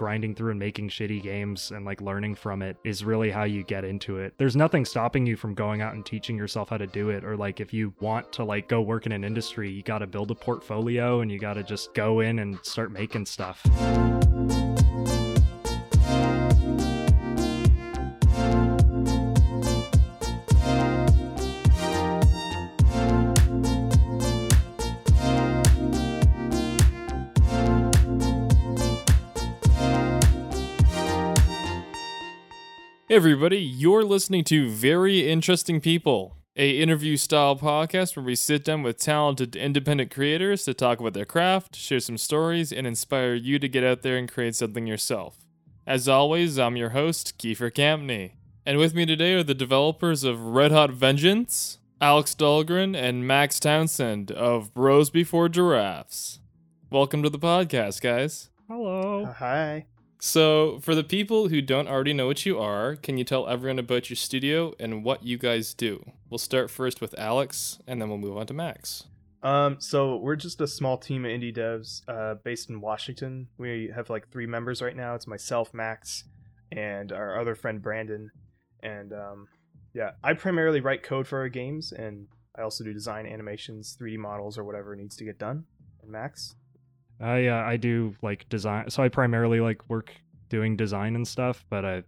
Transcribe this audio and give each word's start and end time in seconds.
grinding 0.00 0.34
through 0.34 0.52
and 0.52 0.58
making 0.58 0.88
shitty 0.88 1.22
games 1.22 1.72
and 1.72 1.84
like 1.84 2.00
learning 2.00 2.34
from 2.34 2.62
it 2.62 2.74
is 2.84 3.04
really 3.04 3.30
how 3.30 3.44
you 3.44 3.62
get 3.62 3.84
into 3.84 4.16
it. 4.16 4.32
There's 4.38 4.56
nothing 4.56 4.86
stopping 4.86 5.26
you 5.26 5.36
from 5.36 5.52
going 5.52 5.82
out 5.82 5.92
and 5.92 6.06
teaching 6.06 6.38
yourself 6.38 6.70
how 6.70 6.78
to 6.78 6.86
do 6.86 7.10
it 7.10 7.22
or 7.22 7.36
like 7.36 7.60
if 7.60 7.74
you 7.74 7.92
want 8.00 8.32
to 8.32 8.44
like 8.44 8.66
go 8.66 8.80
work 8.80 9.04
in 9.04 9.12
an 9.12 9.24
industry, 9.24 9.70
you 9.70 9.82
got 9.82 9.98
to 9.98 10.06
build 10.06 10.30
a 10.30 10.34
portfolio 10.34 11.20
and 11.20 11.30
you 11.30 11.38
got 11.38 11.52
to 11.52 11.62
just 11.62 11.92
go 11.92 12.20
in 12.20 12.38
and 12.38 12.58
start 12.62 12.90
making 12.90 13.26
stuff. 13.26 13.62
Hey 33.10 33.16
everybody, 33.16 33.58
you're 33.58 34.04
listening 34.04 34.44
to 34.44 34.70
Very 34.70 35.28
Interesting 35.28 35.80
People, 35.80 36.36
a 36.54 36.78
interview 36.80 37.16
style 37.16 37.56
podcast 37.56 38.14
where 38.14 38.24
we 38.24 38.36
sit 38.36 38.62
down 38.62 38.84
with 38.84 38.98
talented 38.98 39.56
independent 39.56 40.12
creators 40.12 40.64
to 40.64 40.74
talk 40.74 41.00
about 41.00 41.14
their 41.14 41.24
craft, 41.24 41.74
share 41.74 41.98
some 41.98 42.16
stories, 42.16 42.72
and 42.72 42.86
inspire 42.86 43.34
you 43.34 43.58
to 43.58 43.68
get 43.68 43.82
out 43.82 44.02
there 44.02 44.16
and 44.16 44.30
create 44.30 44.54
something 44.54 44.86
yourself. 44.86 45.38
As 45.88 46.08
always, 46.08 46.56
I'm 46.56 46.76
your 46.76 46.90
host, 46.90 47.36
Kiefer 47.36 47.72
Campney. 47.72 48.34
And 48.64 48.78
with 48.78 48.94
me 48.94 49.04
today 49.06 49.34
are 49.34 49.42
the 49.42 49.54
developers 49.54 50.22
of 50.22 50.40
Red 50.40 50.70
Hot 50.70 50.92
Vengeance, 50.92 51.78
Alex 52.00 52.36
Dahlgren, 52.36 52.94
and 52.94 53.26
Max 53.26 53.58
Townsend 53.58 54.30
of 54.30 54.72
Bros 54.72 55.10
Before 55.10 55.48
Giraffes. 55.48 56.38
Welcome 56.92 57.24
to 57.24 57.28
the 57.28 57.40
podcast, 57.40 58.02
guys. 58.02 58.50
Hello. 58.68 59.24
Uh, 59.24 59.32
hi. 59.32 59.86
So, 60.22 60.80
for 60.80 60.94
the 60.94 61.02
people 61.02 61.48
who 61.48 61.62
don't 61.62 61.88
already 61.88 62.12
know 62.12 62.26
what 62.26 62.44
you 62.44 62.58
are, 62.58 62.94
can 62.96 63.16
you 63.16 63.24
tell 63.24 63.48
everyone 63.48 63.78
about 63.78 64.10
your 64.10 64.18
studio 64.18 64.74
and 64.78 65.02
what 65.02 65.24
you 65.24 65.38
guys 65.38 65.72
do? 65.72 66.04
We'll 66.28 66.36
start 66.36 66.70
first 66.70 67.00
with 67.00 67.18
Alex, 67.18 67.78
and 67.86 68.00
then 68.00 68.10
we'll 68.10 68.18
move 68.18 68.36
on 68.36 68.46
to 68.48 68.54
Max. 68.54 69.04
Um, 69.42 69.76
so 69.80 70.16
we're 70.16 70.36
just 70.36 70.60
a 70.60 70.66
small 70.66 70.98
team 70.98 71.24
of 71.24 71.30
indie 71.30 71.56
devs, 71.56 72.02
uh, 72.06 72.34
based 72.44 72.68
in 72.68 72.82
Washington. 72.82 73.48
We 73.56 73.90
have 73.94 74.10
like 74.10 74.28
three 74.30 74.46
members 74.46 74.82
right 74.82 74.94
now. 74.94 75.14
It's 75.14 75.26
myself, 75.26 75.72
Max, 75.72 76.24
and 76.70 77.12
our 77.12 77.40
other 77.40 77.54
friend 77.54 77.80
Brandon. 77.80 78.30
And 78.82 79.14
um, 79.14 79.48
yeah, 79.94 80.10
I 80.22 80.34
primarily 80.34 80.80
write 80.80 81.02
code 81.02 81.26
for 81.26 81.38
our 81.38 81.48
games, 81.48 81.92
and 81.92 82.26
I 82.58 82.60
also 82.60 82.84
do 82.84 82.92
design 82.92 83.26
animations, 83.26 83.96
3D 83.98 84.18
models, 84.18 84.58
or 84.58 84.64
whatever 84.64 84.94
needs 84.94 85.16
to 85.16 85.24
get 85.24 85.38
done. 85.38 85.64
And 86.02 86.10
Max. 86.10 86.56
I 87.20 87.46
uh, 87.46 87.62
I 87.62 87.76
do 87.76 88.14
like 88.22 88.48
design. 88.48 88.90
So 88.90 89.02
I 89.02 89.08
primarily 89.08 89.60
like 89.60 89.88
work 89.88 90.12
doing 90.48 90.76
design 90.76 91.16
and 91.16 91.26
stuff, 91.26 91.64
but 91.70 91.84
I 91.84 92.02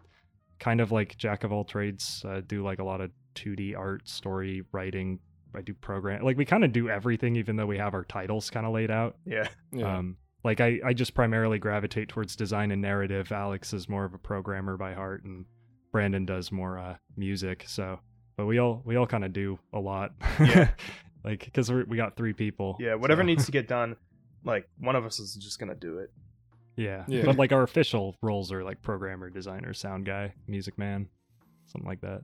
kind 0.59 0.81
of 0.81 0.93
like 0.93 1.17
jack 1.19 1.45
of 1.45 1.53
all 1.53 1.65
trades. 1.65 2.25
Uh, 2.27 2.41
do 2.47 2.63
like 2.63 2.79
a 2.79 2.85
lot 2.85 3.01
of 3.01 3.11
2D 3.35 3.77
art, 3.77 4.09
story 4.09 4.63
writing. 4.73 5.19
I 5.55 5.61
do 5.61 5.75
program. 5.75 6.23
Like 6.23 6.37
we 6.39 6.45
kind 6.45 6.65
of 6.65 6.73
do 6.73 6.89
everything, 6.89 7.37
even 7.37 7.57
though 7.57 7.67
we 7.67 7.77
have 7.79 7.95
our 7.95 8.05
titles 8.05 8.49
kind 8.49 8.65
of 8.65 8.73
laid 8.73 8.91
out. 8.91 9.17
Yeah. 9.27 9.49
Yeah. 9.71 9.99
Um, 9.99 10.17
like 10.45 10.61
I, 10.61 10.81
I 10.85 10.93
just 10.93 11.15
primarily 11.15 11.59
gravitate 11.59 12.09
towards 12.09 12.37
design 12.37 12.71
and 12.71 12.81
narrative. 12.81 13.31
Alex 13.31 13.73
is 13.73 13.89
more 13.89 14.05
of 14.05 14.15
a 14.15 14.19
programmer 14.19 14.77
by 14.77 14.95
heart, 14.95 15.25
and 15.25 15.45
Brandon 15.93 16.25
does 16.25 16.51
more 16.51 16.79
uh, 16.79 16.97
music. 17.17 17.65
So, 17.69 18.01
but 18.37 18.47
we 18.47 18.59
all 18.59 18.83
we 18.85 18.97
all 18.97 19.07
kind 19.07 19.25
of 19.25 19.33
do 19.33 19.59
a 19.73 19.79
lot. 19.79 20.13
Yeah. 20.41 20.71
like 21.25 21.45
because 21.45 21.71
we 21.71 21.97
got 21.97 22.17
three 22.17 22.33
people. 22.33 22.77
Yeah. 22.81 22.95
Whatever 22.95 23.23
so- 23.23 23.27
needs 23.27 23.45
to 23.47 23.53
get 23.53 23.69
done, 23.69 23.97
like 24.45 24.69
one 24.79 24.97
of 24.97 25.05
us 25.05 25.19
is 25.19 25.35
just 25.35 25.59
gonna 25.59 25.75
do 25.75 25.99
it. 25.99 26.11
Yeah. 26.77 27.05
Yeah. 27.07 27.25
But 27.25 27.37
like 27.37 27.53
our 27.53 27.63
official 27.63 28.17
roles 28.23 28.51
are 28.53 28.65
like 28.65 28.83
programmer, 28.83 29.31
designer, 29.31 29.75
sound 29.75 30.07
guy, 30.07 30.35
music 30.47 30.79
man, 30.79 31.09
something 31.67 31.89
like 31.89 32.01
that. 32.01 32.23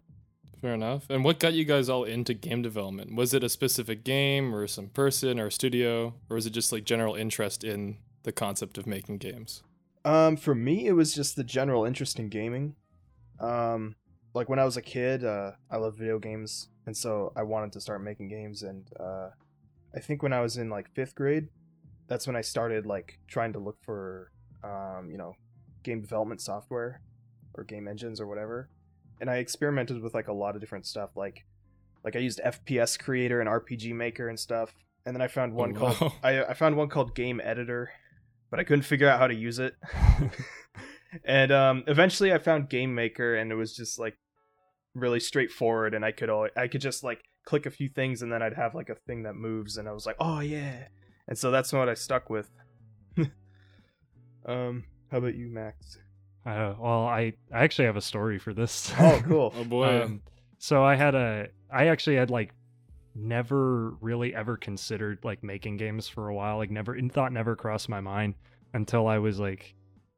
Fair 0.60 0.74
enough. 0.74 1.08
And 1.08 1.24
what 1.24 1.38
got 1.38 1.52
you 1.52 1.64
guys 1.64 1.88
all 1.88 2.04
into 2.04 2.34
game 2.34 2.62
development? 2.62 3.14
Was 3.14 3.32
it 3.32 3.44
a 3.44 3.48
specific 3.48 4.02
game 4.02 4.54
or 4.54 4.66
some 4.66 4.88
person 4.88 5.38
or 5.38 5.46
a 5.46 5.52
studio, 5.52 6.14
or 6.28 6.34
was 6.34 6.46
it 6.46 6.50
just 6.50 6.72
like 6.72 6.84
general 6.84 7.14
interest 7.14 7.62
in 7.62 7.98
the 8.24 8.32
concept 8.32 8.76
of 8.76 8.86
making 8.86 9.18
games? 9.18 9.62
Um, 10.04 10.36
for 10.36 10.54
me, 10.54 10.86
it 10.86 10.92
was 10.92 11.14
just 11.14 11.36
the 11.36 11.44
general 11.44 11.84
interest 11.84 12.18
in 12.18 12.28
gaming. 12.28 12.74
Um, 13.38 13.94
like 14.34 14.48
when 14.48 14.58
I 14.58 14.64
was 14.64 14.76
a 14.76 14.82
kid, 14.82 15.24
uh, 15.24 15.52
I 15.70 15.76
loved 15.76 15.96
video 15.96 16.18
games, 16.18 16.68
and 16.86 16.96
so 16.96 17.32
I 17.36 17.44
wanted 17.44 17.72
to 17.74 17.80
start 17.80 18.02
making 18.02 18.28
games. 18.28 18.62
And 18.62 18.88
uh, 18.98 19.30
I 19.94 20.00
think 20.00 20.24
when 20.24 20.32
I 20.32 20.40
was 20.40 20.56
in 20.56 20.70
like 20.70 20.92
fifth 20.92 21.14
grade, 21.14 21.48
that's 22.08 22.26
when 22.26 22.36
I 22.36 22.40
started 22.40 22.86
like 22.86 23.18
trying 23.28 23.52
to 23.52 23.58
look 23.58 23.76
for, 23.84 24.30
um, 24.64 25.08
you 25.10 25.18
know, 25.18 25.34
game 25.82 26.00
development 26.00 26.40
software 26.40 27.00
or 27.54 27.64
game 27.64 27.86
engines 27.86 28.20
or 28.20 28.26
whatever. 28.26 28.70
And 29.20 29.30
I 29.30 29.36
experimented 29.36 30.02
with 30.02 30.14
like 30.14 30.28
a 30.28 30.32
lot 30.32 30.54
of 30.54 30.60
different 30.60 30.86
stuff, 30.86 31.10
like 31.16 31.44
like 32.04 32.16
I 32.16 32.20
used 32.20 32.40
FPS 32.44 32.98
Creator 32.98 33.40
and 33.40 33.48
RPG 33.48 33.92
Maker 33.94 34.28
and 34.28 34.38
stuff. 34.38 34.74
And 35.04 35.14
then 35.14 35.22
I 35.22 35.28
found 35.28 35.52
one 35.54 35.76
Oh, 35.76 35.80
called 35.80 36.00
wow. 36.00 36.12
I, 36.22 36.44
I 36.44 36.54
found 36.54 36.76
one 36.76 36.88
called 36.88 37.14
Game 37.14 37.40
Editor, 37.42 37.90
but 38.50 38.60
I 38.60 38.64
couldn't 38.64 38.84
figure 38.84 39.08
out 39.08 39.18
how 39.18 39.26
to 39.26 39.34
use 39.34 39.58
it. 39.58 39.74
and 41.24 41.50
um, 41.52 41.84
eventually, 41.86 42.32
I 42.32 42.38
found 42.38 42.68
Game 42.68 42.94
Maker, 42.94 43.36
and 43.36 43.50
it 43.50 43.54
was 43.54 43.74
just 43.74 43.98
like 43.98 44.18
really 44.94 45.20
straightforward, 45.20 45.94
and 45.94 46.04
I 46.04 46.12
could 46.12 46.30
al- 46.30 46.48
I 46.56 46.68
could 46.68 46.80
just 46.80 47.02
like 47.02 47.22
click 47.44 47.66
a 47.66 47.70
few 47.70 47.88
things, 47.88 48.22
and 48.22 48.32
then 48.32 48.42
I'd 48.42 48.54
have 48.54 48.74
like 48.74 48.90
a 48.90 48.94
thing 48.94 49.22
that 49.22 49.34
moves, 49.34 49.76
and 49.76 49.88
I 49.88 49.92
was 49.92 50.06
like, 50.06 50.16
oh 50.20 50.40
yeah. 50.40 50.88
And 51.28 51.36
so 51.36 51.50
that's 51.50 51.72
what 51.72 51.88
I 51.88 51.94
stuck 51.94 52.30
with. 52.30 52.50
um, 54.46 54.84
how 55.10 55.18
about 55.18 55.34
you, 55.34 55.48
Max? 55.48 55.98
Uh, 56.46 56.74
well, 56.78 57.06
I 57.06 57.34
I 57.52 57.64
actually 57.64 57.84
have 57.84 57.96
a 57.96 58.02
story 58.02 58.38
for 58.38 58.54
this. 58.54 58.92
Oh, 58.98 59.22
cool. 59.26 59.54
Oh 59.58 59.64
boy. 59.64 60.02
Um, 60.02 60.22
so 60.58 60.82
I 60.82 60.94
had 60.96 61.14
a 61.14 61.48
I 61.70 61.88
actually 61.88 62.16
had 62.16 62.30
like 62.30 62.54
never 63.14 63.90
really 64.00 64.34
ever 64.34 64.56
considered 64.56 65.18
like 65.22 65.42
making 65.42 65.76
games 65.76 66.08
for 66.08 66.28
a 66.28 66.34
while. 66.34 66.56
Like 66.56 66.70
never 66.70 66.96
in 66.96 67.10
thought 67.10 67.32
never 67.32 67.54
crossed 67.54 67.88
my 67.90 68.00
mind 68.00 68.34
until 68.72 69.06
I 69.06 69.18
was 69.18 69.38
like 69.38 69.74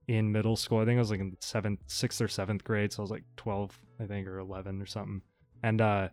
in 0.07 0.31
middle 0.31 0.57
school. 0.57 0.79
I 0.79 0.85
think 0.85 0.97
I 0.97 1.01
was 1.01 1.11
like 1.11 1.21
in 1.21 1.37
seventh, 1.41 1.81
sixth 1.89 2.21
or 2.21 2.29
seventh 2.29 2.63
grade. 2.63 2.93
So 2.93 3.01
I 3.01 3.05
was 3.05 3.11
like 3.11 3.25
twelve, 3.37 3.77
I 3.99 4.07
think, 4.07 4.29
or 4.29 4.39
eleven 4.39 4.81
or 4.81 4.87
something. 4.87 5.23
And 5.65 5.81
uh 5.81 6.09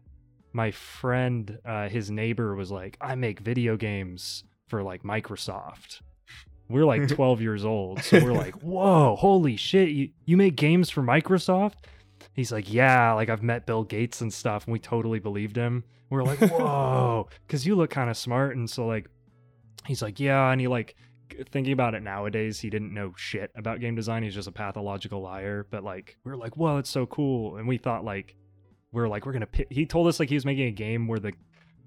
my 0.53 0.71
friend, 0.71 1.59
uh 1.63 1.89
his 1.89 2.09
neighbor 2.09 2.55
was 2.55 2.71
like, 2.71 2.97
I 2.99 3.13
make 3.13 3.41
video 3.41 3.77
games 3.77 4.43
for 4.67 4.83
like 4.83 5.03
Microsoft. 5.03 6.01
We're 6.69 6.85
like 6.85 7.07
12 7.16 7.41
years 7.41 7.66
old. 7.66 8.03
So 8.03 8.19
we're 8.23 8.33
like, 8.33 8.55
whoa, 8.61 9.16
holy 9.16 9.55
shit, 9.55 9.89
you, 9.89 10.09
you 10.25 10.38
make 10.38 10.55
games 10.55 10.89
for 10.89 11.01
Microsoft? 11.01 11.75
He's 12.33 12.51
like, 12.51 12.72
yeah, 12.72 13.13
like 13.13 13.29
I've 13.29 13.44
met 13.44 13.66
Bill 13.66 13.83
Gates 13.83 14.22
and 14.22 14.31
stuff, 14.31 14.66
and 14.66 14.73
we 14.73 14.79
totally 14.79 15.19
believed 15.19 15.56
him. 15.56 15.83
We're 16.09 16.23
like, 16.23 16.39
whoa, 16.41 17.27
because 17.45 17.66
you 17.66 17.75
look 17.75 17.89
kind 17.89 18.09
of 18.09 18.17
smart, 18.17 18.56
and 18.56 18.69
so 18.69 18.85
like, 18.85 19.09
he's 19.85 20.01
like, 20.01 20.19
yeah, 20.19 20.51
and 20.51 20.61
he 20.61 20.67
like 20.67 20.95
thinking 21.51 21.73
about 21.73 21.94
it 21.94 22.01
nowadays, 22.01 22.59
he 22.59 22.69
didn't 22.69 22.94
know 22.94 23.13
shit 23.17 23.51
about 23.56 23.79
game 23.79 23.95
design. 23.95 24.23
He's 24.23 24.33
just 24.33 24.47
a 24.47 24.51
pathological 24.51 25.22
liar. 25.22 25.66
But 25.69 25.83
like, 25.83 26.17
we 26.23 26.31
are 26.31 26.38
like, 26.38 26.57
whoa, 26.57 26.77
it's 26.77 26.89
so 26.89 27.06
cool, 27.06 27.57
and 27.57 27.67
we 27.67 27.77
thought 27.77 28.06
like, 28.06 28.35
we 28.91 29.01
are 29.01 29.07
like, 29.07 29.25
we're 29.25 29.33
gonna. 29.33 29.47
Pi-. 29.47 29.66
He 29.69 29.85
told 29.85 30.07
us 30.07 30.19
like 30.19 30.29
he 30.29 30.35
was 30.35 30.45
making 30.45 30.67
a 30.67 30.72
game 30.72 31.07
where 31.07 31.19
the 31.19 31.33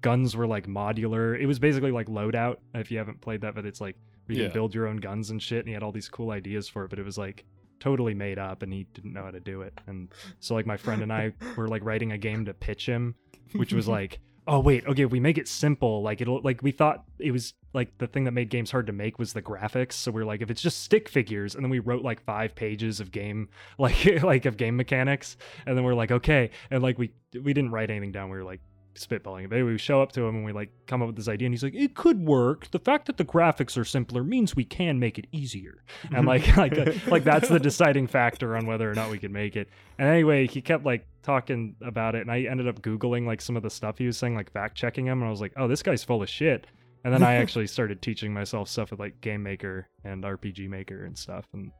guns 0.01 0.35
were 0.35 0.47
like 0.47 0.67
modular. 0.67 1.39
It 1.39 1.45
was 1.45 1.59
basically 1.59 1.91
like 1.91 2.07
loadout. 2.07 2.57
If 2.73 2.91
you 2.91 2.97
haven't 2.97 3.21
played 3.21 3.41
that, 3.41 3.55
but 3.55 3.65
it's 3.65 3.81
like 3.81 3.95
where 4.25 4.35
you 4.37 4.43
Yeah. 4.43 4.49
can 4.49 4.53
build 4.53 4.73
your 4.75 4.87
own 4.87 4.97
guns 4.97 5.29
and 5.29 5.41
shit. 5.41 5.59
And 5.59 5.67
he 5.67 5.73
had 5.73 5.83
all 5.83 5.91
these 5.91 6.09
cool 6.09 6.31
ideas 6.31 6.67
for 6.67 6.85
it, 6.85 6.89
but 6.89 6.99
it 6.99 7.05
was 7.05 7.17
like 7.17 7.45
totally 7.79 8.13
made 8.13 8.37
up, 8.37 8.61
and 8.61 8.71
he 8.71 8.85
didn't 8.93 9.13
know 9.13 9.23
how 9.23 9.31
to 9.31 9.39
do 9.39 9.61
it. 9.61 9.73
And 9.87 10.09
so 10.39 10.53
like 10.55 10.65
my 10.65 10.77
friend 10.77 11.01
and 11.01 11.11
I 11.11 11.33
were 11.57 11.67
like 11.67 11.83
writing 11.83 12.11
a 12.11 12.17
game 12.17 12.45
to 12.45 12.53
pitch 12.53 12.85
him, 12.85 13.15
which 13.53 13.73
was 13.73 13.87
like, 13.97 14.19
oh 14.47 14.59
wait, 14.59 14.85
okay, 14.87 15.03
if 15.03 15.11
we 15.11 15.19
make 15.19 15.37
it 15.37 15.47
simple, 15.47 16.01
like 16.01 16.21
it'll 16.21 16.41
like 16.41 16.61
we 16.63 16.71
thought 16.71 17.03
it 17.19 17.31
was 17.31 17.53
like 17.73 17.95
the 17.99 18.07
thing 18.07 18.25
that 18.25 18.31
made 18.31 18.49
games 18.49 18.69
hard 18.69 18.85
to 18.87 18.93
make 18.93 19.17
was 19.17 19.33
the 19.33 19.41
graphics. 19.41 19.93
So 19.93 20.11
we 20.11 20.21
are 20.21 20.25
like, 20.25 20.41
if 20.41 20.49
it's 20.51 20.61
just 20.61 20.83
stick 20.83 21.07
figures, 21.09 21.55
and 21.55 21.63
then 21.63 21.69
we 21.69 21.79
wrote 21.79 22.03
like 22.03 22.21
five 22.23 22.53
pages 22.55 22.99
of 22.99 23.11
game 23.11 23.49
like 23.77 24.23
like 24.23 24.45
of 24.45 24.57
game 24.57 24.75
mechanics, 24.77 25.37
and 25.65 25.75
then 25.77 25.83
we're 25.83 25.93
like, 25.95 26.11
okay, 26.11 26.49
and 26.69 26.83
like 26.83 26.97
we 26.99 27.11
we 27.43 27.53
didn't 27.53 27.71
write 27.71 27.89
anything 27.89 28.11
down. 28.11 28.29
We 28.29 28.37
were 28.37 28.43
like 28.43 28.61
spitballing 28.95 29.45
it. 29.45 29.49
But 29.49 29.57
anyway, 29.57 29.73
we 29.73 29.77
show 29.77 30.01
up 30.01 30.11
to 30.13 30.23
him 30.23 30.35
and 30.35 30.45
we 30.45 30.51
like 30.51 30.69
come 30.87 31.01
up 31.01 31.07
with 31.07 31.15
this 31.15 31.27
idea, 31.27 31.47
and 31.47 31.53
he's 31.53 31.63
like, 31.63 31.75
"It 31.75 31.95
could 31.95 32.25
work. 32.25 32.69
The 32.71 32.79
fact 32.79 33.07
that 33.07 33.17
the 33.17 33.25
graphics 33.25 33.77
are 33.77 33.85
simpler 33.85 34.23
means 34.23 34.55
we 34.55 34.63
can 34.63 34.99
make 34.99 35.17
it 35.17 35.27
easier." 35.31 35.83
And 36.15 36.25
like 36.25 36.55
like 36.57 36.77
uh, 36.77 36.93
like 37.07 37.23
that's 37.23 37.49
the 37.49 37.59
deciding 37.71 38.07
factor 38.07 38.55
on 38.55 38.65
whether 38.65 38.89
or 38.89 38.93
not 38.93 39.11
we 39.11 39.17
can 39.17 39.31
make 39.31 39.55
it. 39.55 39.69
And 39.97 40.07
anyway, 40.07 40.47
he 40.47 40.61
kept 40.61 40.85
like 40.85 41.05
talking 41.23 41.75
about 41.81 42.15
it, 42.15 42.21
and 42.21 42.31
I 42.31 42.41
ended 42.41 42.67
up 42.67 42.81
googling 42.81 43.25
like 43.25 43.41
some 43.41 43.57
of 43.57 43.63
the 43.63 43.69
stuff 43.69 43.97
he 43.97 44.05
was 44.05 44.17
saying, 44.17 44.35
like 44.35 44.51
fact 44.51 44.75
checking 44.75 45.05
him, 45.05 45.19
and 45.19 45.27
I 45.27 45.31
was 45.31 45.41
like, 45.41 45.53
"Oh, 45.57 45.67
this 45.67 45.83
guy's 45.83 46.03
full 46.03 46.21
of 46.21 46.29
shit." 46.29 46.67
And 47.03 47.13
then 47.13 47.23
I 47.23 47.35
actually 47.41 47.67
started 47.67 48.01
teaching 48.01 48.33
myself 48.33 48.67
stuff 48.69 48.91
with 48.91 48.99
like 48.99 49.21
Game 49.21 49.43
Maker 49.43 49.87
and 50.03 50.23
RPG 50.23 50.69
Maker 50.69 51.05
and 51.05 51.17
stuff, 51.17 51.45
and 51.53 51.71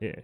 yeah. 0.00 0.20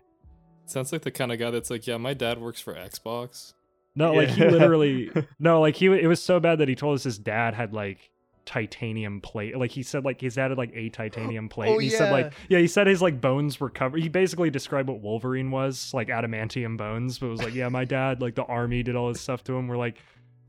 Sounds 0.66 0.92
like 0.92 1.02
the 1.02 1.10
kind 1.10 1.30
of 1.30 1.38
guy 1.38 1.50
that's 1.50 1.70
like, 1.70 1.86
yeah, 1.86 1.98
my 1.98 2.14
dad 2.14 2.40
works 2.40 2.60
for 2.60 2.74
Xbox. 2.74 3.52
No, 3.96 4.12
like 4.12 4.28
he 4.28 4.44
literally 4.44 5.10
no, 5.38 5.60
like 5.60 5.76
he 5.76 5.86
it 5.86 6.06
was 6.06 6.22
so 6.22 6.40
bad 6.40 6.58
that 6.58 6.68
he 6.68 6.74
told 6.74 6.96
us 6.96 7.04
his 7.04 7.18
dad 7.18 7.54
had 7.54 7.72
like 7.72 8.10
titanium 8.44 9.20
plate. 9.20 9.56
Like 9.56 9.70
he 9.70 9.82
said, 9.82 10.04
like 10.04 10.20
he's 10.20 10.38
added 10.38 10.58
like 10.58 10.72
a 10.74 10.88
titanium 10.88 11.48
plate. 11.50 11.68
Oh, 11.68 11.78
he 11.78 11.90
said 11.90 12.12
like 12.12 12.26
yeah. 12.48 12.56
yeah, 12.56 12.58
he 12.58 12.66
said 12.66 12.86
his 12.86 13.02
like 13.02 13.20
bones 13.20 13.60
were 13.60 13.70
covered. 13.70 14.02
He 14.02 14.08
basically 14.08 14.50
described 14.50 14.88
what 14.88 15.00
Wolverine 15.00 15.50
was, 15.50 15.92
like 15.94 16.08
adamantium 16.08 16.76
bones. 16.76 17.18
But 17.18 17.26
it 17.26 17.30
was 17.30 17.42
like, 17.42 17.54
yeah, 17.54 17.68
my 17.68 17.84
dad, 17.84 18.20
like 18.20 18.34
the 18.34 18.44
army 18.44 18.82
did 18.82 18.96
all 18.96 19.08
this 19.08 19.20
stuff 19.20 19.44
to 19.44 19.54
him. 19.54 19.68
We're 19.68 19.76
like, 19.76 19.98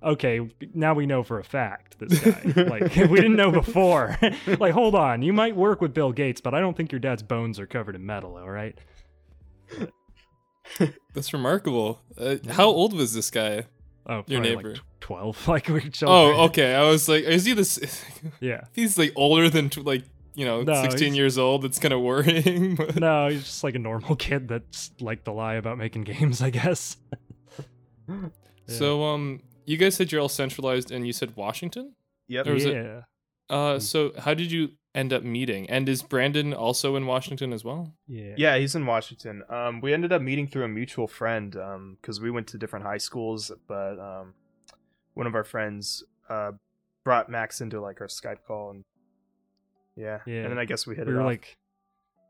okay, 0.04 0.50
now 0.74 0.94
we 0.94 1.06
know 1.06 1.24
for 1.24 1.40
a 1.40 1.44
fact 1.44 2.00
this 2.00 2.20
guy. 2.20 2.64
like 2.64 2.96
we 2.96 3.16
didn't 3.16 3.36
know 3.36 3.52
before. 3.52 4.18
like, 4.60 4.74
hold 4.74 4.96
on, 4.96 5.22
you 5.22 5.34
might 5.34 5.56
work 5.56 5.82
with 5.82 5.94
Bill 5.94 6.12
Gates, 6.12 6.42
but 6.42 6.54
I 6.54 6.60
don't 6.60 6.76
think 6.76 6.92
your 6.92 7.00
dad's 7.00 7.24
bones 7.24 7.60
are 7.60 7.68
covered 7.68 7.96
in 7.96 8.06
metal. 8.06 8.38
All 8.38 8.50
right. 8.50 8.78
That's 11.14 11.34
remarkable. 11.34 12.02
Uh, 12.18 12.36
how 12.50 12.66
old 12.68 12.94
was 12.94 13.14
this 13.14 13.30
guy? 13.32 13.66
Oh, 14.08 14.24
Your 14.28 14.42
neighbor. 14.42 14.70
like, 14.70 14.78
tw- 14.78 14.84
twelve. 15.02 15.48
Like 15.48 15.68
we're 15.70 15.80
children. 15.82 16.36
Oh, 16.38 16.44
okay. 16.46 16.76
I 16.76 16.84
was 16.90 17.08
like, 17.10 17.24
is 17.24 17.46
he 17.46 17.54
this? 17.54 17.80
Yeah. 18.40 18.62
He's 18.74 18.98
like 18.98 19.14
older 19.16 19.50
than 19.50 19.70
tw- 19.70 19.86
like 19.86 20.04
you 20.36 20.44
know, 20.46 20.64
No, 20.64 20.82
16 20.84 21.16
years 21.16 21.38
old. 21.38 21.62
That's 21.62 21.80
kind 21.80 21.94
of 21.94 22.02
worrying. 22.02 22.76
but- 22.76 22.98
No, 22.98 23.30
he's 23.30 23.44
just 23.44 23.64
like 23.64 23.76
a 23.76 23.80
normal 23.80 24.16
kid 24.18 24.48
that's 24.50 24.92
like 25.00 25.24
to 25.24 25.32
lie 25.32 25.54
about 25.56 25.78
making 25.78 26.04
games, 26.04 26.42
I 26.42 26.50
guess. 26.50 26.98
Yeah. 28.08 28.28
So, 28.68 29.04
um, 29.04 29.42
you 29.66 29.78
guys 29.78 29.96
said 29.96 30.12
you're 30.12 30.22
all 30.22 30.30
centralized, 30.30 30.92
and 30.92 31.06
you 31.08 31.14
said 31.14 31.36
Washington. 31.36 31.94
Yep. 32.28 32.48
Or 32.48 32.54
was 32.54 32.66
it- 32.66 32.74
yeah. 32.74 33.02
Uh, 33.50 33.80
so 33.80 34.12
how 34.20 34.34
did 34.34 34.52
you 34.52 34.70
end 34.96 35.14
up 35.14 35.22
meeting? 35.24 35.70
And 35.70 35.88
is 35.88 36.02
Brandon 36.02 36.54
also 36.54 36.96
in 36.96 37.06
Washington 37.06 37.54
as 37.54 37.64
well? 37.64 37.94
Yeah. 38.08 38.34
Yeah, 38.38 38.58
he's 38.58 38.74
in 38.76 38.86
Washington. 38.86 39.44
Um, 39.50 39.82
we 39.82 39.94
ended 39.94 40.12
up 40.12 40.22
meeting 40.22 40.48
through 40.48 40.64
a 40.64 40.68
mutual 40.68 41.08
friend 41.08 41.56
um, 41.58 41.98
because 42.02 42.20
we 42.20 42.32
went 42.32 42.48
to 42.48 42.58
different 42.58 42.86
high 42.86 42.98
schools, 42.98 43.52
but 43.68 44.00
um, 44.00 44.34
one 45.14 45.28
of 45.28 45.36
our 45.36 45.44
friends 45.44 46.04
uh, 46.30 46.54
brought 47.04 47.30
Max 47.30 47.62
into 47.62 47.80
like 47.80 48.02
our 48.02 48.08
Skype 48.08 48.40
call, 48.48 48.72
and 48.72 48.84
yeah, 49.96 50.20
Yeah. 50.26 50.42
and 50.44 50.52
then 50.52 50.58
I 50.60 50.66
guess 50.66 50.88
we 50.88 50.96
hit 50.96 51.06
we 51.06 51.14
it 51.14 51.16
were 51.16 51.22
off. 51.22 51.28
like 51.28 51.58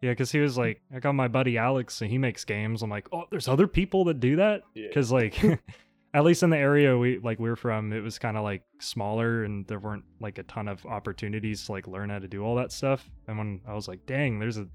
yeah 0.01 0.11
because 0.11 0.29
he 0.29 0.39
was 0.39 0.57
like 0.57 0.81
i 0.93 0.99
got 0.99 1.13
my 1.15 1.29
buddy 1.29 1.57
alex 1.57 2.01
and 2.01 2.11
he 2.11 2.17
makes 2.17 2.43
games 2.43 2.81
i'm 2.83 2.89
like 2.89 3.07
oh 3.13 3.23
there's 3.31 3.47
other 3.47 3.65
people 3.65 4.03
that 4.03 4.19
do 4.19 4.35
that 4.35 4.61
Yeah. 4.73 4.87
because 4.89 5.09
like 5.09 5.41
at 6.15 6.23
least 6.23 6.41
in 6.43 6.49
the 6.49 6.57
area 6.57 6.97
we 6.97 7.19
like 7.19 7.37
we're 7.39 7.55
from 7.57 7.91
it 7.93 7.99
was 8.01 8.17
kind 8.17 8.37
of 8.37 8.43
like 8.43 8.63
smaller 8.79 9.43
and 9.43 9.67
there 9.67 9.79
weren't 9.79 10.05
like 10.21 10.37
a 10.37 10.43
ton 10.43 10.67
of 10.67 10.85
opportunities 10.85 11.65
to 11.65 11.71
like 11.73 11.87
learn 11.87 12.09
how 12.09 12.17
to 12.19 12.27
do 12.27 12.41
all 12.43 12.55
that 12.55 12.71
stuff 12.71 13.09
and 13.27 13.37
when 13.37 13.59
i 13.67 13.73
was 13.73 13.87
like 13.87 14.03
dang 14.05 14.39
there's 14.39 14.57
a, 14.57 14.65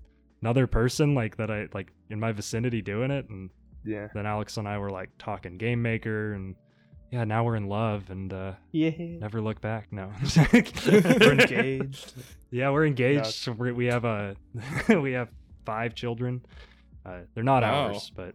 another 0.42 0.66
person 0.66 1.14
like 1.14 1.36
that 1.38 1.50
i 1.50 1.66
like 1.72 1.92
in 2.10 2.20
my 2.20 2.30
vicinity 2.30 2.82
doing 2.82 3.10
it 3.10 3.28
and 3.30 3.50
yeah, 3.84 4.08
then 4.14 4.26
alex 4.26 4.56
and 4.58 4.68
i 4.68 4.76
were 4.76 4.90
like 4.90 5.08
talking 5.18 5.56
game 5.56 5.80
maker 5.80 6.34
and 6.34 6.54
yeah 7.10 7.24
now 7.24 7.42
we're 7.42 7.56
in 7.56 7.66
love 7.68 8.10
and 8.10 8.32
uh 8.34 8.52
yeah, 8.72 8.90
never 8.98 9.40
look 9.40 9.60
back 9.62 9.88
no 9.90 10.12
we're 10.52 11.32
engaged. 11.32 12.12
yeah, 12.50 12.70
we're 12.70 12.86
engaged. 12.86 13.48
We're, 13.48 13.72
we 13.72 13.86
have 13.86 14.04
a 14.04 14.36
we 14.88 15.12
have 15.12 15.28
five 15.64 15.94
children. 15.94 16.42
Uh, 17.06 17.20
they're 17.34 17.42
not 17.44 17.62
Wow. 17.62 17.86
ours, 17.86 18.12
but 18.14 18.34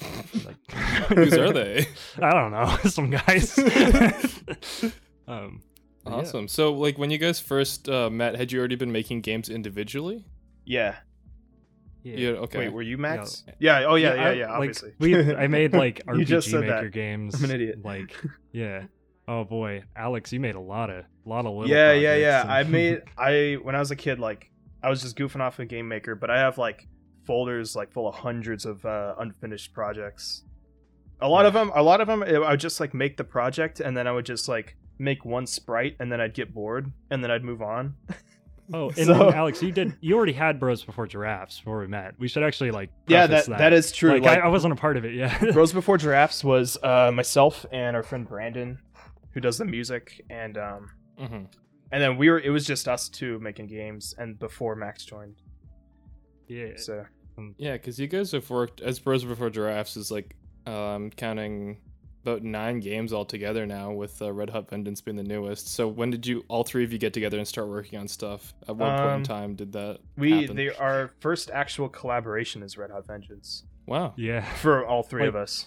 like, 0.00 0.72
Whose 1.08 1.34
are 1.34 1.52
they? 1.52 1.86
I 2.22 2.30
don't 2.32 2.50
know. 2.52 2.76
Some 2.90 3.10
guys. 3.10 3.58
um, 5.28 5.62
but 6.04 6.10
yeah. 6.10 6.16
Awesome. 6.16 6.48
So, 6.48 6.72
like, 6.72 6.98
when 6.98 7.10
you 7.10 7.18
guys 7.18 7.40
first 7.40 7.88
uh, 7.88 8.10
met, 8.10 8.36
had 8.36 8.52
you 8.52 8.58
already 8.58 8.76
been 8.76 8.92
making 8.92 9.22
games 9.22 9.48
individually? 9.48 10.24
Yeah. 10.64 10.96
Yeah. 12.02 12.16
Yeah. 12.16 12.28
Okay. 12.40 12.58
Wait, 12.58 12.72
were 12.72 12.82
you 12.82 12.98
Max? 12.98 13.44
Yeah. 13.58 13.84
Oh 13.86 13.94
yeah, 13.94 14.14
yeah, 14.14 14.22
I- 14.24 14.32
yeah. 14.32 14.46
like, 14.50 14.56
obviously. 14.58 14.92
we 14.98 15.34
I 15.34 15.46
made 15.46 15.72
like 15.72 16.02
You 16.14 16.24
just 16.24 16.48
RPG 16.48 16.50
said 16.50 16.60
Maker 16.60 16.82
that. 16.82 16.90
games. 16.92 17.34
I'm 17.36 17.44
an 17.44 17.50
idiot. 17.50 17.78
Like, 17.82 18.14
yeah. 18.52 18.84
Oh 19.26 19.44
boy, 19.44 19.84
Alex, 19.96 20.30
you 20.32 20.40
made 20.40 20.54
a 20.54 20.60
lot 20.60 20.90
of 20.90 21.06
lot 21.24 21.46
of 21.46 21.54
little. 21.54 21.68
yeah, 21.68 21.92
yeah, 21.92 22.14
yeah. 22.16 22.42
projects 22.44 22.68
I 22.68 22.70
made 22.70 23.02
I 23.16 23.54
when 23.62 23.74
I 23.74 23.78
was 23.78 23.90
a 23.90 23.96
kid, 23.96 24.18
like 24.20 24.50
I 24.82 24.90
was 24.90 25.00
just 25.00 25.16
goofing 25.16 25.40
off 25.40 25.58
a 25.60 25.64
game 25.64 25.88
maker, 25.88 26.14
but 26.14 26.30
I 26.30 26.40
have 26.40 26.58
like 26.58 26.86
folders 27.24 27.74
like 27.76 27.92
full 27.92 28.08
of 28.08 28.14
hundreds 28.14 28.64
of 28.66 28.84
uh, 28.84 29.14
unfinished 29.18 29.72
projects. 29.72 30.44
A 31.20 31.28
lot 31.28 31.46
of 31.46 31.52
them, 31.54 31.70
a 31.74 31.82
lot 31.82 32.00
of 32.00 32.06
them, 32.08 32.22
I 32.22 32.50
would 32.50 32.60
just 32.60 32.80
like 32.80 32.92
make 32.92 33.16
the 33.16 33.24
project, 33.24 33.80
and 33.80 33.96
then 33.96 34.06
I 34.06 34.12
would 34.12 34.26
just 34.26 34.48
like 34.48 34.76
make 34.98 35.24
one 35.24 35.46
sprite, 35.46 35.96
and 36.00 36.10
then 36.10 36.20
I'd 36.20 36.34
get 36.34 36.52
bored, 36.52 36.92
and 37.10 37.22
then 37.22 37.30
I'd 37.30 37.44
move 37.44 37.62
on. 37.62 37.94
Oh, 38.72 38.88
and, 38.96 39.06
So- 39.06 39.32
Alex, 39.34 39.62
you 39.62 39.72
did. 39.72 39.94
You 40.00 40.16
already 40.16 40.32
had 40.32 40.58
Bros 40.60 40.84
Before 40.84 41.06
Giraffes 41.06 41.58
before 41.58 41.80
we 41.80 41.86
met. 41.86 42.14
We 42.18 42.28
should 42.28 42.42
actually 42.42 42.72
like. 42.72 42.90
yeah, 43.06 43.26
preface 43.26 43.46
that, 43.46 43.58
that 43.58 43.72
is 43.72 43.92
true. 43.92 44.12
Like, 44.12 44.22
Like, 44.22 44.38
I, 44.40 44.46
I 44.46 44.48
wasn't 44.48 44.72
a 44.72 44.76
part 44.76 44.96
of 44.96 45.04
it. 45.04 45.14
Yeah. 45.14 45.38
Bros 45.52 45.72
Before 45.72 45.96
Giraffes 45.98 46.42
was 46.44 46.76
uh, 46.82 47.10
myself 47.12 47.64
and 47.72 47.96
our 47.96 48.02
friend 48.02 48.28
Brandon, 48.28 48.78
who 49.32 49.40
does 49.40 49.56
the 49.58 49.64
music, 49.64 50.24
and 50.30 50.58
um, 50.58 50.90
hmm 51.18 51.44
and 51.92 52.02
then 52.02 52.16
we 52.18 52.28
were. 52.28 52.40
It 52.40 52.50
was 52.50 52.66
just 52.66 52.88
us 52.88 53.08
two 53.08 53.38
making 53.38 53.68
games, 53.68 54.14
and 54.18 54.36
before 54.38 54.74
Max 54.74 55.04
joined. 55.04 55.36
Yeah. 56.48 56.72
So 56.76 57.04
Yeah, 57.58 57.72
because 57.74 57.98
you 57.98 58.06
guys 58.06 58.32
have 58.32 58.48
worked 58.50 58.80
as 58.80 58.98
Bros 58.98 59.24
Before 59.24 59.50
Giraffes 59.50 59.96
is 59.96 60.10
like 60.10 60.34
um 60.66 61.10
counting 61.10 61.78
about 62.22 62.42
nine 62.42 62.80
games 62.80 63.12
altogether 63.12 63.66
now, 63.66 63.92
with 63.92 64.22
uh, 64.22 64.32
Red 64.32 64.48
Hot 64.48 64.70
Vengeance 64.70 65.02
being 65.02 65.16
the 65.18 65.22
newest. 65.22 65.68
So 65.68 65.86
when 65.86 66.08
did 66.08 66.26
you 66.26 66.42
all 66.48 66.64
three 66.64 66.82
of 66.82 66.90
you 66.90 66.98
get 66.98 67.12
together 67.12 67.36
and 67.36 67.46
start 67.46 67.68
working 67.68 67.98
on 67.98 68.08
stuff? 68.08 68.54
At 68.66 68.76
what 68.76 68.96
point 68.96 69.00
in 69.10 69.14
Um, 69.16 69.22
time 69.24 69.54
did 69.56 69.72
that 69.72 69.98
we, 70.16 70.40
happen? 70.40 70.56
they, 70.56 70.70
our 70.70 71.10
first 71.20 71.50
actual 71.50 71.90
collaboration 71.90 72.62
is 72.62 72.78
Red 72.78 72.90
Hot 72.92 73.06
Vengeance 73.06 73.64
wow. 73.86 74.14
Yeah. 74.16 74.40
for 74.56 74.86
all 74.86 75.02
three 75.02 75.22
Like- 75.24 75.28
of 75.28 75.36
us. 75.36 75.66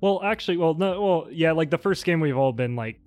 Well, 0.00 0.22
actually, 0.22 0.58
well, 0.58 0.74
no, 0.74 1.02
well, 1.02 1.26
yeah, 1.32 1.50
like 1.52 1.70
the 1.70 1.78
first 1.78 2.04
game 2.04 2.20
we've 2.20 2.36
all 2.36 2.52
been 2.52 2.76
like, 2.76 3.00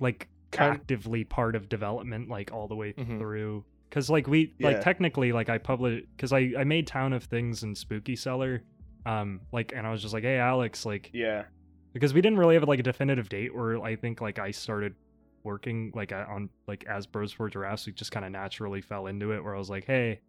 like 0.00 0.28
actively 0.56 1.24
part 1.24 1.54
of 1.54 1.68
development, 1.68 2.30
like 2.30 2.50
all 2.52 2.66
the 2.66 2.76
way 2.76 2.94
Mhm. 2.94 3.18
through. 3.18 3.64
Because 3.90 4.08
like 4.08 4.26
we, 4.28 4.54
like 4.60 4.80
technically, 4.80 5.32
like 5.32 5.48
I 5.50 5.58
published, 5.58 6.06
because 6.16 6.32
I 6.32 6.52
I 6.56 6.64
made 6.64 6.86
Town 6.86 7.12
of 7.12 7.24
Things 7.24 7.64
and 7.64 7.76
Spooky 7.76 8.16
Cellar, 8.16 8.62
um, 9.04 9.40
like, 9.52 9.72
and 9.74 9.86
I 9.86 9.90
was 9.90 10.00
just 10.00 10.14
like, 10.14 10.22
hey, 10.22 10.38
Alex, 10.38 10.86
like, 10.86 11.10
Yeah, 11.12 11.44
because 11.92 12.14
we 12.14 12.20
didn't 12.20 12.38
really 12.38 12.54
have 12.54 12.66
like 12.68 12.78
a 12.78 12.84
definitive 12.84 13.28
date 13.28 13.54
where 13.54 13.82
I 13.82 13.96
think 13.96 14.20
like 14.20 14.38
I 14.38 14.52
started 14.52 14.94
working 15.42 15.90
like 15.94 16.12
on 16.12 16.50
like 16.68 16.84
as 16.88 17.06
Bros 17.06 17.32
Before 17.32 17.48
Giraffes, 17.50 17.86
we 17.86 17.92
just 17.92 18.12
kind 18.12 18.24
of 18.24 18.32
naturally 18.32 18.80
fell 18.80 19.06
into 19.06 19.32
it. 19.32 19.42
Where 19.42 19.54
I 19.54 19.58
was 19.58 19.70
like, 19.70 19.86
hey, 19.86 20.20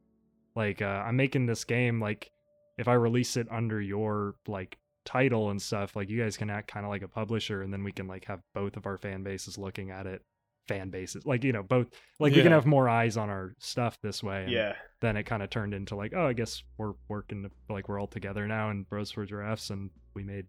like 0.55 0.81
uh, 0.81 1.03
I'm 1.05 1.15
making 1.15 1.45
this 1.45 1.63
game. 1.63 2.01
Like 2.01 2.31
if 2.77 2.87
I 2.87 2.93
release 2.93 3.37
it 3.37 3.47
under 3.51 3.79
your 3.79 4.35
like 4.47 4.77
title 5.05 5.49
and 5.49 5.61
stuff, 5.61 5.95
like 5.95 6.09
you 6.09 6.21
guys 6.21 6.37
can 6.37 6.49
act 6.49 6.71
kind 6.71 6.85
of 6.85 6.89
like 6.89 7.03
a 7.03 7.07
publisher, 7.07 7.61
and 7.61 7.71
then 7.71 7.83
we 7.83 7.91
can 7.91 8.07
like 8.07 8.25
have 8.25 8.41
both 8.53 8.77
of 8.77 8.85
our 8.85 8.97
fan 8.97 9.23
bases 9.23 9.57
looking 9.57 9.91
at 9.91 10.07
it. 10.07 10.23
Fan 10.67 10.89
bases, 10.89 11.25
like 11.25 11.43
you 11.43 11.51
know, 11.51 11.63
both 11.63 11.87
like 12.19 12.33
we 12.33 12.41
can 12.43 12.51
have 12.51 12.65
more 12.65 12.87
eyes 12.87 13.17
on 13.17 13.29
our 13.29 13.53
stuff 13.59 13.97
this 14.01 14.23
way. 14.23 14.43
and 14.43 14.51
yeah, 14.51 14.73
Then 15.01 15.17
it 15.17 15.23
kind 15.23 15.41
of 15.43 15.49
turned 15.49 15.73
into 15.73 15.95
like, 15.95 16.13
oh, 16.15 16.27
I 16.27 16.33
guess 16.33 16.63
we're 16.77 16.93
working 17.09 17.49
like 17.69 17.89
we're 17.89 17.99
all 17.99 18.07
together 18.07 18.47
now 18.47 18.69
and 18.69 18.87
Bros 18.87 19.09
Before 19.11 19.25
Giraffes, 19.25 19.69
and 19.71 19.89
we 20.13 20.23
made 20.23 20.45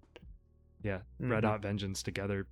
yeah 0.82 0.98
Red 1.18 1.44
Mhm. 1.44 1.48
Hot 1.48 1.62
Vengeance 1.62 2.02
together. 2.02 2.46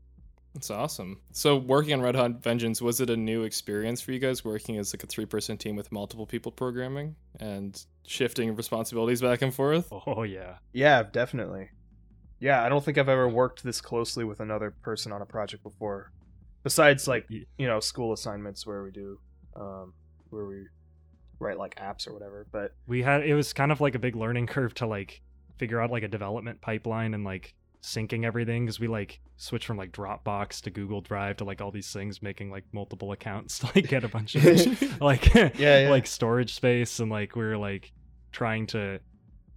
That's 0.55 0.71
awesome. 0.71 1.21
So 1.31 1.57
working 1.59 1.93
on 1.93 2.01
Red 2.01 2.17
Hot 2.17 2.43
Vengeance 2.43 2.83
was 2.83 3.01
it 3.01 3.09
a 3.09 3.17
new 3.17 3.45
experience 3.45 4.01
for 4.01 4.11
you 4.11 4.19
guys 4.19 4.45
working 4.45 4.79
as 4.79 4.93
like 4.93 5.05
a 5.05 5.07
three 5.07 5.27
person 5.27 5.57
team 5.57 5.77
with 5.77 5.93
multiple 5.93 6.27
people 6.27 6.51
programming 6.51 7.15
and 7.39 7.81
shifting 8.07 8.57
responsibilities 8.57 9.21
back 9.21 9.43
and 9.43 9.55
forth? 9.55 9.89
Oh 9.93 10.25
yeah, 10.25 10.57
yeah, 10.73 11.05
definitely. 11.05 11.69
Yeah, 12.41 12.65
I 12.65 12.69
don't 12.71 12.83
think 12.85 12.97
I've 12.99 13.09
ever 13.09 13.29
worked 13.29 13.63
this 13.63 13.81
closely 13.81 14.25
with 14.25 14.41
another 14.41 14.71
person 14.83 15.13
on 15.13 15.21
a 15.23 15.27
project 15.27 15.63
before. 15.63 16.11
Besides, 16.63 17.09
like 17.09 17.27
you 17.29 17.67
know, 17.67 17.81
school 17.81 18.13
assignments 18.13 18.67
where 18.67 18.83
we 18.83 18.91
do, 18.91 19.19
um, 19.57 19.95
where 20.31 20.45
we 20.45 20.67
write 21.39 21.59
like 21.59 21.75
apps 21.77 22.07
or 22.07 22.13
whatever. 22.13 22.47
But 22.53 22.75
we 22.87 23.03
had 23.03 23.23
it 23.23 23.35
was 23.35 23.53
kind 23.53 23.73
of 23.73 23.81
like 23.81 23.95
a 23.95 23.99
big 23.99 24.17
learning 24.17 24.47
curve 24.47 24.75
to 24.75 24.87
like 24.87 25.23
figure 25.59 25.81
out 25.81 25.91
like 25.91 26.03
a 26.03 26.09
development 26.09 26.61
pipeline 26.61 27.15
and 27.15 27.25
like 27.25 27.55
syncing 27.83 28.25
everything 28.25 28.67
because 28.67 28.79
we 28.79 28.89
like 28.89 29.21
switched 29.39 29.67
from 29.67 29.79
like 29.79 29.91
Dropbox 29.91 30.61
to 30.63 30.71
Google 30.71 31.01
Drive 31.01 31.39
to 31.39 31.45
like 31.45 31.63
all 31.63 31.71
these 31.71 31.91
things, 31.93 32.21
making 32.23 32.51
like 32.51 32.65
multiple 32.73 33.13
accounts 33.13 33.59
to 33.61 33.67
like 33.75 33.89
get 33.89 34.05
a 34.05 34.09
bunch 34.09 34.35
of 34.35 35.01
like 35.01 35.35
Yeah, 35.35 35.51
yeah. 35.59 35.91
like 35.91 36.07
storage 36.07 36.55
space 36.55 37.01
and 37.01 37.11
like 37.11 37.35
we 37.37 37.43
were 37.43 37.57
like 37.57 37.93
trying 38.33 38.67
to 38.69 39.01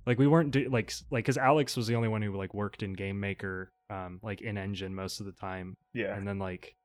like 0.06 0.18
we 0.18 0.28
weren't 0.28 0.52
do 0.52 0.68
like 0.70 0.92
like 1.12 1.24
because 1.24 1.38
alex 1.38 1.78
was 1.78 1.88
the 1.88 1.96
only 1.96 2.08
one 2.08 2.22
who 2.22 2.36
like 2.36 2.54
worked 2.54 2.82
in 2.84 2.92
game 2.94 3.20
maker 3.20 3.70
um 3.90 4.20
like 4.24 4.42
in 4.42 4.58
engine 4.58 4.94
most 4.94 5.20
of 5.20 5.26
the 5.26 5.32
time 5.32 5.78
yeah, 5.94 6.16
and 6.16 6.28
then 6.28 6.40
like 6.40 6.76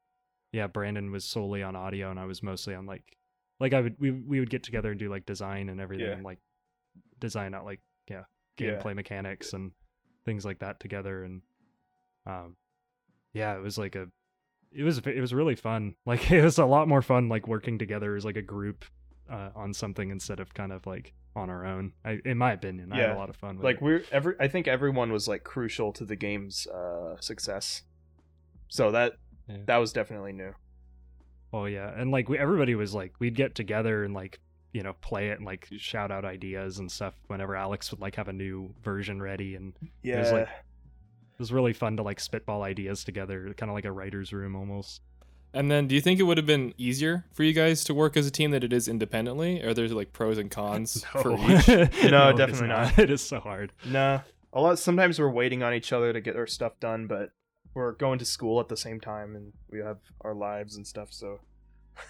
yeah 0.52 0.66
brandon 0.66 1.10
was 1.10 1.24
solely 1.24 1.62
on 1.62 1.76
audio 1.76 2.10
and 2.10 2.18
i 2.18 2.24
was 2.24 2.42
mostly 2.42 2.74
on 2.74 2.86
like 2.86 3.16
like 3.60 3.72
i 3.74 3.80
would 3.80 3.96
we, 3.98 4.10
we 4.10 4.40
would 4.40 4.50
get 4.50 4.62
together 4.62 4.90
and 4.90 4.98
do 4.98 5.08
like 5.10 5.26
design 5.26 5.68
and 5.68 5.80
everything 5.80 6.06
Yeah. 6.06 6.12
and 6.12 6.24
like 6.24 6.38
design 7.20 7.54
out 7.54 7.64
like 7.64 7.80
yeah 8.08 8.22
Yeah. 8.58 8.70
gameplay 8.76 8.94
mechanics 8.94 9.52
and 9.52 9.72
things 10.24 10.44
like 10.44 10.60
that 10.60 10.80
together 10.80 11.24
and 11.24 11.42
um 12.26 12.56
yeah 13.34 13.54
it 13.56 13.62
was 13.62 13.78
like 13.78 13.94
a 13.94 14.06
it 14.72 14.82
was 14.82 14.98
it 14.98 15.20
was 15.20 15.32
really 15.34 15.56
fun 15.56 15.94
like 16.06 16.30
it 16.30 16.42
was 16.42 16.58
a 16.58 16.64
lot 16.66 16.88
more 16.88 17.02
fun 17.02 17.28
like 17.28 17.46
working 17.48 17.78
together 17.78 18.16
as 18.16 18.24
like 18.24 18.36
a 18.36 18.42
group 18.42 18.84
uh, 19.30 19.50
on 19.54 19.74
something 19.74 20.10
instead 20.10 20.40
of 20.40 20.54
kind 20.54 20.72
of 20.72 20.86
like 20.86 21.12
on 21.36 21.50
our 21.50 21.66
own 21.66 21.92
I, 22.04 22.18
in 22.24 22.38
my 22.38 22.52
opinion 22.52 22.92
i 22.92 22.96
had 22.98 23.10
a 23.10 23.18
lot 23.18 23.28
of 23.28 23.36
fun 23.36 23.56
with 23.56 23.64
like 23.64 23.76
it. 23.76 23.82
we're 23.82 24.02
every. 24.10 24.34
I 24.40 24.48
think 24.48 24.66
everyone 24.66 25.12
was 25.12 25.28
like 25.28 25.44
crucial 25.44 25.92
to 25.92 26.04
the 26.06 26.16
game's 26.16 26.66
uh, 26.66 27.16
success. 27.20 27.82
So 28.68 28.90
that 28.90 29.12
Yeah. 29.48 29.56
that 29.66 29.76
was 29.78 29.92
definitely 29.92 30.32
new. 30.32 30.52
Oh 31.52 31.64
yeah, 31.64 31.90
and 31.96 32.10
like 32.10 32.28
we, 32.28 32.38
everybody 32.38 32.74
was 32.74 32.94
like, 32.94 33.14
we'd 33.18 33.34
get 33.34 33.54
together 33.54 34.04
and 34.04 34.12
like 34.14 34.38
you 34.72 34.82
know 34.82 34.92
play 35.00 35.30
it 35.30 35.38
and 35.38 35.46
like 35.46 35.66
shout 35.78 36.10
out 36.10 36.24
ideas 36.26 36.78
and 36.78 36.90
stuff 36.92 37.14
whenever 37.28 37.56
Alex 37.56 37.90
would 37.90 38.00
like 38.00 38.16
have 38.16 38.28
a 38.28 38.32
new 38.32 38.74
version 38.82 39.20
ready, 39.22 39.54
and 39.54 39.72
Yeah. 40.02 40.16
it 40.16 40.20
was, 40.20 40.32
like, 40.32 40.42
it 40.42 41.38
was 41.38 41.52
really 41.52 41.72
fun 41.72 41.96
to 41.96 42.02
like 42.02 42.20
spitball 42.20 42.62
ideas 42.62 43.02
together, 43.04 43.54
kind 43.56 43.70
of 43.70 43.74
like 43.74 43.86
a 43.86 43.92
writer's 43.92 44.32
room 44.32 44.54
almost. 44.56 45.00
And 45.54 45.70
then, 45.70 45.86
do 45.88 45.94
you 45.94 46.02
think 46.02 46.20
it 46.20 46.24
would 46.24 46.36
have 46.36 46.44
been 46.44 46.74
easier 46.76 47.24
for 47.32 47.42
you 47.42 47.54
guys 47.54 47.82
to 47.84 47.94
work 47.94 48.18
as 48.18 48.26
a 48.26 48.30
team 48.30 48.50
than 48.50 48.62
it 48.62 48.70
is 48.74 48.86
independently? 48.86 49.62
Or 49.64 49.72
there's 49.72 49.92
like 49.92 50.12
pros 50.12 50.36
and 50.36 50.50
cons 50.50 51.02
for 51.22 51.32
each? 51.32 51.66
No, 51.68 52.28
it 52.28 52.32
is 52.32 52.36
definitely 52.36 52.68
not. 52.68 52.98
It 52.98 53.10
is 53.10 53.22
so 53.22 53.40
hard. 53.40 53.72
No, 53.86 54.20
A 54.52 54.60
lot 54.60 54.78
sometimes 54.78 55.18
we're 55.18 55.30
waiting 55.30 55.62
on 55.62 55.72
each 55.72 55.90
other 55.94 56.12
to 56.12 56.20
get 56.20 56.36
our 56.36 56.46
stuff 56.46 56.78
done, 56.80 57.06
but 57.06 57.30
we're 57.78 57.92
going 57.92 58.18
to 58.18 58.24
school 58.24 58.60
at 58.60 58.68
the 58.68 58.76
same 58.76 59.00
time 59.00 59.34
and 59.36 59.52
we 59.70 59.78
have 59.78 59.98
our 60.22 60.34
lives 60.34 60.76
and 60.76 60.86
stuff, 60.86 61.08
so 61.12 61.38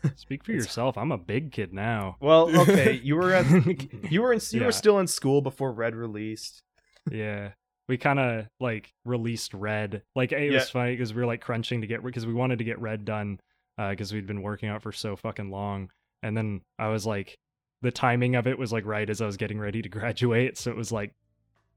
Speak 0.17 0.45
for 0.45 0.53
yourself. 0.53 0.99
I'm 0.99 1.13
a 1.13 1.17
big 1.19 1.51
kid 1.53 1.73
now. 1.73 2.17
Well, 2.21 2.55
okay, 2.63 2.93
you 3.03 3.17
were 3.17 3.33
at 3.33 3.47
you 4.11 4.21
were 4.23 4.33
in 4.33 4.41
you 4.51 4.61
Yeah. 4.61 4.67
were 4.67 4.73
still 4.73 4.99
in 4.99 5.07
school 5.07 5.41
before 5.41 5.73
Red 5.73 5.95
released. 5.95 6.63
yeah 7.11 7.51
we 7.89 7.97
kind 7.97 8.19
of 8.19 8.47
like 8.61 8.93
released 9.07 9.55
red 9.55 10.03
like 10.15 10.31
it 10.33 10.51
Yeah. 10.51 10.59
was 10.59 10.69
funny 10.69 10.93
because 10.93 11.15
we 11.15 11.23
were 11.23 11.27
like 11.27 11.41
crunching 11.41 11.81
to 11.81 11.87
get 11.87 12.05
because 12.05 12.27
we 12.27 12.35
wanted 12.35 12.59
to 12.59 12.65
get 12.65 12.79
red 12.81 13.07
done 13.07 13.41
uh, 13.79 13.89
because 13.91 14.13
we'd 14.13 14.27
been 14.27 14.43
working 14.43 14.69
out 14.69 14.83
for 14.83 14.93
so 14.93 15.17
fucking 15.17 15.51
long 15.51 15.89
and 16.23 16.37
then 16.37 16.61
i 16.79 16.89
was 16.89 17.07
like 17.07 17.39
the 17.81 17.91
timing 17.91 18.35
of 18.35 18.47
it 18.47 18.59
was 18.59 18.75
like 18.75 18.85
right 18.85 19.09
as 19.09 19.23
i 19.23 19.27
was 19.27 19.39
getting 19.39 19.59
ready 19.59 19.81
to 19.81 19.89
graduate 19.89 20.59
so 20.59 20.71
it 20.71 20.77
was 20.77 20.93
like 20.93 21.15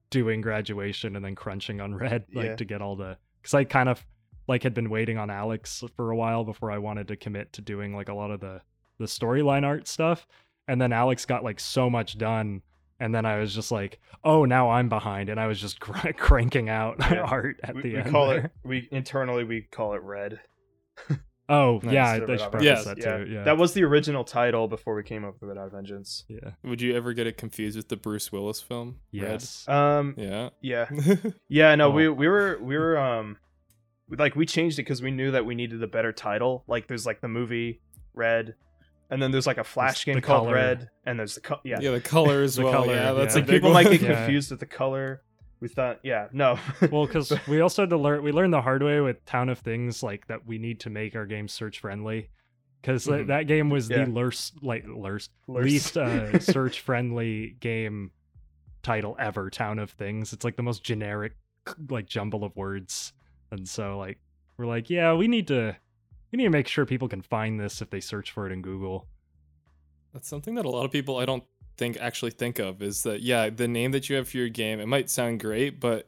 doing 0.10 0.42
graduation 0.42 1.16
and 1.16 1.24
then 1.24 1.34
crunching 1.34 1.80
on 1.80 1.96
red 1.96 2.26
like 2.34 2.46
Yeah. 2.46 2.56
to 2.58 2.66
get 2.66 2.82
all 2.82 2.98
the 2.98 3.18
because 3.42 3.54
i 3.54 3.64
kind 3.64 3.90
of 3.90 4.06
like 4.48 4.64
had 4.64 4.74
been 4.74 4.90
waiting 4.90 5.18
on 5.18 5.30
alex 5.30 5.84
for 5.96 6.12
a 6.12 6.16
while 6.16 6.44
before 6.44 6.72
i 6.72 6.78
wanted 6.78 7.08
to 7.08 7.16
commit 7.16 7.52
to 7.54 7.62
doing 7.62 7.96
like 7.96 8.10
a 8.10 8.14
lot 8.14 8.32
of 8.32 8.40
the 8.40 8.62
the 9.00 9.06
storyline 9.06 9.64
art 9.66 9.88
stuff 9.88 10.28
and 10.68 10.80
then 10.82 10.92
alex 10.94 11.26
got 11.26 11.44
like 11.44 11.60
so 11.60 11.90
much 11.90 12.18
done 12.18 12.62
and 13.00 13.16
then 13.16 13.26
I 13.26 13.40
was 13.40 13.56
just 13.56 13.72
like, 13.72 14.00
"Oh, 14.24 14.46
now 14.46 14.70
I'm 14.70 14.88
behind," 14.88 15.30
and 15.30 15.40
I 15.40 15.48
was 15.48 15.60
just 15.60 15.80
cr- 15.80 16.12
cranking 16.12 16.70
out 16.70 16.98
Yeah. 17.00 17.22
art 17.22 17.60
at 17.64 17.74
We, 17.74 17.82
the 17.82 17.90
we 17.94 17.98
end. 17.98 18.12
call 18.12 18.28
there. 18.28 18.38
it 18.46 18.52
we 18.64 18.88
internally 18.92 19.44
we 19.44 19.62
call 19.64 19.96
it 19.96 20.04
Red. 20.04 20.40
Oh, 21.54 21.80
Nice. 21.84 21.94
yeah, 21.94 22.06
I, 22.10 22.16
Instead 22.16 22.24
of 22.24 22.30
I 22.30 22.34
should 22.38 22.42
Hot 22.44 22.52
preface 22.52 22.66
Yes, 22.66 22.86
that 22.86 22.98
yeah. 22.98 23.18
too. 23.18 23.32
Yeah, 23.32 23.44
That 23.44 23.58
was 23.58 23.74
the 23.74 23.84
original 23.84 24.24
title 24.24 24.68
before 24.68 24.96
we 24.96 25.04
came 25.04 25.26
up 25.26 25.36
with 25.40 25.50
Red 25.50 25.58
Hot 25.58 25.72
Vengeance. 25.72 26.24
yeah, 26.30 26.52
Would 26.64 26.82
you 26.82 26.96
ever 26.96 27.14
get 27.14 27.28
it 27.28 27.38
confused 27.38 27.76
with 27.78 27.90
the 27.90 27.98
Bruce 27.98 28.32
Willis 28.32 28.62
film? 28.62 29.00
Red? 29.14 29.22
yes, 29.32 29.68
Um 29.68 30.16
Yeah. 30.18 30.50
yeah. 30.62 30.90
Yeah, 31.50 31.76
no, 31.76 31.88
Oh. 31.88 31.92
we 31.92 32.08
we 32.10 32.28
were 32.28 32.58
we 32.62 32.78
were 32.78 32.98
um 32.98 33.38
like 34.10 34.36
we 34.36 34.46
changed 34.46 34.80
it 34.80 34.84
because 34.84 35.02
we 35.02 35.12
knew 35.12 35.32
that 35.32 35.46
we 35.46 35.56
needed 35.56 35.82
a 35.84 35.88
better 35.88 36.12
title. 36.14 36.64
Like 36.68 36.88
there's 36.88 37.06
like 37.06 37.22
the 37.22 37.28
movie 37.28 37.82
Red, 38.14 38.56
and 39.10 39.22
then 39.22 39.32
there's 39.32 39.48
like 39.48 39.58
a 39.58 39.64
Flash 39.64 40.04
There's 40.04 40.06
game 40.06 40.16
the 40.16 40.22
called 40.22 40.48
color. 40.48 40.56
Red, 40.56 40.90
and 41.06 41.18
there's 41.20 41.36
the 41.36 41.42
co- 41.42 41.60
yeah. 41.64 41.80
yeah, 41.82 41.92
the 41.92 42.02
color 42.02 42.42
as 42.44 42.56
The 42.56 42.64
well. 42.64 42.74
color, 42.74 42.94
yeah, 42.94 43.14
that's 43.14 43.36
yeah. 43.36 43.40
a 43.40 43.42
like 43.42 43.48
big 43.48 43.56
people 43.58 43.72
one. 43.72 43.84
might 43.86 43.92
get 43.92 44.02
Yeah. 44.02 44.16
confused 44.16 44.52
with 44.52 44.60
the 44.60 44.66
color. 44.66 45.22
We 45.62 45.68
thought, 45.68 46.00
yeah, 46.04 46.28
no. 46.34 46.58
well, 46.92 47.06
because 47.06 47.32
we 47.48 47.62
also 47.62 47.84
had 47.84 47.92
to 47.92 47.98
learn. 47.98 48.24
We 48.24 48.32
learned 48.32 48.52
the 48.54 48.62
hard 48.62 48.82
way 48.84 49.00
with 49.00 49.24
Town 49.26 49.48
of 49.48 49.60
Things, 49.60 50.02
like 50.04 50.28
that 50.28 50.46
we 50.46 50.58
need 50.58 50.80
to 50.82 50.90
make 50.90 51.16
our 51.16 51.26
game 51.28 51.48
search 51.48 51.80
friendly. 51.80 52.30
Because 52.82 53.06
Mhm. 53.06 53.28
that 53.28 53.46
game 53.46 53.70
was 53.70 53.88
Yeah. 53.90 54.06
the 54.06 54.12
lurst, 54.12 54.64
like 54.64 54.86
lurst, 54.88 55.30
Lurst. 55.48 55.64
least 55.66 55.98
uh, 55.98 56.40
search 56.40 56.80
friendly 56.82 57.56
game 57.60 58.10
title 58.82 59.16
ever. 59.20 59.52
Town 59.52 59.78
of 59.78 59.92
Things. 59.92 60.34
It's 60.34 60.44
like 60.44 60.56
the 60.56 60.64
most 60.64 60.84
generic, 60.84 61.34
like 61.90 62.08
jumble 62.08 62.44
of 62.44 62.56
words, 62.56 63.14
and 63.52 63.70
so 63.70 64.00
like 64.00 64.18
we're 64.58 64.66
like, 64.66 64.90
yeah, 64.90 65.14
we 65.14 65.28
need 65.28 65.48
to, 65.50 65.78
we 66.32 66.38
need 66.38 66.46
to 66.46 66.50
make 66.50 66.68
sure 66.68 66.88
people 66.88 67.08
can 67.08 67.22
find 67.22 67.60
this 67.60 67.84
if 67.84 67.92
they 67.92 68.00
search 68.00 68.32
for 68.32 68.48
it 68.48 68.52
in 68.52 68.64
Google. 68.64 69.08
That's 70.12 70.28
something 70.28 70.56
that 70.56 70.66
a 70.66 70.70
lot 70.70 70.84
of 70.86 70.92
people 70.92 71.18
I 71.18 71.26
don't 71.26 71.44
think 71.78 71.98
actually 72.00 72.32
think 72.32 72.60
of 72.60 72.82
is 72.82 73.04
that 73.04 73.22
yeah, 73.22 73.50
the 73.50 73.68
name 73.68 73.92
that 73.92 74.10
you 74.10 74.16
have 74.18 74.30
for 74.30 74.38
your 74.38 74.50
game, 74.50 74.80
it 74.80 74.88
might 74.88 75.10
sound 75.10 75.40
great, 75.40 75.80
but 75.80 76.08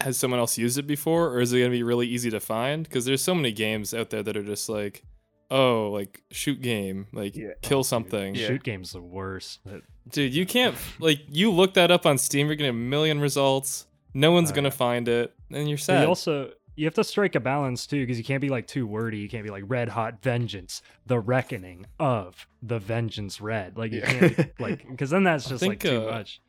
has 0.00 0.16
someone 0.16 0.38
else 0.40 0.56
used 0.56 0.78
it 0.78 0.86
before 0.86 1.28
or 1.28 1.40
is 1.40 1.52
it 1.52 1.58
going 1.58 1.70
to 1.70 1.76
be 1.76 1.82
really 1.82 2.06
easy 2.06 2.30
to 2.30 2.40
find? 2.40 2.84
Because 2.84 3.04
there's 3.04 3.22
so 3.22 3.34
many 3.34 3.50
games 3.52 3.92
out 3.92 4.10
there 4.10 4.22
that 4.22 4.36
are 4.36 4.44
just 4.44 4.68
like, 4.68 5.02
oh, 5.50 5.90
like 5.90 6.22
shoot 6.30 6.60
game, 6.62 7.06
like 7.12 7.34
Yeah. 7.36 7.52
kill 7.62 7.82
something. 7.84 8.34
Yeah. 8.34 8.46
Shoot 8.46 8.62
game's 8.62 8.92
the 8.92 9.00
worst. 9.02 9.60
but- 9.64 9.82
Dude, 10.10 10.32
you 10.32 10.46
can't 10.46 10.74
like 11.00 11.20
you 11.28 11.50
look 11.50 11.74
that 11.74 11.90
up 11.90 12.06
on 12.06 12.16
Steam, 12.16 12.46
you're 12.46 12.56
getting 12.56 12.70
a 12.70 12.72
million 12.72 13.20
results. 13.20 13.86
No 14.14 14.32
one's 14.32 14.50
Oh, 14.50 14.54
gonna 14.54 14.70
find 14.70 15.06
it, 15.06 15.34
and 15.50 15.68
you're 15.68 15.76
But 15.76 15.82
sad. 15.84 16.02
you 16.02 16.08
also 16.08 16.52
you 16.78 16.84
have 16.86 16.94
to 16.94 17.04
strike 17.04 17.34
a 17.34 17.40
balance 17.40 17.86
too, 17.86 18.00
because 18.02 18.16
you 18.18 18.24
can't 18.24 18.40
be 18.40 18.48
like 18.48 18.66
too 18.66 18.86
wordy. 18.86 19.18
You 19.18 19.28
can't 19.28 19.44
be 19.44 19.50
like 19.50 19.64
red 19.66 19.88
hot 19.88 20.22
vengeance, 20.22 20.80
the 21.06 21.18
reckoning 21.18 21.86
of 21.98 22.46
the 22.62 22.78
vengeance 22.78 23.40
red. 23.40 23.76
Like 23.76 23.92
you 23.92 23.98
Yeah. 24.00 24.28
can't 24.28 24.52
like 24.60 24.88
because 24.88 25.10
then 25.10 25.24
that's 25.24 25.46
I 25.46 25.50
just 25.50 25.62
like 25.62 25.80
think, 25.80 25.80
too 25.82 26.08
uh, 26.08 26.12
much. 26.12 26.40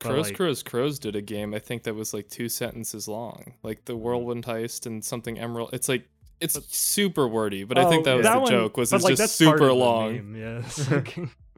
Crows 0.00 0.26
like- 0.28 0.36
Crows 0.36 0.62
Crows 0.62 0.98
did 0.98 1.14
a 1.16 1.20
game 1.22 1.52
I 1.54 1.58
think 1.58 1.82
that 1.84 1.94
was 1.94 2.14
like 2.14 2.28
two 2.28 2.48
sentences 2.48 3.08
long, 3.08 3.54
like 3.62 3.84
the 3.84 3.96
Whirlwind 3.96 4.44
Heist 4.46 4.86
and 4.86 5.04
something 5.04 5.38
Emerald. 5.38 5.70
It's 5.72 5.88
like 5.88 6.08
it's 6.40 6.54
But- 6.54 6.64
super 6.64 7.28
wordy, 7.28 7.64
but 7.64 7.78
I 7.78 7.88
think 7.88 8.06
Oh, 8.06 8.10
that 8.10 8.16
was 8.16 8.26
the 8.26 8.40
one- 8.40 8.50
joke. 8.50 8.76
Was 8.76 8.90
but, 8.90 8.96
it's 8.96 9.04
like, 9.04 9.16
just 9.16 9.36
super 9.36 9.72
long. 9.72 10.32
meme, 10.32 10.36
Yeah. 10.36 11.26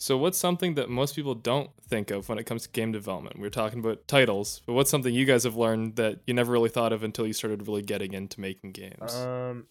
it's 0.00 0.10
like- 0.10 0.14
So 0.14 0.18
what's 0.18 0.38
something 0.38 0.74
that 0.74 0.88
most 0.90 1.14
people 1.14 1.34
don't 1.34 1.70
think 1.88 2.10
of 2.10 2.28
when 2.28 2.38
it 2.38 2.44
comes 2.44 2.62
to 2.62 2.70
game 2.70 2.90
development? 2.92 3.38
We 3.38 3.46
are 3.46 3.50
talking 3.50 3.78
about 3.80 4.08
titles, 4.08 4.62
but 4.66 4.72
what's 4.72 4.90
something 4.90 5.14
you 5.14 5.24
guys 5.26 5.44
have 5.44 5.56
learned 5.56 5.96
that 5.96 6.20
you 6.26 6.34
never 6.34 6.52
really 6.52 6.68
thought 6.70 6.92
of 6.92 7.02
until 7.02 7.26
you 7.26 7.32
started 7.32 7.66
really 7.66 7.82
getting 7.82 8.12
into 8.14 8.40
making 8.40 8.72
games? 8.72 9.14
um, 9.14 9.66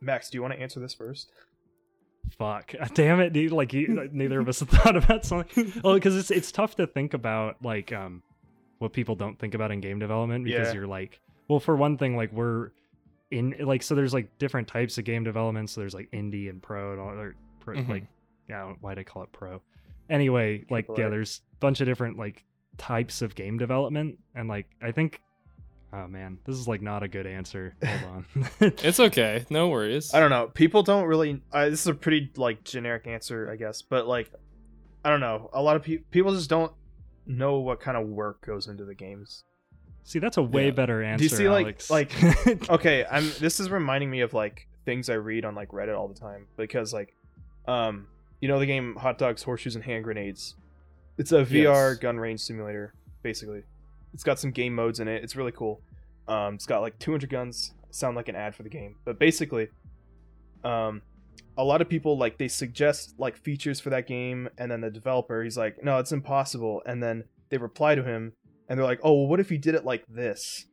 Max, 0.00 0.30
do 0.30 0.36
you 0.38 0.42
want 0.42 0.54
to 0.54 0.60
answer 0.60 0.78
this 0.80 0.94
first? 0.94 1.30
Fuck. 2.38 2.74
Damn 2.94 3.20
it, 3.20 3.32
dude. 3.32 3.52
Like, 3.52 3.72
you, 3.72 3.96
like, 3.96 4.12
neither 4.12 4.38
of 4.40 4.48
us 4.48 4.60
have 4.60 4.68
thought 4.70 4.96
about 4.96 5.24
something. 5.24 5.72
Well, 5.82 5.94
because 5.94 6.16
it's 6.16 6.30
it's 6.30 6.52
tough 6.52 6.76
to 6.76 6.86
think 6.86 7.14
about 7.14 7.56
like 7.64 7.92
um 7.92 8.22
what 8.78 8.92
people 8.92 9.16
don't 9.16 9.36
think 9.38 9.54
about 9.54 9.72
in 9.72 9.80
game 9.80 9.98
development 9.98 10.44
because 10.44 10.68
Yeah. 10.68 10.74
you're 10.74 10.86
like, 10.86 11.20
well, 11.48 11.58
for 11.58 11.74
one 11.74 11.96
thing, 11.98 12.16
like 12.16 12.32
we're 12.32 12.70
in 13.30 13.56
like 13.60 13.82
so 13.82 13.94
there's 13.94 14.14
like 14.14 14.38
different 14.38 14.68
types 14.68 14.98
of 14.98 15.04
game 15.04 15.24
development. 15.24 15.70
So 15.70 15.80
there's 15.80 15.94
like 15.94 16.10
indie 16.12 16.48
and 16.48 16.62
pro 16.62 16.92
and 16.92 17.00
all 17.00 17.08
or 17.08 17.34
pro, 17.60 17.74
Mhm. 17.76 17.88
like 17.88 18.04
yeah, 18.48 18.72
why'd 18.80 18.98
I 18.98 19.04
call 19.04 19.22
it 19.22 19.32
pro? 19.32 19.60
Anyway, 20.10 20.64
like 20.70 20.86
Triple 20.86 21.00
yeah, 21.02 21.06
A. 21.08 21.10
there's 21.10 21.40
a 21.52 21.56
bunch 21.60 21.80
of 21.80 21.86
different 21.86 22.18
like 22.18 22.44
types 22.76 23.22
of 23.22 23.34
game 23.34 23.58
development, 23.58 24.18
and 24.34 24.48
like 24.48 24.66
I 24.82 24.92
think. 24.92 25.20
Oh 25.90 26.06
man, 26.06 26.36
this 26.44 26.56
is 26.56 26.68
like 26.68 26.82
not 26.82 27.02
a 27.02 27.08
good 27.08 27.26
answer. 27.26 27.74
Hold 27.82 28.14
on. 28.36 28.52
it's 28.82 29.00
okay, 29.00 29.46
no 29.48 29.68
worries. 29.68 30.12
I 30.12 30.20
don't 30.20 30.28
know. 30.28 30.48
People 30.52 30.82
don't 30.82 31.06
really. 31.06 31.40
Uh, 31.50 31.70
this 31.70 31.80
is 31.80 31.86
a 31.86 31.94
pretty 31.94 32.30
like 32.36 32.62
generic 32.62 33.06
answer, 33.06 33.50
I 33.50 33.56
guess. 33.56 33.80
But 33.80 34.06
like, 34.06 34.30
I 35.02 35.08
don't 35.08 35.20
know. 35.20 35.48
A 35.54 35.62
lot 35.62 35.76
of 35.76 35.82
people 35.82 36.04
people 36.10 36.34
just 36.34 36.50
don't 36.50 36.72
know 37.26 37.58
what 37.60 37.80
kind 37.80 37.96
of 37.96 38.06
work 38.06 38.44
goes 38.44 38.66
into 38.66 38.84
the 38.84 38.94
games. 38.94 39.44
See, 40.04 40.18
that's 40.18 40.36
a 40.36 40.42
way 40.42 40.66
Yeah. 40.66 40.72
better 40.72 41.02
answer. 41.02 41.18
Do 41.20 41.24
you 41.24 41.28
see, 41.36 41.48
like- 41.48 41.88
like- 41.88 42.12
Okay, 42.70 43.06
I'm. 43.10 43.30
This 43.38 43.58
is 43.58 43.70
reminding 43.70 44.10
me 44.10 44.20
of 44.20 44.34
like 44.34 44.68
things 44.84 45.08
I 45.08 45.14
read 45.14 45.46
on 45.46 45.54
like 45.54 45.70
Reddit 45.70 45.96
all 45.98 46.08
the 46.08 46.18
time 46.20 46.48
because 46.58 46.92
like, 46.92 47.14
um, 47.66 48.08
you 48.40 48.48
know 48.48 48.58
the 48.58 48.66
game 48.66 48.94
Hot 48.96 49.18
Dogs, 49.18 49.42
Horseshoes, 49.42 49.74
and 49.74 49.84
Hand 49.84 50.04
Grenades. 50.04 50.54
It's 51.16 51.32
a 51.32 51.44
VR 51.44 51.90
Yes. 51.92 51.98
gun 51.98 52.18
range 52.18 52.40
simulator, 52.40 52.94
basically. 53.22 53.62
It's 54.14 54.22
got 54.24 54.38
some 54.38 54.50
game 54.52 54.74
modes 54.74 55.00
in 55.00 55.08
it. 55.08 55.22
It's 55.24 55.34
really 55.36 55.52
cool. 55.52 55.80
Um, 56.28 56.54
it's 56.54 56.66
got 56.66 56.80
like 56.80 56.98
200 56.98 57.28
guns. 57.28 57.72
Sound 57.90 58.16
like 58.16 58.28
an 58.28 58.36
ad 58.36 58.54
for 58.54 58.62
the 58.62 58.68
game, 58.68 58.96
but 59.04 59.18
basically, 59.18 59.68
um, 60.62 61.00
a 61.56 61.64
lot 61.64 61.80
of 61.80 61.88
people 61.88 62.18
like 62.18 62.36
they 62.38 62.48
suggest 62.48 63.14
like 63.18 63.36
features 63.36 63.80
for 63.80 63.90
that 63.90 64.06
game, 64.06 64.48
and 64.58 64.70
then 64.70 64.80
the 64.82 64.90
developer 64.90 65.42
he's 65.42 65.56
like, 65.56 65.82
no, 65.82 65.98
it's 65.98 66.12
impossible, 66.12 66.82
and 66.86 67.02
then 67.02 67.24
they 67.48 67.56
reply 67.56 67.94
to 67.94 68.02
him, 68.02 68.34
and 68.68 68.78
they're 68.78 68.86
like, 68.86 69.00
oh, 69.02 69.12
well, 69.14 69.26
what 69.26 69.40
if 69.40 69.50
you 69.50 69.56
did 69.58 69.74
it 69.74 69.84
like 69.86 70.04
this? 70.06 70.66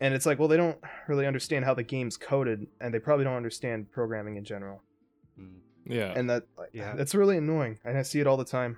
And 0.00 0.14
it's 0.14 0.24
like, 0.26 0.38
well, 0.38 0.48
they 0.48 0.56
don't 0.56 0.78
really 1.08 1.26
understand 1.26 1.64
how 1.66 1.74
the 1.74 1.82
game's 1.82 2.16
coded, 2.16 2.66
and 2.80 2.92
they 2.92 2.98
probably 2.98 3.24
don't 3.24 3.36
understand 3.36 3.90
programming 3.92 4.36
in 4.36 4.44
general, 4.44 4.82
yeah, 5.86 6.12
and 6.16 6.28
that 6.30 6.44
like, 6.58 6.70
Yeah. 6.72 6.94
that's 6.96 7.14
really 7.14 7.36
annoying. 7.36 7.78
And 7.84 7.96
I 7.98 8.02
see 8.02 8.20
it 8.20 8.26
all 8.26 8.36
the 8.36 8.44
time. 8.44 8.76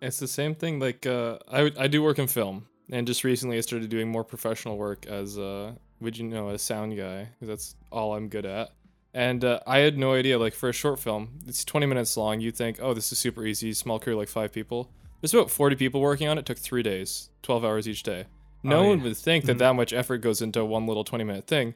It's 0.00 0.18
the 0.18 0.28
same 0.28 0.54
thing. 0.54 0.78
Like 0.78 1.06
uh, 1.06 1.38
I 1.50 1.70
I 1.78 1.86
do 1.88 2.02
work 2.02 2.18
in 2.18 2.26
film, 2.28 2.66
and 2.90 3.06
just 3.06 3.24
recently 3.24 3.56
I 3.58 3.60
started 3.62 3.90
doing 3.90 4.08
more 4.08 4.24
professional 4.24 4.76
work 4.76 5.06
as 5.06 5.38
uh, 5.38 5.72
would 6.00 6.16
you 6.16 6.24
know, 6.28 6.50
a 6.50 6.58
sound 6.58 6.96
guy, 6.96 7.28
because 7.34 7.48
that's 7.48 7.76
all 7.90 8.14
I'm 8.14 8.28
good 8.28 8.46
at. 8.46 8.70
And 9.14 9.42
uh, 9.44 9.58
I 9.66 9.78
had 9.78 9.98
no 9.98 10.12
idea. 10.14 10.38
Like 10.38 10.54
for 10.54 10.68
a 10.68 10.72
short 10.72 11.00
film, 11.00 11.38
it's 11.46 11.64
20 11.64 11.86
minutes 11.86 12.16
long. 12.16 12.40
You 12.40 12.52
think, 12.52 12.78
oh, 12.80 12.94
this 12.94 13.10
is 13.10 13.18
super 13.18 13.44
easy, 13.44 13.72
small 13.72 13.98
crew, 13.98 14.14
like 14.16 14.28
five 14.28 14.52
people. 14.52 14.90
There's 15.20 15.34
about 15.34 15.50
40 15.50 15.74
people 15.74 16.00
working 16.00 16.28
on 16.28 16.38
it. 16.38 16.46
Took 16.46 16.58
three 16.58 16.82
days, 16.84 17.30
12 17.42 17.64
hours 17.64 17.88
each 17.88 18.04
day. 18.04 18.26
No 18.62 18.80
Oh, 18.80 18.88
one 18.88 18.98
yeah. 18.98 19.04
would 19.04 19.16
think 19.16 19.46
that 19.46 19.56
Mhm. 19.56 19.60
that 19.60 19.74
much 19.74 19.92
effort 19.92 20.18
goes 20.18 20.40
into 20.42 20.64
one 20.64 20.86
little 20.86 21.02
20 21.04 21.24
minute 21.24 21.46
thing, 21.48 21.74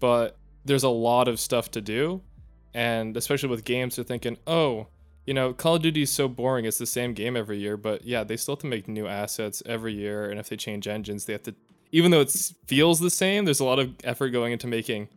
but 0.00 0.36
there's 0.64 0.82
a 0.82 0.88
lot 0.88 1.28
of 1.28 1.38
stuff 1.38 1.70
to 1.72 1.80
do, 1.80 2.22
and 2.74 3.16
especially 3.16 3.48
with 3.48 3.64
games, 3.64 3.96
they're 3.96 4.04
thinking, 4.04 4.36
oh, 4.46 4.86
you 5.26 5.34
know, 5.34 5.52
Call 5.52 5.76
of 5.76 5.82
Duty 5.82 6.02
is 6.02 6.10
so 6.10 6.28
boring. 6.28 6.64
It's 6.64 6.78
the 6.78 6.86
same 6.86 7.12
game 7.14 7.36
every 7.36 7.58
year, 7.58 7.76
but 7.76 8.04
yeah, 8.04 8.24
they 8.24 8.36
still 8.36 8.54
have 8.54 8.60
to 8.60 8.66
make 8.66 8.88
new 8.88 9.06
assets 9.06 9.62
every 9.66 9.92
year, 9.94 10.28
and 10.30 10.40
if 10.40 10.48
they 10.48 10.56
change 10.56 10.88
engines, 10.88 11.24
they 11.26 11.32
have 11.34 11.42
to. 11.44 11.54
Even 11.92 12.10
though 12.10 12.20
it 12.20 12.34
feels 12.66 13.00
the 13.00 13.10
same, 13.10 13.44
there's 13.44 13.60
a 13.60 13.64
lot 13.64 13.78
of 13.78 13.94
effort 14.04 14.30
going 14.30 14.52
into 14.52 14.66
making 14.66 15.08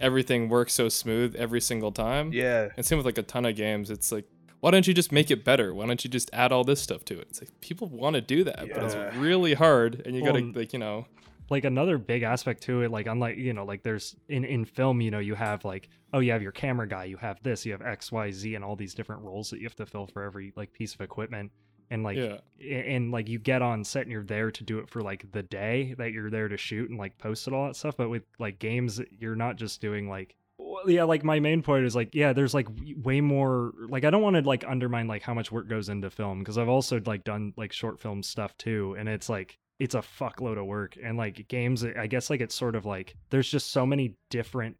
everything 0.00 0.48
work 0.48 0.70
so 0.70 0.88
smooth 0.88 1.34
every 1.36 1.60
single 1.60 1.90
time. 1.92 2.32
Yeah. 2.32 2.68
And 2.76 2.84
same 2.86 2.98
with 2.98 3.06
like 3.06 3.18
a 3.18 3.22
ton 3.22 3.44
of 3.46 3.56
games. 3.56 3.90
It's 3.90 4.12
like, 4.12 4.26
why 4.60 4.70
don't 4.70 4.86
you 4.86 4.94
just 4.94 5.12
make 5.12 5.30
it 5.30 5.44
better? 5.44 5.74
Why 5.74 5.86
don't 5.86 6.02
you 6.04 6.10
just 6.10 6.30
add 6.32 6.52
all 6.52 6.64
this 6.64 6.80
stuff 6.80 7.04
to 7.06 7.18
it? 7.18 7.28
It's 7.30 7.40
like 7.40 7.50
people 7.60 7.88
want 7.88 8.14
to 8.14 8.20
do 8.20 8.44
that, 8.44 8.68
but 8.74 8.84
it's 8.84 9.16
really 9.16 9.54
hard, 9.54 10.02
and 10.04 10.14
you 10.14 10.22
Well, 10.22 10.32
gotta 10.32 10.44
and- 10.44 10.56
like 10.56 10.72
you 10.72 10.78
know. 10.78 11.06
like 11.50 11.64
another 11.64 11.96
big 11.98 12.22
aspect 12.22 12.62
to 12.64 12.82
it 12.82 12.90
like 12.90 13.06
unlike 13.06 13.38
you 13.38 13.52
know 13.54 13.64
like 13.64 13.82
there's 13.82 14.14
in 14.28 14.44
in 14.44 14.64
film 14.66 15.00
you 15.00 15.10
know 15.10 15.18
you 15.18 15.34
have 15.34 15.64
like 15.64 15.88
oh 16.12 16.20
you 16.20 16.32
have 16.32 16.42
your 16.42 16.52
camera 16.52 16.88
guy 16.88 17.04
you 17.04 17.16
have 17.16 17.42
this 17.42 17.66
you 17.66 17.72
have 17.72 17.80
xyz 17.80 18.54
and 18.54 18.64
all 18.64 18.76
these 18.76 18.94
different 18.94 19.22
roles 19.22 19.50
that 19.50 19.58
you 19.58 19.64
have 19.64 19.76
to 19.76 19.86
fill 19.86 20.06
for 20.06 20.22
every 20.22 20.52
like 20.56 20.72
piece 20.72 20.94
of 20.94 21.00
equipment. 21.00 21.50
And 21.90 22.02
like 22.02 22.18
yeah, 22.18 22.36
and 22.60 23.10
like 23.10 23.30
you 23.30 23.38
get 23.38 23.62
on 23.62 23.82
set 23.82 24.02
and 24.02 24.12
you're 24.12 24.22
there 24.22 24.50
to 24.50 24.62
do 24.62 24.78
it 24.78 24.90
for 24.90 25.00
like 25.00 25.32
the 25.32 25.42
day 25.42 25.94
that 25.96 26.12
you're 26.12 26.28
there 26.28 26.46
to 26.46 26.58
shoot 26.58 26.90
and 26.90 26.98
like 26.98 27.16
post 27.16 27.48
it 27.48 27.54
all 27.54 27.66
that 27.66 27.76
stuff. 27.76 27.96
But 27.96 28.10
with 28.10 28.24
like 28.38 28.58
games 28.58 29.00
you're 29.10 29.34
not 29.34 29.56
just 29.56 29.80
doing 29.80 30.06
like 30.06 30.36
well, 30.58 30.90
yeah 30.90 31.04
like 31.04 31.24
my 31.24 31.40
main 31.40 31.62
point 31.62 31.86
is 31.86 31.96
like 31.96 32.14
yeah 32.14 32.34
there's 32.34 32.52
like 32.52 32.68
way 33.02 33.22
more 33.22 33.72
like 33.88 34.04
i 34.04 34.10
don't 34.10 34.22
want 34.22 34.36
to 34.36 34.42
like 34.42 34.64
undermine 34.68 35.06
like 35.06 35.22
how 35.22 35.32
much 35.32 35.50
work 35.50 35.68
goes 35.68 35.88
into 35.88 36.10
film 36.10 36.40
because 36.40 36.58
i've 36.58 36.68
also 36.68 37.00
like 37.06 37.24
done 37.24 37.54
like 37.56 37.72
short 37.72 38.00
film 38.00 38.22
stuff 38.22 38.54
too 38.58 38.94
and 38.98 39.08
it's 39.08 39.28
like 39.28 39.56
it's 39.78 39.94
a 39.94 40.00
fuckload 40.00 40.58
of 40.58 40.66
work. 40.66 40.98
And 41.02 41.16
like 41.16 41.46
games 41.46 41.84
i 41.84 42.06
guess 42.08 42.28
like 42.28 42.40
it's 42.40 42.54
sort 42.54 42.74
of 42.74 42.84
like 42.84 43.14
there's 43.30 43.48
just 43.48 43.70
so 43.70 43.86
many 43.86 44.16
different 44.28 44.76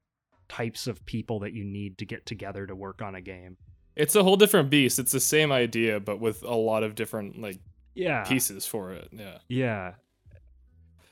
types 0.49 0.87
of 0.87 1.05
people 1.07 1.41
that 1.41 1.53
you 1.53 1.65
need 1.65 1.99
to 1.99 2.05
get 2.07 2.25
together 2.27 2.67
to 2.67 2.75
work 2.75 3.03
on 3.03 3.15
a 3.15 3.21
game 3.21 3.57
it's 3.99 4.15
a 4.15 4.23
whole 4.23 4.37
different 4.37 4.71
beast. 4.71 5.01
It's 5.01 5.11
the 5.11 5.21
same 5.21 5.51
idea, 5.51 5.99
but 5.99 6.21
with 6.21 6.45
a 6.45 6.55
lot 6.55 6.85
of 6.85 6.95
different 6.95 7.43
like 7.43 7.59
yeah 7.95 8.23
pieces 8.23 8.65
for 8.65 8.93
it. 8.93 9.09
Yeah. 9.11 9.39
yeah 9.49 9.95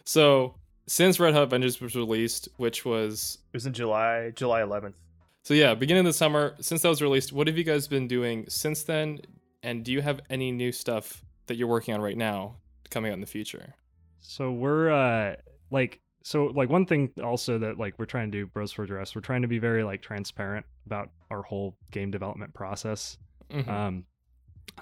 So 0.04 0.54
since 0.86 1.18
Red 1.18 1.34
Hot 1.34 1.50
Vengeance 1.50 1.80
was 1.80 1.96
released, 1.96 2.48
which 2.58 2.84
was 2.84 3.38
It 3.52 3.56
was 3.56 3.66
in 3.66 3.72
July, 3.72 4.30
July 4.36 4.60
11th. 4.62 4.94
so 5.42 5.52
yeah, 5.52 5.74
beginning 5.74 6.00
of 6.00 6.06
the 6.06 6.12
summer. 6.12 6.54
Since 6.60 6.82
that 6.82 6.88
was 6.88 7.02
released, 7.02 7.32
what 7.32 7.48
have 7.48 7.58
you 7.58 7.64
guys 7.64 7.88
been 7.88 8.06
doing 8.06 8.46
since 8.48 8.84
then? 8.84 9.18
And 9.64 9.84
do 9.84 9.90
you 9.90 10.00
have 10.00 10.20
any 10.30 10.52
new 10.52 10.70
stuff 10.70 11.24
that 11.48 11.56
you're 11.56 11.66
working 11.66 11.92
on 11.92 12.00
right 12.00 12.16
now 12.16 12.54
coming 12.90 13.10
out 13.10 13.14
in 13.14 13.20
the 13.20 13.26
future? 13.26 13.74
So 14.20 14.52
we're 14.52 14.90
uh 14.90 15.36
like 15.72 16.00
so 16.28 16.46
like 16.46 16.68
one 16.68 16.84
thing 16.84 17.08
also 17.22 17.56
that 17.56 17.78
like 17.78 17.94
we're 18.00 18.04
trying 18.04 18.32
to 18.32 18.38
do 18.38 18.46
bros 18.46 18.72
for 18.72 18.84
dress 18.84 19.14
we're 19.14 19.20
trying 19.20 19.42
to 19.42 19.48
be 19.48 19.60
very 19.60 19.84
like 19.84 20.02
transparent 20.02 20.66
about 20.84 21.10
our 21.30 21.42
whole 21.42 21.76
game 21.92 22.10
development 22.10 22.52
process 22.52 23.16
Mhm. 23.52 23.68
um 23.68 24.04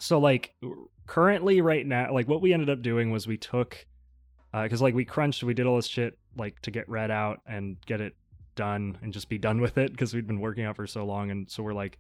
so 0.01 0.19
like 0.19 0.55
currently 1.07 1.61
right 1.61 1.87
now 1.87 2.13
like 2.15 2.27
what 2.29 2.41
we 2.41 2.55
ended 2.55 2.71
up 2.71 2.81
doing 2.81 3.11
was 3.11 3.27
we 3.27 3.37
took 3.37 3.85
because 4.63 4.81
like 4.81 4.95
we 4.95 5.05
crunched 5.05 5.43
we 5.45 5.53
did 5.53 5.67
all 5.67 5.77
this 5.77 5.87
shit 5.87 6.19
like 6.37 6.59
to 6.63 6.71
get 6.71 6.89
red 6.89 7.11
out 7.11 7.41
and 7.47 7.77
get 7.85 8.01
it 8.01 8.15
done 8.55 8.97
and 9.03 9.13
just 9.13 9.29
be 9.29 9.37
done 9.37 9.61
with 9.65 9.77
it 9.77 9.91
because 9.91 10.15
we'd 10.15 10.27
been 10.27 10.41
working 10.41 10.65
out 10.65 10.77
for 10.77 10.87
so 10.87 11.05
long 11.05 11.31
and 11.31 11.51
so 11.51 11.63
we're 11.63 11.75
like 11.75 11.99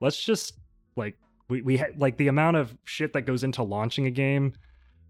let's 0.00 0.22
just 0.22 0.52
like 0.96 1.16
we, 1.48 1.62
we 1.62 1.76
had 1.76 1.98
like 1.98 2.16
the 2.16 2.28
amount 2.28 2.56
of 2.56 2.72
shit 2.84 3.12
that 3.14 3.22
goes 3.22 3.42
into 3.42 3.62
launching 3.62 4.06
a 4.06 4.10
game 4.10 4.52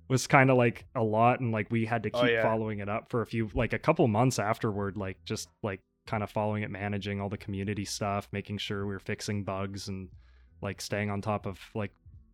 was 0.09 0.27
kind 0.27 0.51
of 0.51 0.57
like 0.57 0.85
a 0.95 1.03
lot 1.03 1.41
and 1.41 1.53
like 1.53 1.71
we 1.71 1.85
had 1.87 2.03
to 2.03 2.11
Oh, 2.13 2.21
keep 2.23 2.31
yeah. 2.31 2.43
following 2.43 2.81
it 2.81 2.89
up 2.89 3.09
for 3.11 3.23
a 3.23 3.27
few 3.27 3.51
like 3.55 3.73
a 3.73 3.79
couple 3.79 4.07
months 4.09 4.39
afterward 4.39 4.97
like 4.97 5.17
just 5.25 5.49
like 5.63 5.81
kind 6.07 6.23
of 6.23 6.31
following 6.31 6.63
it 6.63 6.71
managing 6.71 7.21
all 7.21 7.29
the 7.31 7.39
community 7.39 7.85
stuff 7.85 8.29
making 8.33 8.59
sure 8.59 8.87
we 8.87 8.93
were 8.93 8.99
fixing 8.99 9.43
bugs 9.45 9.89
and 9.89 10.09
like 10.61 10.81
staying 10.81 11.11
on 11.11 11.21
top 11.23 11.47
of 11.47 11.59
like 11.75 11.91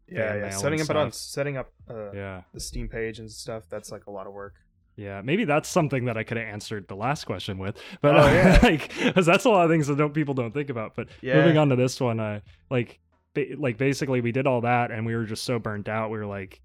Yeah, 0.08 0.34
yeah. 0.34 0.50
Setting 0.50 0.80
up 0.80 0.90
it 0.90 0.96
on 0.96 1.12
setting 1.12 1.56
up 1.56 1.70
uh, 1.88 2.10
yeah 2.12 2.42
the 2.52 2.58
Steam 2.60 2.88
page 2.88 3.20
and 3.20 3.30
stuff. 3.30 3.64
That's 3.70 3.92
like 3.92 4.06
a 4.06 4.10
lot 4.10 4.26
of 4.26 4.32
work. 4.32 4.54
yeah 4.96 5.22
maybe 5.22 5.44
that's 5.44 5.68
something 5.68 6.04
that 6.06 6.16
i 6.18 6.24
could 6.24 6.36
have 6.36 6.46
answered 6.48 6.88
the 6.88 6.96
last 6.96 7.24
question 7.24 7.56
with 7.58 7.76
but 8.02 8.16
Oh, 8.16 8.26
yeah. 8.26 8.58
like 8.70 8.90
'cause 9.14 9.24
that's 9.24 9.44
a 9.44 9.48
lot 9.50 9.64
of 9.64 9.70
things 9.70 9.86
that 9.86 9.96
don't 9.96 10.12
people 10.12 10.34
don't 10.34 10.52
think 10.52 10.68
about 10.70 10.96
but 10.96 11.06
Yeah. 11.22 11.36
moving 11.36 11.56
on 11.56 11.68
to 11.68 11.76
this 11.76 12.00
one 12.00 12.18
uh 12.18 12.40
like 12.70 12.98
ba- 13.34 13.54
like 13.56 13.78
basically 13.78 14.20
we 14.20 14.32
did 14.32 14.48
all 14.48 14.62
that 14.62 14.90
and 14.90 15.06
we 15.06 15.14
were 15.14 15.24
just 15.24 15.44
so 15.44 15.60
burnt 15.60 15.88
out 15.88 16.10
we 16.10 16.18
were 16.18 16.26
like 16.26 16.60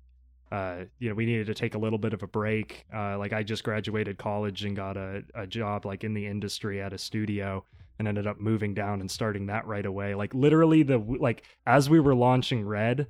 uh 0.56 0.86
you 1.00 1.10
know 1.10 1.16
we 1.16 1.26
needed 1.26 1.48
to 1.48 1.54
take 1.54 1.76
a 1.76 1.78
little 1.78 2.00
bit 2.00 2.14
of 2.14 2.24
a 2.24 2.28
break. 2.28 2.86
Uh 2.94 3.18
like 3.18 3.34
i 3.34 3.44
just 3.44 3.64
graduated 3.64 4.18
college 4.18 4.64
and 4.64 4.76
got 4.76 4.98
a, 4.98 5.24
a 5.34 5.48
job 5.48 5.86
like 5.86 6.04
in 6.04 6.14
the 6.14 6.26
industry 6.26 6.82
at 6.82 6.94
a 6.94 6.98
studio 6.98 7.64
and 8.00 8.08
ended 8.08 8.28
up 8.28 8.40
moving 8.40 8.74
down 8.74 9.00
and 9.00 9.10
starting 9.10 9.46
that 9.48 9.66
right 9.66 9.86
away. 9.86 10.16
Like 10.16 10.34
literally 10.34 10.84
the 10.84 10.98
like 10.98 11.44
as 11.66 11.90
we 11.90 12.00
were 12.00 12.16
launching 12.16 12.66
red 12.66 13.08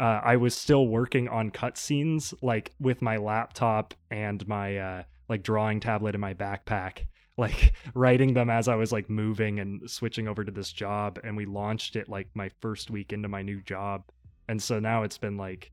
uh, 0.00 0.20
I 0.22 0.36
was 0.36 0.54
still 0.54 0.86
working 0.86 1.28
on 1.28 1.50
cutscenes, 1.50 2.32
like 2.40 2.72
with 2.80 3.02
my 3.02 3.16
laptop 3.16 3.94
and 4.10 4.46
my 4.46 4.78
uh, 4.78 5.02
like 5.28 5.42
drawing 5.42 5.80
tablet 5.80 6.14
in 6.14 6.20
my 6.20 6.34
backpack, 6.34 7.06
like 7.36 7.74
writing 7.94 8.34
them 8.34 8.50
as 8.50 8.68
I 8.68 8.76
was 8.76 8.92
like 8.92 9.10
moving 9.10 9.60
and 9.60 9.88
switching 9.90 10.28
over 10.28 10.44
to 10.44 10.52
this 10.52 10.72
job. 10.72 11.18
And 11.24 11.36
we 11.36 11.46
launched 11.46 11.96
it 11.96 12.08
like 12.08 12.28
my 12.34 12.50
first 12.60 12.90
week 12.90 13.12
into 13.12 13.28
my 13.28 13.42
new 13.42 13.60
job, 13.62 14.04
and 14.48 14.62
so 14.62 14.78
now 14.78 15.02
it's 15.02 15.18
been 15.18 15.36
like 15.36 15.72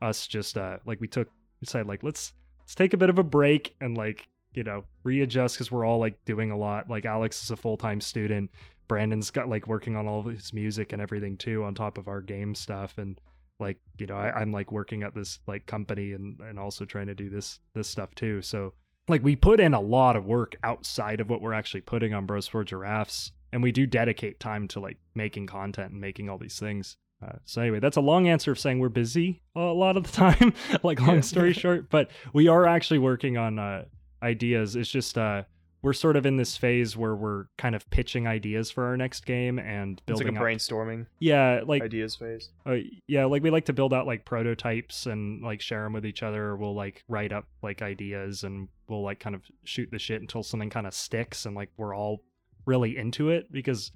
us 0.00 0.26
just 0.26 0.56
uh 0.56 0.78
like 0.86 1.00
we 1.00 1.08
took 1.08 1.28
decided 1.60 1.86
like 1.86 2.02
let's 2.02 2.32
let's 2.60 2.74
take 2.74 2.92
a 2.92 2.96
bit 2.96 3.10
of 3.10 3.18
a 3.18 3.24
break 3.24 3.74
and 3.80 3.96
like 3.96 4.28
you 4.54 4.62
know 4.64 4.84
readjust 5.04 5.56
because 5.56 5.70
we're 5.70 5.84
all 5.84 5.98
like 5.98 6.24
doing 6.24 6.50
a 6.50 6.56
lot. 6.56 6.88
Like 6.88 7.04
Alex 7.04 7.42
is 7.42 7.50
a 7.50 7.56
full 7.56 7.76
time 7.76 8.00
student. 8.00 8.50
Brandon's 8.88 9.30
got 9.30 9.48
like 9.48 9.66
working 9.66 9.96
on 9.96 10.06
all 10.06 10.22
his 10.22 10.52
music 10.52 10.92
and 10.92 11.02
everything 11.02 11.36
too 11.36 11.64
on 11.64 11.74
top 11.74 11.98
of 11.98 12.08
our 12.08 12.22
game 12.22 12.54
stuff 12.54 12.96
and 12.96 13.20
like 13.60 13.78
you 13.98 14.06
know 14.06 14.16
I, 14.16 14.30
i'm 14.40 14.52
like 14.52 14.70
working 14.72 15.02
at 15.02 15.14
this 15.14 15.40
like 15.46 15.66
company 15.66 16.12
and 16.12 16.38
and 16.40 16.58
also 16.58 16.84
trying 16.84 17.08
to 17.08 17.14
do 17.14 17.28
this 17.28 17.60
this 17.74 17.88
stuff 17.88 18.14
too 18.14 18.40
so 18.40 18.72
like 19.08 19.22
we 19.22 19.36
put 19.36 19.60
in 19.60 19.74
a 19.74 19.80
lot 19.80 20.16
of 20.16 20.26
work 20.26 20.56
outside 20.62 21.20
of 21.20 21.28
what 21.28 21.40
we're 21.40 21.52
actually 21.52 21.80
putting 21.80 22.14
on 22.14 22.26
bros 22.26 22.46
before 22.46 22.64
giraffes 22.64 23.32
and 23.52 23.62
we 23.62 23.72
do 23.72 23.86
dedicate 23.86 24.38
time 24.38 24.68
to 24.68 24.80
like 24.80 24.98
making 25.14 25.46
content 25.46 25.92
and 25.92 26.00
making 26.00 26.28
all 26.28 26.38
these 26.38 26.58
things 26.58 26.96
uh, 27.24 27.32
so 27.44 27.60
anyway 27.62 27.80
that's 27.80 27.96
a 27.96 28.00
long 28.00 28.28
answer 28.28 28.52
of 28.52 28.58
saying 28.58 28.78
we're 28.78 28.88
busy 28.88 29.42
a 29.56 29.60
lot 29.60 29.96
of 29.96 30.04
the 30.04 30.12
time 30.12 30.52
like 30.82 31.00
long 31.00 31.20
story 31.22 31.52
short 31.52 31.90
but 31.90 32.10
we 32.32 32.46
are 32.48 32.66
actually 32.66 32.98
working 32.98 33.36
on 33.36 33.58
uh 33.58 33.84
ideas. 34.22 34.74
It's 34.76 34.90
just 34.90 35.16
uh 35.16 35.44
we're 35.80 35.92
sort 35.92 36.16
of 36.16 36.26
in 36.26 36.36
this 36.36 36.56
phase 36.56 36.96
where 36.96 37.14
we're 37.14 37.44
kind 37.56 37.76
of 37.76 37.88
pitching 37.90 38.26
ideas 38.26 38.68
for 38.68 38.84
our 38.84 38.96
next 38.96 39.24
game 39.24 39.60
and 39.60 39.92
It's 40.08 40.18
like 40.18 40.24
building 40.26 40.36
a 40.36 40.40
up- 40.40 40.44
brainstorming 40.44 41.06
yeah 41.20 41.60
like 41.64 41.82
ideas 41.82 42.16
phase. 42.16 42.50
uh, 42.66 42.78
yeah 43.06 43.26
like 43.26 43.44
we 43.44 43.50
like 43.50 43.66
to 43.66 43.72
build 43.72 43.94
out 43.94 44.04
like 44.06 44.24
prototypes 44.24 45.06
and 45.06 45.40
like 45.42 45.60
share 45.60 45.84
them 45.84 45.92
with 45.92 46.04
each 46.04 46.24
other. 46.24 46.56
We'll 46.56 46.74
like 46.74 47.04
write 47.08 47.32
up 47.32 47.44
like 47.62 47.80
ideas 47.80 48.42
and 48.42 48.66
we'll 48.88 49.02
like 49.04 49.20
kind 49.20 49.36
of 49.36 49.42
shoot 49.64 49.88
the 49.92 50.00
shit 50.00 50.20
until 50.20 50.42
something 50.42 50.68
kind 50.70 50.86
of 50.86 50.94
sticks 50.94 51.46
and 51.46 51.54
like 51.54 51.70
we're 51.76 51.94
all 51.94 52.22
really 52.66 52.96
into 52.96 53.30
it 53.30 53.50
because 53.52 53.92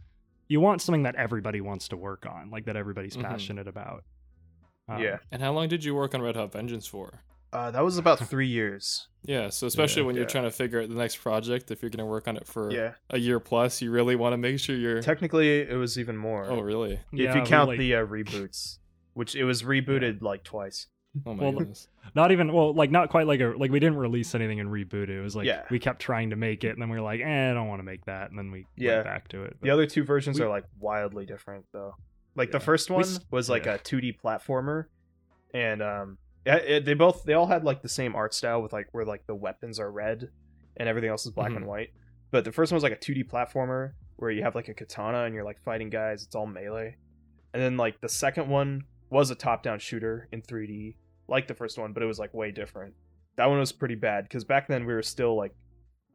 you 0.52 0.60
want 0.60 0.80
something 0.82 1.02
that 1.04 1.14
everybody 1.16 1.60
wants 1.60 1.88
to 1.88 1.96
work 1.96 2.26
on 2.26 2.50
like 2.50 2.64
that 2.66 2.76
everybody's 2.76 3.16
Mhm. 3.16 3.22
passionate 3.30 3.66
about 3.68 4.04
Um, 4.88 5.00
yeah. 5.00 5.18
And 5.30 5.40
how 5.40 5.52
long 5.52 5.68
did 5.68 5.84
you 5.84 5.94
work 5.94 6.12
on 6.14 6.20
Red 6.22 6.34
Hot 6.36 6.52
Vengeance 6.52 6.86
for? 6.86 7.22
Uh, 7.52 7.70
that 7.70 7.84
was 7.84 7.98
about 7.98 8.18
three 8.32 8.48
years. 8.48 9.06
Yeah, 9.24 9.48
so 9.50 9.66
especially 9.66 10.02
Yeah. 10.02 10.06
when 10.06 10.16
you're 10.16 10.24
Yeah. 10.24 10.28
trying 10.36 10.44
to 10.44 10.50
figure 10.50 10.80
out 10.82 10.88
the 10.88 10.94
next 10.96 11.16
project, 11.16 11.70
if 11.70 11.82
you're 11.82 11.90
going 11.90 11.98
to 12.06 12.12
work 12.16 12.26
on 12.26 12.36
it 12.36 12.46
for 12.46 12.70
Yeah. 12.72 12.94
a 13.08 13.18
year 13.18 13.38
plus, 13.40 13.80
you 13.80 13.90
really 13.92 14.16
want 14.16 14.32
to 14.32 14.36
make 14.38 14.58
sure 14.58 14.74
you're. 14.76 15.00
Technically, 15.00 15.60
it 15.60 15.76
was 15.76 15.98
even 15.98 16.16
more. 16.16 16.46
oh, 16.50 16.60
really? 16.60 16.98
yeah, 17.12 17.30
if 17.30 17.36
you 17.36 17.42
count 17.42 17.68
like- 17.68 17.78
the 17.78 17.94
uh, 17.94 18.04
reboots, 18.06 18.78
which 19.14 19.36
it 19.36 19.44
was 19.44 19.62
rebooted 19.62 20.20
like 20.20 20.42
twice. 20.42 20.88
Oh 21.26 21.34
my 21.34 21.42
Well, 21.44 21.52
goodness. 21.52 21.88
Not 22.14 22.32
even 22.32 22.52
well 22.52 22.72
like 22.74 22.90
not 22.90 23.08
quite 23.10 23.26
like 23.26 23.40
a 23.40 23.54
like 23.56 23.70
we 23.70 23.78
didn't 23.80 23.96
release 23.98 24.34
anything 24.34 24.60
and 24.60 24.68
reboot 24.70 25.04
it 25.04 25.10
it 25.10 25.20
was 25.20 25.34
like 25.36 25.46
Yeah. 25.46 25.62
we 25.70 25.78
kept 25.78 26.00
trying 26.00 26.30
to 26.30 26.36
make 26.36 26.64
it 26.64 26.70
and 26.70 26.82
then 26.82 26.88
we 26.90 26.96
were 26.96 27.02
like 27.02 27.20
eh 27.20 27.50
i 27.50 27.54
don't 27.54 27.68
want 27.68 27.78
to 27.80 27.84
make 27.84 28.04
that 28.06 28.30
and 28.30 28.38
then 28.38 28.50
we 28.50 28.66
Yeah. 28.76 28.94
went 28.96 29.04
back 29.06 29.28
to 29.28 29.42
it 29.44 29.56
The 29.62 29.70
other 29.70 29.86
two 29.86 30.02
versions 30.04 30.38
We- 30.38 30.44
are 30.44 30.48
like 30.48 30.64
wildly 30.80 31.26
different 31.26 31.64
though. 31.72 31.94
Like 32.34 32.50
the 32.50 32.60
first 32.60 32.90
one 32.90 33.02
s- 33.02 33.20
was 33.30 33.48
like 33.50 33.66
yeah. 33.66 33.74
a 33.74 33.78
2D 33.78 34.18
platformer, 34.20 34.86
and 35.52 35.82
um, 35.82 36.18
it, 36.46 36.64
it- 36.66 36.84
they 36.86 36.94
both 36.94 37.24
they 37.24 37.34
all 37.34 37.46
had 37.46 37.62
like 37.62 37.82
the 37.82 37.88
same 37.88 38.14
art 38.16 38.32
style 38.34 38.62
with 38.62 38.72
like 38.72 38.88
where 38.92 39.04
like 39.04 39.26
the 39.26 39.34
weapons 39.34 39.78
are 39.78 39.90
red 39.92 40.30
and 40.78 40.88
everything 40.88 41.10
else 41.10 41.26
is 41.26 41.32
black 41.32 41.48
Mm-hmm. 41.48 41.56
and 41.58 41.66
white. 41.66 41.90
But 42.30 42.44
the 42.44 42.52
first 42.52 42.72
one 42.72 42.76
was 42.76 42.82
like 42.82 42.92
a 42.94 42.96
2D 42.96 43.28
platformer 43.30 43.92
where 44.16 44.30
you 44.30 44.42
have 44.42 44.54
like 44.54 44.68
a 44.68 44.74
katana 44.74 45.24
and 45.24 45.34
you're 45.34 45.44
like 45.44 45.60
fighting 45.62 45.90
guys. 45.90 46.24
It's 46.24 46.34
all 46.34 46.46
melee, 46.46 46.96
and 47.52 47.62
then 47.62 47.76
like 47.76 48.00
the 48.00 48.08
second 48.08 48.48
one 48.48 48.84
was 49.10 49.30
a 49.30 49.34
top-down 49.34 49.78
shooter 49.78 50.26
in 50.32 50.40
3D, 50.40 50.94
like 51.28 51.46
the 51.48 51.54
first 51.54 51.78
one, 51.78 51.92
but 51.92 52.02
it 52.02 52.06
was 52.06 52.18
like 52.18 52.32
way 52.34 52.50
different. 52.50 52.94
That 53.36 53.46
one 53.46 53.58
was 53.58 53.72
pretty 53.72 53.94
bad 53.94 54.24
because 54.24 54.44
back 54.44 54.68
then 54.68 54.84
we 54.86 54.92
were 54.92 55.02
still 55.02 55.36
like 55.36 55.54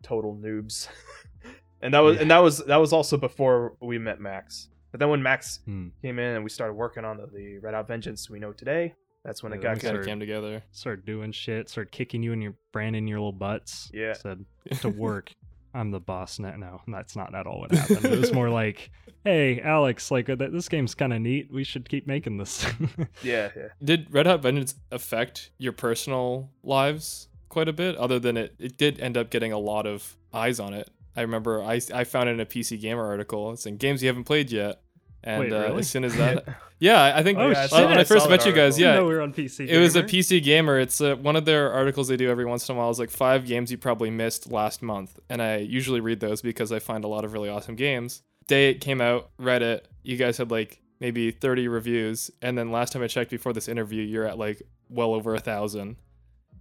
total 0.03 0.35
noobs. 0.35 0.87
and 1.81 1.93
that 1.93 1.99
was 1.99 2.15
Yeah. 2.15 2.21
and 2.23 2.31
that 2.31 2.39
was 2.39 2.59
that 2.65 2.77
was 2.77 2.93
also 2.93 3.17
before 3.17 3.75
we 3.81 3.97
met 3.97 4.19
Max. 4.19 4.69
But 4.91 4.99
then 4.99 5.09
when 5.09 5.21
Max 5.23 5.59
Hmm. 5.65 5.89
came 6.01 6.17
in 6.19 6.35
and 6.35 6.43
we 6.43 6.49
started 6.49 6.73
working 6.73 7.03
on 7.05 7.17
the, 7.17 7.27
the 7.27 7.57
Red 7.59 7.73
Hot 7.73 7.87
Vengeance 7.87 8.29
we 8.29 8.39
know 8.39 8.53
today, 8.53 8.93
that's 9.25 9.43
when 9.43 9.51
Yeah, 9.51 9.57
it 9.59 9.61
got 9.63 9.71
makes 9.73 9.83
Kind 9.85 9.97
of 9.97 10.05
came 10.05 10.19
together. 10.19 10.63
started 10.71 11.05
doing 11.05 11.31
shit 11.31 11.69
started 11.69 11.91
kicking 11.91 12.23
you 12.23 12.33
and 12.33 12.41
your 12.43 12.53
Brandon 12.71 13.07
your 13.07 13.19
little 13.19 13.31
butts 13.31 13.89
Yeah. 13.93 14.13
said 14.13 14.45
to 14.81 14.89
work 14.89 15.31
i'm 15.73 15.91
the 15.91 15.99
boss 15.99 16.39
now 16.39 16.53
no 16.57 16.81
that's 16.87 17.15
not 17.15 17.33
at 17.35 17.45
all 17.45 17.61
what 17.61 17.71
happened 17.71 18.05
it 18.05 18.19
was 18.19 18.33
more 18.33 18.49
like 18.63 18.91
hey 19.23 19.61
alex 19.61 20.11
like 20.11 20.29
uh, 20.29 20.35
this 20.35 20.69
game's 20.69 20.95
kind 20.95 21.13
of 21.13 21.21
neat 21.21 21.51
we 21.51 21.63
should 21.63 21.87
keep 21.87 22.07
making 22.07 22.37
this 22.37 22.65
Yeah, 23.23 23.49
yeah. 23.55 23.67
Did 23.83 24.13
Red 24.13 24.27
Hot 24.27 24.41
Vengeance 24.41 24.75
affect 24.91 25.51
your 25.57 25.73
personal 25.73 26.51
lives 26.63 27.27
quite 27.49 27.67
a 27.67 27.73
bit? 27.73 27.95
Other 27.95 28.19
than 28.19 28.37
it, 28.37 28.55
it 28.59 28.77
did 28.77 28.99
end 28.99 29.17
up 29.17 29.29
getting 29.29 29.51
a 29.51 29.57
lot 29.57 29.85
of 29.87 30.15
eyes 30.33 30.59
on 30.59 30.73
it 30.73 30.89
I 31.17 31.21
remember 31.21 31.63
I 31.63 31.81
I 31.93 32.03
found 32.03 32.29
it 32.29 32.33
in 32.33 32.39
a 32.39 32.45
PC 32.45 32.79
Gamer 32.79 33.03
article. 33.03 33.51
It's 33.51 33.65
in 33.65 33.77
games 33.77 34.03
you 34.03 34.07
haven't 34.07 34.25
played 34.25 34.51
yet. 34.51 34.81
And 35.23 35.41
Wait, 35.41 35.53
uh, 35.53 35.75
as 35.75 35.89
soon 35.89 36.03
as 36.03 36.15
that, 36.17 36.45
yeah, 36.79 37.13
I 37.15 37.23
think 37.23 37.37
Oh, 37.37 37.51
uh, 37.51 37.67
when 37.71 37.97
I 37.97 38.01
I 38.01 38.03
first 38.03 38.29
met 38.29 38.45
you 38.45 38.53
guys, 38.53 38.79
yeah, 38.79 38.99
we 39.01 39.07
were 39.13 39.21
on 39.21 39.33
PC. 39.33 39.67
it 39.67 39.77
was 39.79 39.95
a 39.95 40.03
PC 40.03 40.41
Gamer. 40.43 40.79
It's 40.79 41.01
uh, 41.01 41.15
one 41.15 41.35
of 41.35 41.45
their 41.45 41.71
articles 41.71 42.07
they 42.07 42.17
do 42.17 42.29
every 42.29 42.45
once 42.45 42.69
in 42.69 42.75
a 42.75 42.77
while. 42.77 42.89
Is 42.89 42.99
like 42.99 43.09
five 43.09 43.45
games 43.45 43.71
you 43.71 43.77
probably 43.77 44.09
missed 44.09 44.51
last 44.51 44.81
month, 44.81 45.19
and 45.29 45.41
I 45.41 45.57
usually 45.57 45.99
read 45.99 46.19
those 46.19 46.41
because 46.41 46.71
I 46.71 46.79
find 46.79 47.03
a 47.03 47.07
lot 47.07 47.25
of 47.25 47.33
really 47.33 47.49
awesome 47.49 47.75
games. 47.75 48.21
Day 48.47 48.69
it 48.69 48.79
came 48.79 49.01
out, 49.01 49.29
read 49.37 49.61
it. 49.63 49.87
You 50.03 50.15
guys 50.17 50.37
had 50.37 50.51
like 50.51 50.79
maybe 50.99 51.31
thirty 51.31 51.67
reviews, 51.67 52.31
and 52.41 52.57
then 52.57 52.71
last 52.71 52.93
time 52.93 53.01
I 53.03 53.07
checked 53.07 53.31
before 53.31 53.53
this 53.53 53.67
interview, 53.67 54.03
you're 54.03 54.25
at 54.25 54.37
like 54.37 54.61
well 54.89 55.13
over 55.13 55.33
a 55.35 55.39
thousand. 55.39 55.97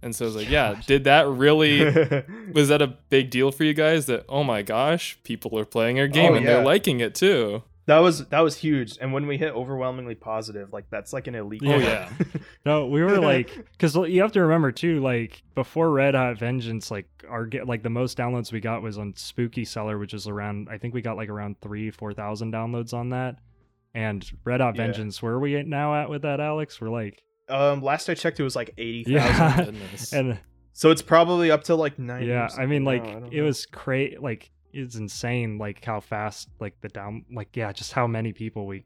And 0.03 0.15
so 0.15 0.25
I 0.25 0.27
was 0.27 0.35
like, 0.35 0.49
yeah, 0.49 0.79
did 0.85 1.05
that 1.05 1.27
really? 1.27 1.83
was 2.53 2.67
that 2.69 2.81
a 2.83 2.87
big 3.09 3.29
deal 3.31 3.51
for 3.51 3.63
you 3.63 3.73
guys? 3.73 4.05
That 4.07 4.25
oh 4.29 4.43
my 4.43 4.61
gosh, 4.63 5.17
people 5.23 5.57
are 5.57 5.65
playing 5.65 5.99
our 5.99 6.07
game 6.07 6.33
Oh, 6.33 6.35
and 6.35 6.45
yeah. 6.45 6.55
they're 6.55 6.65
liking 6.65 6.99
it 6.99 7.15
too. 7.15 7.63
That 7.87 7.99
was 7.99 8.25
that 8.27 8.41
was 8.41 8.55
huge. 8.57 8.97
And 9.01 9.13
when 9.13 9.27
we 9.27 9.37
hit 9.37 9.53
overwhelmingly 9.53 10.15
positive, 10.15 10.71
like 10.73 10.85
that's 10.89 11.13
like 11.13 11.27
an 11.27 11.35
elite. 11.35 11.61
Oh, 11.65 11.77
yeah. 11.77 12.09
No, 12.65 12.85
we 12.87 13.01
were 13.01 13.17
like, 13.21 13.49
because 13.71 13.95
you 13.95 14.21
have 14.21 14.33
to 14.33 14.41
remember 14.41 14.71
too, 14.73 14.99
like 14.99 15.41
before 15.55 15.89
Red 15.89 16.13
Hot 16.15 16.37
Vengeance, 16.37 16.91
like 16.91 17.07
our 17.29 17.45
get 17.45 17.65
like 17.65 17.83
the 17.83 17.89
most 17.89 18.17
downloads 18.17 18.51
we 18.51 18.59
got 18.59 18.81
was 18.81 18.97
on 18.97 19.13
Spooky 19.15 19.63
Cellar, 19.63 19.97
which 19.97 20.13
is 20.13 20.27
around, 20.27 20.67
I 20.69 20.77
think 20.77 20.93
we 20.93 21.01
got 21.01 21.15
like 21.15 21.29
around 21.29 21.61
three, 21.61 21.89
four 21.91 22.13
thousand 22.13 22.51
downloads 22.53 22.93
on 22.93 23.09
that. 23.11 23.37
And 23.95 24.29
Red 24.43 24.59
Hot 24.59 24.75
Yeah. 24.75 24.83
Vengeance, 24.83 25.21
where 25.23 25.33
are 25.33 25.39
we 25.39 25.63
now 25.63 25.95
at 25.95 26.09
with 26.09 26.23
that, 26.23 26.41
Alex? 26.41 26.81
We're 26.81 26.89
like, 26.89 27.23
um, 27.47 27.81
last 27.81 28.09
I 28.09 28.15
checked, 28.15 28.39
it 28.39 28.43
was 28.43 28.55
like 28.55 28.73
eighty 28.77 29.17
thousand. 29.17 29.75
Yeah. 30.11 30.19
And 30.19 30.39
So 30.73 30.91
it's 30.91 31.01
probably 31.01 31.51
up 31.51 31.63
to 31.65 31.75
like 31.75 31.97
ninety. 31.97 32.27
yeah, 32.27 32.49
I 32.57 32.65
mean, 32.65 32.83
like 32.83 33.03
I 33.05 33.21
it 33.31 33.33
know. 33.37 33.43
was 33.43 33.65
cra 33.65 34.09
like 34.19 34.51
it's 34.77 34.95
insane, 34.95 35.57
like 35.57 35.83
how 35.83 35.99
fast, 35.99 36.49
like 36.59 36.79
the 36.81 36.89
down, 36.89 37.25
like 37.33 37.55
yeah, 37.55 37.71
just 37.71 37.91
how 37.93 38.07
many 38.07 38.33
people 38.33 38.65
we 38.67 38.85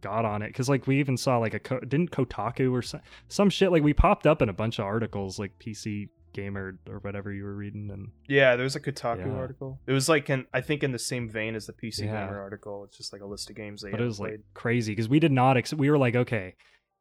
got 0.00 0.24
on 0.24 0.42
it. 0.42 0.48
Because 0.48 0.68
like 0.68 0.86
we 0.86 0.98
even 1.00 1.16
saw 1.16 1.38
like 1.38 1.54
a 1.54 1.58
Ko- 1.60 1.80
didn't 1.80 2.10
Kotaku 2.10 2.72
or 2.72 2.82
some 2.82 3.00
some 3.28 3.50
shit 3.50 3.70
like 3.72 3.82
we 3.82 3.92
popped 3.92 4.26
up 4.26 4.42
in 4.42 4.48
a 4.48 4.52
bunch 4.52 4.78
of 4.78 4.84
articles 4.84 5.38
like 5.38 5.52
PC 5.58 6.08
Gamer 6.32 6.78
or 6.88 6.98
whatever 7.00 7.30
you 7.32 7.44
were 7.44 7.54
reading, 7.54 7.90
and 7.92 8.08
Yeah, 8.26 8.56
there 8.56 8.64
was 8.64 8.74
a 8.76 8.80
Kotaku 8.80 9.26
Yeah. 9.26 9.32
article. 9.34 9.78
It 9.86 9.92
was 9.92 10.08
like 10.08 10.30
in 10.30 10.46
I 10.54 10.60
think 10.62 10.82
in 10.82 10.90
the 10.92 10.98
same 10.98 11.28
vein 11.28 11.54
as 11.54 11.66
the 11.66 11.72
PC 11.74 12.06
Yeah. 12.06 12.24
Gamer 12.26 12.40
article. 12.40 12.84
It's 12.84 12.96
just 12.96 13.12
like 13.12 13.20
a 13.22 13.26
list 13.26 13.50
of 13.50 13.56
games 13.56 13.82
they 13.82 13.90
but 13.90 14.00
it 14.00 14.04
was 14.04 14.18
like 14.20 14.40
crazy 14.54 14.92
because 14.92 15.08
we 15.08 15.20
did 15.20 15.32
not. 15.32 15.56
Ex- 15.58 15.74
we 15.74 15.90
were 15.90 15.98
like, 15.98 16.16
okay, 16.16 16.54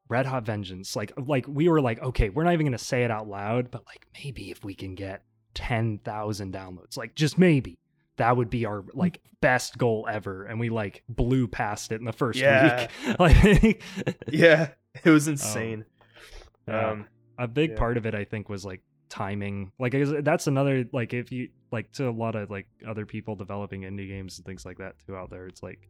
Red 0.10 0.26
Hot 0.26 0.46
Vengeance, 0.46 0.96
like 0.98 1.14
like 1.18 1.46
we 1.48 1.70
were 1.70 1.80
like, 1.80 2.02
okay, 2.04 2.28
we're 2.30 2.44
not 2.44 2.52
even 2.54 2.66
gonna 2.66 2.78
say 2.78 3.04
it 3.06 3.12
out 3.12 3.28
loud, 3.30 3.72
but 3.72 3.86
like 3.88 4.06
maybe 4.22 4.52
if 4.52 4.64
we 4.66 4.76
can 4.76 4.96
get 4.96 5.24
ten 5.54 6.00
thousand 6.00 6.54
downloads, 6.54 6.98
like 6.98 7.16
just 7.16 7.38
maybe. 7.38 7.78
That 8.22 8.38
would 8.38 8.50
be 8.52 8.66
our 8.66 8.84
like 8.94 9.20
best 9.42 9.78
goal 9.78 10.08
ever, 10.10 10.46
and 10.46 10.60
we 10.60 10.70
like 10.70 11.04
blew 11.10 11.48
past 11.48 11.92
it 11.92 11.96
in 12.00 12.06
the 12.06 12.14
first 12.14 12.40
Yeah. 12.40 12.88
week. 13.08 13.20
like, 13.20 13.84
yeah, 14.30 14.70
it 15.04 15.10
was 15.10 15.28
insane. 15.28 15.86
yeah. 16.68 16.92
Um, 16.92 17.08
a 17.40 17.48
big 17.48 17.72
yeah. 17.72 17.78
part 17.78 17.98
of 17.98 18.06
it, 18.06 18.14
I 18.14 18.24
think, 18.24 18.48
was 18.48 18.64
like 18.64 18.82
timing. 19.10 19.72
Like, 19.80 19.96
that's 20.24 20.46
another 20.46 20.86
like 20.94 21.14
if 21.14 21.32
you 21.32 21.50
like 21.72 21.92
to 21.94 22.08
a 22.10 22.12
lot 22.12 22.36
of 22.36 22.52
like 22.52 22.68
other 22.88 23.06
people 23.08 23.36
developing 23.36 23.82
indie 23.82 24.08
games 24.08 24.38
and 24.38 24.46
things 24.46 24.66
like 24.66 24.78
that 24.78 24.96
too 25.06 25.16
out 25.16 25.30
there. 25.32 25.48
It's 25.48 25.64
like 25.64 25.90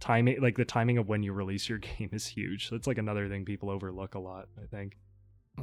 timing, 0.00 0.40
like 0.40 0.56
the 0.56 0.64
timing 0.64 0.98
of 0.98 1.08
when 1.08 1.22
you 1.24 1.32
release 1.32 1.68
your 1.68 1.78
game 1.98 2.10
is 2.12 2.26
huge. 2.26 2.70
That's 2.70 2.86
like 2.86 2.98
another 2.98 3.28
thing 3.28 3.44
people 3.44 3.70
overlook 3.70 4.14
a 4.14 4.20
lot. 4.20 4.46
I 4.62 4.66
think. 4.66 4.96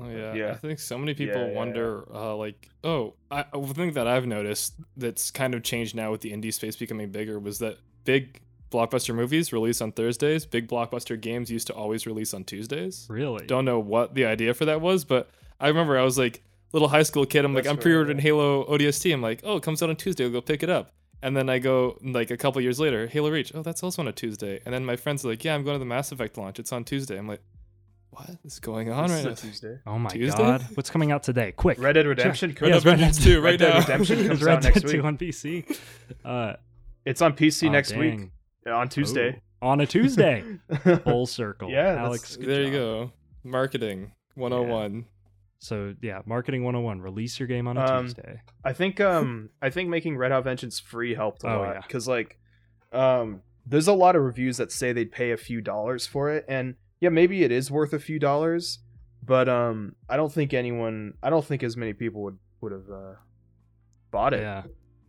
Oh 0.01 0.09
yeah. 0.09 0.33
Yeah. 0.33 0.51
I 0.51 0.55
think 0.55 0.79
so 0.79 0.97
many 0.97 1.13
people 1.13 1.41
Yeah, 1.41 1.47
yeah, 1.47 1.55
wonder, 1.55 2.05
uh, 2.13 2.35
like, 2.35 2.69
oh, 2.83 3.13
I, 3.31 3.45
one 3.53 3.73
thing 3.73 3.93
that 3.93 4.07
I've 4.07 4.25
noticed 4.25 4.75
that's 4.97 5.31
kind 5.31 5.53
of 5.53 5.63
changed 5.63 5.95
now 5.95 6.11
with 6.11 6.21
the 6.21 6.31
indie 6.31 6.53
space 6.53 6.75
becoming 6.75 7.09
bigger 7.11 7.39
was 7.39 7.59
that 7.59 7.77
big 8.03 8.41
blockbuster 8.71 9.15
movies 9.15 9.53
release 9.53 9.81
on 9.81 9.91
Thursdays. 9.91 10.45
Big 10.45 10.67
blockbuster 10.67 11.19
games 11.19 11.49
used 11.49 11.67
to 11.67 11.73
always 11.73 12.05
release 12.05 12.33
on 12.33 12.43
Tuesdays. 12.43 13.07
Really? 13.09 13.45
Don't 13.45 13.65
know 13.65 13.79
what 13.79 14.13
the 14.13 14.25
idea 14.25 14.53
for 14.53 14.65
that 14.65 14.81
was, 14.81 15.05
but 15.05 15.29
I 15.59 15.67
remember 15.67 15.97
I 15.97 16.03
was 16.03 16.17
like 16.17 16.43
little 16.73 16.89
high 16.89 17.03
school 17.03 17.25
kid. 17.25 17.45
I'm 17.45 17.53
like, 17.53 17.67
I'm 17.67 17.77
pre-ordering 17.77 18.17
yeah. 18.17 18.23
Halo 18.23 18.65
ODST. 18.65 19.13
I'm 19.13 19.21
like, 19.21 19.41
oh, 19.43 19.57
it 19.57 19.63
comes 19.63 19.81
out 19.81 19.89
on 19.89 19.95
Tuesday. 19.95 20.25
I'll 20.25 20.31
go 20.31 20.41
pick 20.41 20.61
it 20.61 20.69
up. 20.69 20.91
And 21.21 21.35
then 21.35 21.49
I 21.49 21.59
go 21.59 21.97
like 22.03 22.29
a 22.29 22.37
couple 22.37 22.61
years 22.61 22.79
later, 22.79 23.07
Halo 23.07 23.31
Reach. 23.31 23.51
Oh, 23.55 23.63
that's 23.63 23.81
also 23.81 24.01
on 24.01 24.07
a 24.07 24.11
Tuesday. 24.11 24.61
And 24.65 24.73
then 24.73 24.85
my 24.85 24.95
friends 24.95 25.25
are 25.25 25.29
like, 25.29 25.43
yeah, 25.43 25.55
I'm 25.55 25.63
going 25.63 25.75
to 25.75 25.79
the 25.79 25.85
Mass 25.85 26.11
Effect 26.11 26.37
launch. 26.37 26.59
It's 26.59 26.71
on 26.71 26.83
Tuesday. 26.83 27.17
I'm 27.17 27.27
like, 27.27 27.41
what 28.15 28.29
is 28.43 28.59
going 28.59 28.91
on 28.91 29.07
this 29.09 29.23
right 29.25 29.31
is 29.33 29.43
now? 29.43 29.49
Tuesday. 29.49 29.79
Oh 29.85 29.99
my 29.99 30.09
Tuesday? 30.09 30.37
god! 30.37 30.61
What's 30.75 30.89
coming 30.89 31.11
out 31.11 31.23
today? 31.23 31.51
Quick! 31.51 31.79
Red 31.79 31.93
Dead 31.93 32.05
Redemption 32.07 32.53
could 32.53 32.67
Yeah, 32.69 32.75
have 32.75 32.85
Red. 32.85 32.99
Dead 32.99 33.13
2 33.13 33.35
right 33.41 33.51
Red 33.51 33.59
Dead 33.59 33.69
now. 33.73 33.79
Redemption 33.79 34.27
comes 34.27 34.43
Red 34.43 34.55
out 34.57 34.61
Dead 34.63 34.75
next 34.75 34.91
2 34.91 34.97
week. 34.97 35.05
on 35.05 35.17
PC. 35.17 35.77
Uh, 36.23 36.53
It's 37.05 37.21
on 37.21 37.33
PC 37.33 37.67
oh, 37.67 37.71
next 37.71 37.89
dang. 37.91 37.99
week 37.99 38.29
on 38.73 38.89
Tuesday. 38.89 39.41
Oh, 39.61 39.67
on 39.67 39.81
a 39.81 39.85
Tuesday. 39.87 40.43
Full 41.03 41.25
circle. 41.25 41.69
Yeah, 41.69 41.95
Alex. 42.03 42.35
good 42.35 42.47
There 42.47 42.63
you 42.63 42.71
go. 42.71 43.11
Marketing 43.43 44.11
101. 44.35 45.05
So 45.59 45.95
yeah, 46.01 46.21
marketing 46.25 46.63
101. 46.63 47.01
Release 47.01 47.39
your 47.39 47.47
game 47.47 47.67
on 47.67 47.77
a 47.77 47.81
Um, 47.85 48.05
Tuesday. 48.05 48.41
I 48.63 48.73
think 48.73 48.99
um 48.99 49.49
I 49.61 49.69
think 49.69 49.89
making 49.89 50.17
Red 50.17 50.31
Hot 50.31 50.43
Vengeance 50.43 50.79
free 50.79 51.15
helped 51.15 51.43
a 51.43 51.47
Oh, 51.53 51.59
lot 51.59 51.75
yeah. 51.75 51.81
because 51.81 52.07
like 52.07 52.37
um 52.91 53.41
there's 53.65 53.87
a 53.87 53.93
lot 53.93 54.15
of 54.15 54.21
reviews 54.23 54.57
that 54.57 54.71
say 54.71 54.93
they'd 54.93 55.11
pay 55.11 55.31
a 55.31 55.37
few 55.37 55.61
dollars 55.61 56.05
for 56.05 56.29
it 56.31 56.45
and 56.47 56.75
yeah 57.05 57.09
maybe 57.21 57.37
it 57.47 57.51
is 57.59 57.65
worth 57.77 57.93
a 57.93 57.99
few 58.09 58.19
dollars 58.29 58.63
but 59.33 59.47
um 59.59 59.77
I 60.09 60.15
don't 60.19 60.33
think 60.37 60.53
anyone 60.53 60.97
I 61.25 61.29
don't 61.33 61.45
think 61.49 61.61
as 61.69 61.75
many 61.83 61.93
people 61.93 62.19
would 62.25 62.37
would 62.61 62.71
have 62.77 62.89
uh, 63.01 63.13
bought 64.11 64.33
it 64.33 64.41
Yeah, 64.41 64.63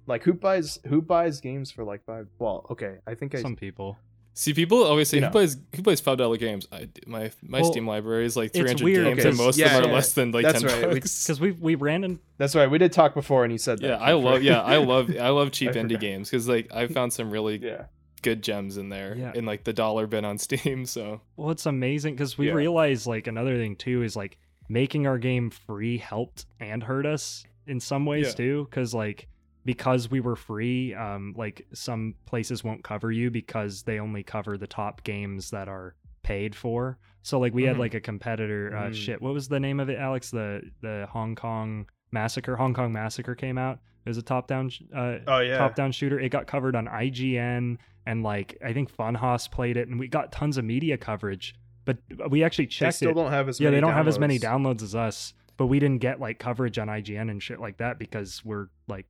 like 0.06 0.22
who 0.26 0.32
buys 0.46 0.78
who 0.90 0.98
buys 1.02 1.40
games 1.40 1.70
for 1.70 1.82
like 1.84 2.02
five 2.04 2.26
well 2.38 2.58
okay 2.72 2.94
I 3.06 3.14
think 3.14 3.34
I 3.34 3.42
some 3.42 3.56
people. 3.56 3.90
See, 4.38 4.52
people 4.52 4.82
always 4.84 5.08
say 5.08 5.16
You 5.16 5.22
who 5.22 5.26
know. 5.28 5.32
plays 5.32 5.56
who 5.74 5.82
plays 5.82 6.00
five 6.08 6.18
dollar 6.18 6.36
games. 6.36 6.68
I 6.70 6.80
do. 6.84 7.00
my 7.06 7.30
my 7.42 7.60
Well, 7.62 7.72
Steam 7.72 7.86
library 7.86 8.26
is 8.26 8.36
like 8.36 8.52
three 8.52 8.68
hundred 8.68 8.84
games, 8.84 9.18
Okay, 9.20 9.28
and 9.30 9.38
most 9.38 9.56
yeah, 9.56 9.66
of 9.68 9.72
them 9.72 9.84
are 9.84 9.88
yeah. 9.88 9.94
less 9.94 10.12
than 10.12 10.30
like 10.32 10.44
That's 10.44 10.60
ten 10.60 10.70
right, 10.70 10.88
we- 10.88 10.94
bucks. 11.00 11.14
Because 11.26 11.40
we 11.40 11.50
we 11.52 11.74
ran 11.74 12.04
in 12.04 12.20
that's 12.36 12.54
right 12.54 12.70
we 12.70 12.76
did 12.76 12.92
talk 12.92 13.14
before 13.14 13.44
and 13.44 13.50
he 13.52 13.56
said 13.56 13.78
that 13.80 13.86
Yeah, 13.88 13.96
I 13.96 14.12
love. 14.12 14.42
Yeah, 14.42 14.60
I 14.60 14.76
love. 14.76 15.04
I 15.28 15.30
love 15.30 15.52
cheap 15.52 15.70
I 15.76 15.80
indie 15.80 15.96
forgot. 15.96 16.00
games 16.00 16.30
because 16.30 16.46
like 16.48 16.66
I 16.74 16.86
found 16.86 17.14
some 17.14 17.30
really 17.30 17.56
yeah 17.70 17.84
good 18.26 18.42
gems 18.42 18.76
in 18.76 18.88
there 18.88 19.14
Yeah. 19.16 19.32
in 19.34 19.44
like 19.46 19.62
the 19.64 19.72
dollar 19.72 20.06
bin 20.06 20.24
on 20.24 20.38
Steam. 20.46 20.84
So 20.84 21.20
Well, 21.36 21.50
it's 21.50 21.66
amazing 21.66 22.14
because 22.14 22.36
we 22.36 22.48
Yeah. 22.48 22.54
realized 22.54 23.06
like 23.06 23.26
another 23.28 23.56
thing 23.56 23.76
too 23.76 24.02
is 24.02 24.16
like 24.16 24.38
making 24.68 25.06
our 25.06 25.18
game 25.18 25.48
free 25.50 25.96
helped 25.98 26.46
and 26.58 26.82
hurt 26.82 27.06
us 27.06 27.44
in 27.68 27.78
some 27.80 28.04
ways 28.04 28.26
Yeah. 28.28 28.32
too. 28.34 28.66
Because 28.68 28.92
like 28.94 29.28
because 29.64 30.08
we 30.10 30.20
were 30.20 30.36
free, 30.36 30.94
um, 30.94 31.34
like 31.36 31.66
some 31.74 32.14
places 32.24 32.62
won't 32.62 32.84
cover 32.84 33.10
you 33.10 33.30
because 33.32 33.82
they 33.82 33.98
only 33.98 34.22
cover 34.22 34.56
the 34.56 34.66
top 34.66 35.02
games 35.02 35.50
that 35.50 35.68
are 35.68 35.96
paid 36.22 36.54
for. 36.54 36.98
So 37.22 37.40
like 37.40 37.52
we 37.54 37.64
had 37.64 37.76
Mhm. 37.76 37.80
like 37.80 37.94
a 37.94 38.00
competitor. 38.00 38.76
Uh, 38.76 38.90
Mm. 38.90 38.94
shit, 38.94 39.20
what 39.22 39.34
was 39.34 39.48
the 39.48 39.58
name 39.60 39.80
of 39.80 39.88
it, 39.88 39.98
Alex? 39.98 40.30
The 40.30 40.62
the 40.82 41.06
Hong 41.10 41.34
Kong 41.36 41.86
massacre. 42.12 42.54
Hong 42.56 42.74
Kong 42.74 42.92
massacre 42.92 43.34
came 43.34 43.58
out. 43.58 43.78
It 44.04 44.08
was 44.10 44.18
a 44.18 44.22
top 44.22 44.46
down. 44.46 44.70
Uh, 44.94 45.18
oh 45.26 45.40
yeah 45.40 45.58
top 45.58 45.74
down 45.74 45.90
shooter. 45.90 46.18
It 46.20 46.28
got 46.28 46.46
covered 46.46 46.76
on 46.76 46.86
IGN 46.86 47.78
and 48.06 48.22
like 48.22 48.56
I 48.64 48.72
think 48.72 48.94
Funhaus 48.94 49.50
played 49.50 49.76
it, 49.76 49.88
and 49.88 49.98
we 49.98 50.08
got 50.08 50.32
tons 50.32 50.56
of 50.56 50.64
media 50.64 50.96
coverage. 50.96 51.54
But 51.84 51.98
we 52.30 52.42
actually 52.42 52.66
they 52.66 52.70
checked 52.70 52.96
still 52.96 53.10
it. 53.10 53.14
don't 53.14 53.30
have 53.30 53.48
as 53.48 53.60
yeah, 53.60 53.66
many 53.66 53.76
they 53.76 53.80
don't 53.80 53.92
have 53.92 54.08
as 54.08 54.18
many 54.18 54.38
downloads. 54.38 54.78
downloads 54.78 54.82
as 54.82 54.94
us, 54.94 55.34
but 55.56 55.66
we 55.66 55.78
didn't 55.78 56.00
get 56.00 56.18
like 56.20 56.38
coverage 56.38 56.78
on 56.78 56.88
IGN 56.88 57.30
and 57.30 57.42
shit 57.42 57.60
like 57.60 57.76
that 57.78 57.98
because 57.98 58.44
we're 58.44 58.68
like, 58.88 59.06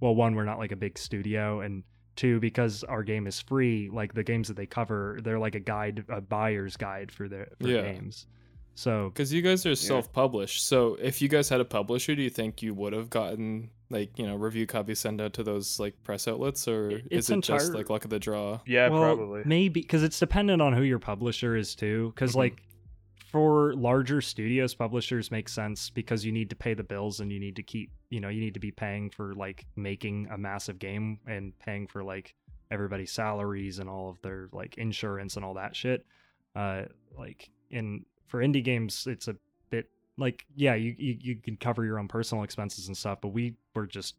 well, 0.00 0.14
one, 0.14 0.34
we're 0.34 0.44
not 0.44 0.58
like 0.58 0.72
a 0.72 0.76
big 0.76 0.98
studio, 0.98 1.60
and 1.60 1.84
two, 2.16 2.40
because 2.40 2.82
our 2.84 3.02
game 3.02 3.26
is 3.26 3.40
free. 3.40 3.88
Like 3.92 4.12
the 4.14 4.24
games 4.24 4.48
that 4.48 4.56
they 4.56 4.66
cover, 4.66 5.18
they're 5.22 5.38
like 5.38 5.54
a 5.54 5.60
guide, 5.60 6.04
a 6.08 6.20
buyer's 6.20 6.76
guide 6.76 7.12
for 7.12 7.28
their 7.28 7.48
for 7.60 7.68
Yeah. 7.68 7.82
games. 7.82 8.26
So 8.78 9.08
because 9.08 9.32
you 9.32 9.40
guys 9.42 9.64
are 9.66 9.74
self-published, 9.74 10.62
so 10.62 10.96
if 11.00 11.20
you 11.22 11.28
guys 11.28 11.48
had 11.48 11.60
a 11.60 11.64
publisher, 11.64 12.14
do 12.14 12.22
you 12.22 12.30
think 12.30 12.62
you 12.62 12.74
would 12.74 12.92
have 12.92 13.08
gotten 13.10 13.70
like 13.88 14.18
you 14.18 14.26
know 14.26 14.36
review 14.36 14.66
copies 14.66 14.98
sent 15.00 15.20
out 15.20 15.32
to 15.32 15.42
those 15.42 15.80
like 15.80 15.94
press 16.04 16.28
outlets, 16.28 16.68
or 16.68 16.90
it's 17.10 17.28
is 17.28 17.30
it 17.30 17.40
just 17.40 17.72
like 17.72 17.88
luck 17.90 18.04
of 18.04 18.10
the 18.10 18.18
draw? 18.18 18.60
yeah 18.66 18.88
well, 18.88 19.00
probably 19.16 19.42
maybe 19.46 19.80
because 19.80 20.02
it's 20.02 20.18
dependent 20.20 20.60
on 20.60 20.72
who 20.74 20.82
your 20.82 20.98
publisher 20.98 21.56
is 21.56 21.74
too. 21.74 22.12
Because 22.14 22.32
Mhm. 22.34 22.36
like 22.36 22.62
for 23.32 23.74
larger 23.74 24.20
studios, 24.20 24.74
publishers 24.74 25.30
make 25.30 25.48
sense 25.48 25.88
because 25.90 26.24
you 26.24 26.30
need 26.30 26.50
to 26.50 26.56
pay 26.56 26.74
the 26.74 26.84
bills 26.84 27.20
and 27.20 27.32
you 27.32 27.40
need 27.40 27.56
to 27.56 27.62
keep, 27.62 27.90
you 28.10 28.20
know, 28.20 28.28
you 28.28 28.40
need 28.40 28.54
to 28.54 28.60
be 28.60 28.70
paying 28.70 29.10
for 29.10 29.34
like 29.34 29.64
making 29.74 30.28
a 30.30 30.38
massive 30.38 30.78
game 30.78 31.18
and 31.26 31.58
paying 31.58 31.86
for 31.86 32.04
like 32.04 32.34
everybody's 32.70 33.10
salaries 33.12 33.78
and 33.78 33.88
all 33.88 34.10
of 34.10 34.20
their 34.22 34.48
like 34.52 34.76
insurance 34.76 35.36
and 35.36 35.44
all 35.44 35.54
that 35.54 35.74
shit. 35.74 36.04
Uh, 36.54 36.82
like 37.18 37.50
in 37.70 38.04
for 38.26 38.40
indie 38.40 38.62
games, 38.64 39.06
it's 39.06 39.28
a 39.28 39.36
bit 39.70 39.88
like 40.16 40.44
yeah, 40.54 40.74
you 40.74 40.94
you, 40.98 41.16
you 41.20 41.36
can 41.36 41.56
cover 41.56 41.84
your 41.84 41.98
own 41.98 42.08
personal 42.08 42.44
expenses 42.44 42.88
and 42.88 42.96
stuff, 42.96 43.20
but 43.20 43.28
we 43.28 43.54
were 43.74 43.86
just 43.86 44.14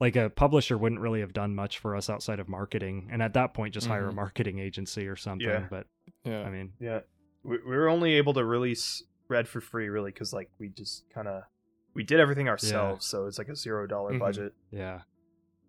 like 0.00 0.14
a 0.16 0.30
publisher 0.30 0.78
wouldn't 0.78 1.00
really 1.00 1.20
have 1.20 1.32
done 1.32 1.54
much 1.54 1.78
for 1.78 1.96
us 1.96 2.08
outside 2.08 2.38
of 2.38 2.48
marketing 2.48 3.08
and 3.10 3.20
at 3.20 3.34
that 3.34 3.52
point 3.52 3.74
just 3.74 3.88
hire 3.88 4.08
a 4.08 4.12
Mhm. 4.12 4.14
marketing 4.14 4.58
agency 4.60 5.08
or 5.08 5.16
something 5.16 5.48
Yeah. 5.48 5.66
but 5.68 5.86
Yeah, 6.24 6.42
i 6.42 6.50
mean 6.50 6.72
Yeah, 6.78 7.00
we, 7.42 7.56
we 7.58 7.76
were 7.76 7.88
only 7.88 8.14
able 8.14 8.32
to 8.34 8.44
release 8.44 9.02
Red 9.26 9.46
for 9.48 9.60
free, 9.60 9.88
really, 9.88 10.10
because 10.12 10.32
like 10.32 10.50
we 10.58 10.68
just 10.68 11.04
kind 11.10 11.26
of 11.28 11.42
we 11.94 12.04
did 12.04 12.20
everything 12.20 12.48
ourselves, 12.48 13.06
so 13.06 13.26
it's 13.26 13.38
like 13.38 13.48
a 13.48 13.56
zero 13.56 13.86
dollar 13.88 14.12
Mhm. 14.14 14.20
budget. 14.20 14.54
yeah 14.70 15.00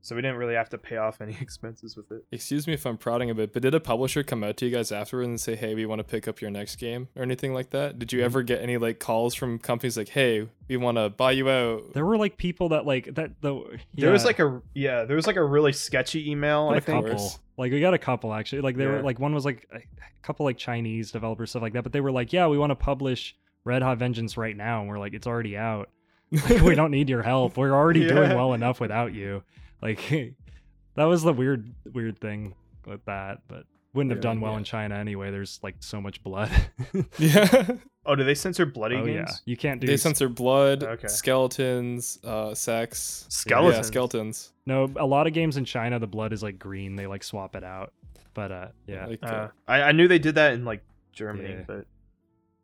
so 0.01 0.15
we 0.15 0.21
didn't 0.21 0.38
really 0.38 0.55
have 0.55 0.69
to 0.69 0.77
pay 0.77 0.97
off 0.97 1.21
any 1.21 1.38
expenses 1.41 1.95
with 1.97 2.12
it. 2.12 2.25
Excuse 2.31 2.67
me 2.67 2.73
if 2.73 2.85
I'm 2.85 2.97
prodding 2.97 3.29
a 3.29 3.35
bit, 3.35 3.53
but 3.53 3.62
did 3.62 3.73
a 3.73 3.79
publisher 3.79 4.23
come 4.23 4.43
out 4.43 4.57
to 4.57 4.65
you 4.65 4.71
guys 4.71 4.91
afterward 4.91 5.23
and 5.23 5.39
say, 5.39 5.55
"Hey, 5.55 5.75
we 5.75 5.85
want 5.85 5.99
to 5.99 6.03
pick 6.03 6.27
up 6.27 6.41
your 6.41 6.51
next 6.51 6.77
game" 6.77 7.09
or 7.15 7.23
anything 7.23 7.53
like 7.53 7.71
that? 7.71 7.99
Did 7.99 8.13
you 8.13 8.19
mm-hmm. 8.19 8.25
ever 8.25 8.43
get 8.43 8.62
any 8.62 8.77
like 8.77 8.99
calls 8.99 9.35
from 9.35 9.59
companies 9.59 9.97
like, 9.97 10.09
"Hey, 10.09 10.47
we 10.67 10.77
want 10.77 10.97
to 10.97 11.09
buy 11.09 11.31
you 11.31 11.49
out"? 11.49 11.93
There 11.93 12.05
were 12.05 12.17
like 12.17 12.38
people 12.38 12.69
that 12.69 12.85
like 12.85 13.13
that 13.15 13.41
the 13.41 13.79
There 13.93 14.12
was 14.12 14.25
like 14.25 14.39
a 14.39 14.62
yeah, 14.73 15.03
there 15.03 15.15
was 15.15 15.27
like 15.27 15.35
a 15.35 15.43
really 15.43 15.73
sketchy 15.73 16.29
email. 16.31 16.67
got 16.67 16.75
I 16.75 16.77
a 16.77 16.81
think. 16.81 17.05
couple. 17.05 17.31
Like 17.57 17.73
we 17.73 17.81
got 17.81 17.93
a 17.93 17.99
couple 17.99 18.33
actually. 18.33 18.62
Like 18.62 18.77
they 18.77 18.88
were 18.88 19.01
like 19.01 19.19
one 19.19 19.33
was 19.33 19.45
like 19.45 19.67
a 19.73 19.81
couple 20.21 20.45
like 20.45 20.57
Chinese 20.57 21.12
developers 21.12 21.49
stuff 21.49 21.62
like 21.62 21.73
that. 21.73 21.83
But 21.83 21.91
they 21.91 22.01
were 22.01 22.12
like, 22.12 22.31
yeah, 22.31 22.47
we 22.47 22.57
want 22.57 22.71
to 22.71 22.75
publish 22.75 23.35
Red 23.65 23.81
Hot 23.81 23.97
Vengeance 23.97 24.38
right 24.38 24.55
now, 24.55 24.79
and 24.79 24.89
we're 24.89 24.99
like, 24.99 25.13
it's 25.13 25.27
already 25.27 25.57
out. 25.57 25.89
we 26.31 26.75
don't 26.75 26.91
need 26.91 27.09
your 27.09 27.23
help. 27.23 27.57
We're 27.57 27.73
already 27.73 28.07
doing 28.07 28.35
well 28.35 28.53
enough 28.53 28.79
without 28.79 29.13
you. 29.13 29.43
Like 29.81 29.99
that 30.95 31.05
was 31.05 31.23
the 31.23 31.33
weird 31.33 31.73
weird 31.93 32.19
thing 32.19 32.55
with 32.85 33.03
that, 33.05 33.39
but 33.47 33.63
wouldn't 33.93 34.11
have 34.11 34.19
Yeah, 34.19 34.21
done 34.29 34.41
well 34.41 34.51
yeah. 34.53 34.57
in 34.59 34.63
China 34.63 34.95
anyway. 34.95 35.31
There's 35.31 35.59
like 35.63 35.75
so 35.79 35.99
much 36.01 36.21
blood. 36.23 36.51
yeah. 37.17 37.71
Oh, 38.05 38.15
do 38.15 38.23
they 38.23 38.33
censor 38.33 38.65
bloody 38.65 38.95
oh 38.95 39.05
games? 39.05 39.29
yeah, 39.29 39.35
you 39.45 39.55
can't 39.55 39.79
do 39.79 39.85
They 39.85 39.97
censor 39.97 40.29
blood, 40.29 40.83
Okay. 40.83 41.07
skeletons, 41.07 42.17
uh, 42.23 42.55
sex. 42.55 43.25
Skeletons. 43.29 43.75
Yeah, 43.75 43.81
skeletons. 43.83 44.53
no. 44.65 44.89
A 44.95 45.05
lot 45.05 45.27
of 45.27 45.33
games 45.33 45.57
in 45.57 45.65
China, 45.65 45.99
the 45.99 46.07
blood 46.07 46.33
is 46.33 46.41
like 46.41 46.57
green. 46.57 46.95
They 46.95 47.05
like 47.05 47.23
swap 47.23 47.55
it 47.55 47.63
out. 47.63 47.93
But 48.33 48.51
uh, 48.51 48.67
yeah, 48.87 49.05
Like, 49.05 49.19
uh, 49.21 49.25
Uh, 49.27 49.47
I, 49.67 49.81
I 49.83 49.91
knew 49.91 50.07
they 50.07 50.17
did 50.17 50.35
that 50.35 50.53
in 50.53 50.65
like 50.65 50.81
Germany, 51.13 51.49
Yeah. 51.51 51.63
but 51.67 51.85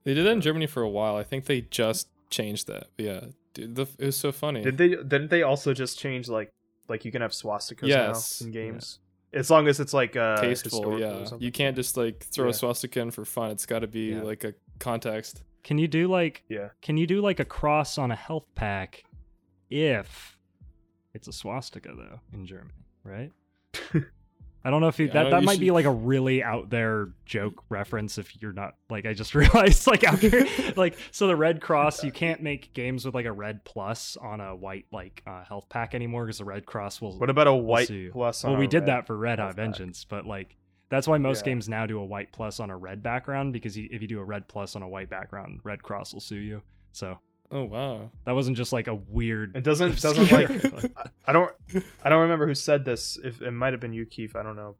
they 0.03 0.15
did 0.15 0.25
that 0.25 0.31
in 0.31 0.41
Germany 0.41 0.65
for 0.65 0.81
a 0.81 0.89
while. 0.89 1.15
I 1.15 1.23
think 1.23 1.45
they 1.45 1.61
just 1.61 2.07
changed 2.31 2.65
that. 2.67 2.87
But 2.95 3.05
yeah, 3.05 3.19
dude, 3.53 3.75
the, 3.75 3.83
it 3.99 4.05
was 4.05 4.17
so 4.17 4.31
funny. 4.31 4.63
did 4.63 4.77
they 4.79 4.89
didn't 4.89 5.29
they 5.29 5.43
also 5.43 5.73
just 5.75 5.99
change 5.99 6.27
like 6.27 6.51
like 6.87 7.05
you 7.05 7.11
can 7.11 7.21
have 7.21 7.31
swastikas 7.31 7.87
Yes. 7.87 8.41
now 8.41 8.45
in 8.47 8.51
games 8.53 8.99
as 9.33 9.49
long 9.49 9.67
as 9.67 9.79
it's 9.79 9.93
like 9.93 10.15
uh 10.15 10.37
Tasteful, 10.41 10.79
historical 10.91 10.93
or 10.93 11.23
yeah. 11.23 11.37
You 11.39 11.51
can't 11.51 11.75
just 11.75 11.97
like 11.97 12.23
throw 12.23 12.45
Yeah. 12.45 12.51
a 12.51 12.53
swastika 12.53 12.99
in 13.01 13.11
for 13.11 13.25
fun. 13.25 13.51
It's 13.51 13.65
got 13.65 13.79
to 13.79 13.87
be 13.87 14.11
Yeah. 14.13 14.21
like 14.21 14.43
a 14.43 14.53
context. 14.79 15.43
can 15.63 15.77
you 15.77 15.87
do 15.87 16.07
like 16.07 16.43
Yeah. 16.47 16.69
Can 16.81 16.95
you 16.97 17.05
do 17.07 17.21
like 17.21 17.39
a 17.39 17.45
cross 17.45 17.97
on 17.97 18.11
a 18.11 18.15
health 18.15 18.45
pack 18.55 19.03
if 19.69 20.37
it's 21.13 21.27
a 21.27 21.33
swastika 21.33 21.93
though 21.95 22.19
in 22.33 22.45
Germany, 22.45 22.85
right? 23.03 23.31
I 24.65 24.71
don't 24.71 24.81
know 24.81 24.87
if 24.87 24.97
you, 24.99 25.05
Yeah, 25.05 25.13
that 25.25 25.29
that 25.29 25.41
you 25.41 25.45
might 25.45 25.59
be 25.59 25.69
like 25.71 25.85
a 25.85 25.91
really 26.11 26.43
out 26.43 26.71
there 26.71 27.09
joke 27.25 27.63
reference 27.69 28.17
if 28.17 28.41
you're 28.41 28.51
not 28.51 28.73
like 28.89 29.05
I 29.05 29.13
just 29.13 29.35
realized 29.41 29.85
like 29.85 30.03
after 30.03 30.43
like 30.75 30.97
so 31.11 31.27
the 31.27 31.35
Red 31.35 31.61
Cross 31.61 32.03
you 32.03 32.11
can't 32.11 32.41
make 32.41 32.73
games 32.73 33.05
with 33.05 33.13
like 33.13 33.27
a 33.27 33.31
red 33.31 33.63
plus 33.63 34.17
on 34.19 34.41
a 34.41 34.55
white 34.55 34.85
like 34.91 35.21
uh, 35.27 35.43
health 35.43 35.69
pack 35.69 35.93
anymore 35.95 36.25
because 36.25 36.39
the 36.39 36.45
Red 36.45 36.65
Cross 36.65 36.99
will 36.99 37.17
What 37.19 37.29
about 37.29 37.45
a 37.47 37.53
white 37.53 37.87
see. 37.87 38.09
plus? 38.11 38.43
On 38.43 38.51
well 38.51 38.59
we 38.59 38.65
did 38.67 38.79
red 38.79 38.87
that 38.87 39.07
for 39.07 39.15
Red 39.15 39.37
Hot 39.39 39.45
health 39.45 39.55
pack? 39.55 39.65
Vengeance 39.65 40.03
but 40.03 40.25
like 40.25 40.55
that's 40.89 41.07
why 41.07 41.17
most 41.19 41.45
Yeah. 41.45 41.51
games 41.53 41.69
now 41.69 41.85
do 41.85 41.99
a 41.99 42.05
white 42.05 42.31
plus 42.31 42.59
on 42.59 42.69
a 42.71 42.77
red 42.77 43.01
background 43.03 43.53
because 43.53 43.77
you, 43.77 43.87
if 43.91 44.01
you 44.01 44.07
do 44.07 44.19
a 44.19 44.23
red 44.23 44.47
plus 44.47 44.75
on 44.75 44.81
a 44.81 44.87
white 44.89 45.09
background 45.09 45.59
Red 45.63 45.83
Cross 45.83 46.13
will 46.13 46.21
sue 46.21 46.35
you 46.37 46.61
so 46.91 47.19
Oh 47.51 47.63
wow. 47.63 48.09
that 48.25 48.33
wasn't 48.33 48.57
just 48.57 48.73
like 48.73 48.87
a 48.87 48.95
weird. 48.95 49.55
It 49.55 49.63
doesn't 49.63 50.01
doesn't 50.01 50.31
like 50.31 50.49
I 51.25 51.31
don't 51.33 51.51
I 52.03 52.09
don't 52.09 52.21
remember 52.21 52.47
who 52.47 52.55
said 52.55 52.85
this. 52.85 53.17
If 53.23 53.41
it 53.41 53.51
might 53.51 53.73
have 53.73 53.79
been 53.79 53.93
you, 53.93 54.05
Keith, 54.05 54.35
I 54.35 54.43
don't 54.43 54.55
know. 54.55 54.75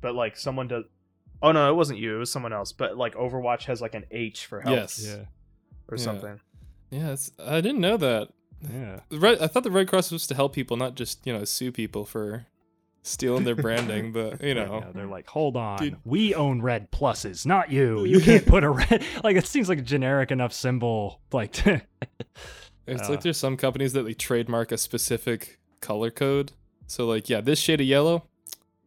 But 0.00 0.14
like 0.14 0.36
someone 0.36 0.68
does. 0.68 0.84
Oh 1.42 1.52
no, 1.52 1.70
it 1.70 1.74
wasn't 1.74 1.98
you. 1.98 2.16
It 2.16 2.18
was 2.18 2.32
someone 2.32 2.52
else. 2.52 2.72
But 2.72 2.96
like 2.96 3.14
Overwatch 3.14 3.64
has 3.64 3.80
like 3.82 3.94
an 3.94 4.04
H 4.10 4.46
for 4.46 4.60
health 4.60 4.74
Yes. 4.76 5.04
yeah, 5.06 5.24
or 5.88 5.96
Yeah. 5.96 6.02
something. 6.02 6.40
Yeah, 6.90 7.16
I 7.44 7.60
didn't 7.60 7.80
know 7.80 7.96
that. 7.98 8.28
yeah. 8.72 9.00
The 9.10 9.18
Red, 9.18 9.40
I 9.40 9.46
thought 9.46 9.62
the 9.64 9.70
Red 9.70 9.88
Cross 9.88 10.10
was 10.12 10.22
supposed 10.22 10.28
to 10.30 10.34
help 10.36 10.54
people, 10.54 10.76
not 10.76 10.94
just 10.94 11.26
you 11.26 11.32
know 11.32 11.44
sue 11.44 11.70
people 11.72 12.04
for 12.04 12.46
stealing 13.04 13.44
their 13.44 13.54
branding. 13.54 14.10
But 14.12 14.42
you 14.42 14.54
know, 14.56 14.80
Yeah, 14.84 14.90
they're 14.92 15.06
like, 15.06 15.28
hold 15.28 15.56
on, 15.56 15.78
Dude. 15.78 15.96
we 16.04 16.34
own 16.34 16.60
red 16.60 16.90
pluses, 16.90 17.46
not 17.46 17.70
you. 17.70 18.04
You 18.06 18.18
can't 18.20 18.44
put 18.44 18.64
a 18.64 18.70
red. 18.70 19.04
Like 19.22 19.36
it 19.36 19.46
seems 19.46 19.68
like 19.68 19.78
a 19.78 19.82
generic 19.82 20.30
enough 20.32 20.52
symbol. 20.52 21.20
Like, 21.32 21.52
to- 21.52 21.82
it's 22.86 23.02
Uh. 23.02 23.10
like 23.10 23.20
there's 23.22 23.36
some 23.36 23.56
companies 23.56 23.92
that 23.92 24.04
like 24.04 24.18
trademark 24.18 24.72
a 24.72 24.78
specific 24.78 25.60
color 25.80 26.10
code. 26.10 26.52
So 26.86 27.06
like, 27.06 27.28
yeah, 27.28 27.40
this 27.40 27.58
shade 27.60 27.80
of 27.80 27.86
yellow, 27.86 28.24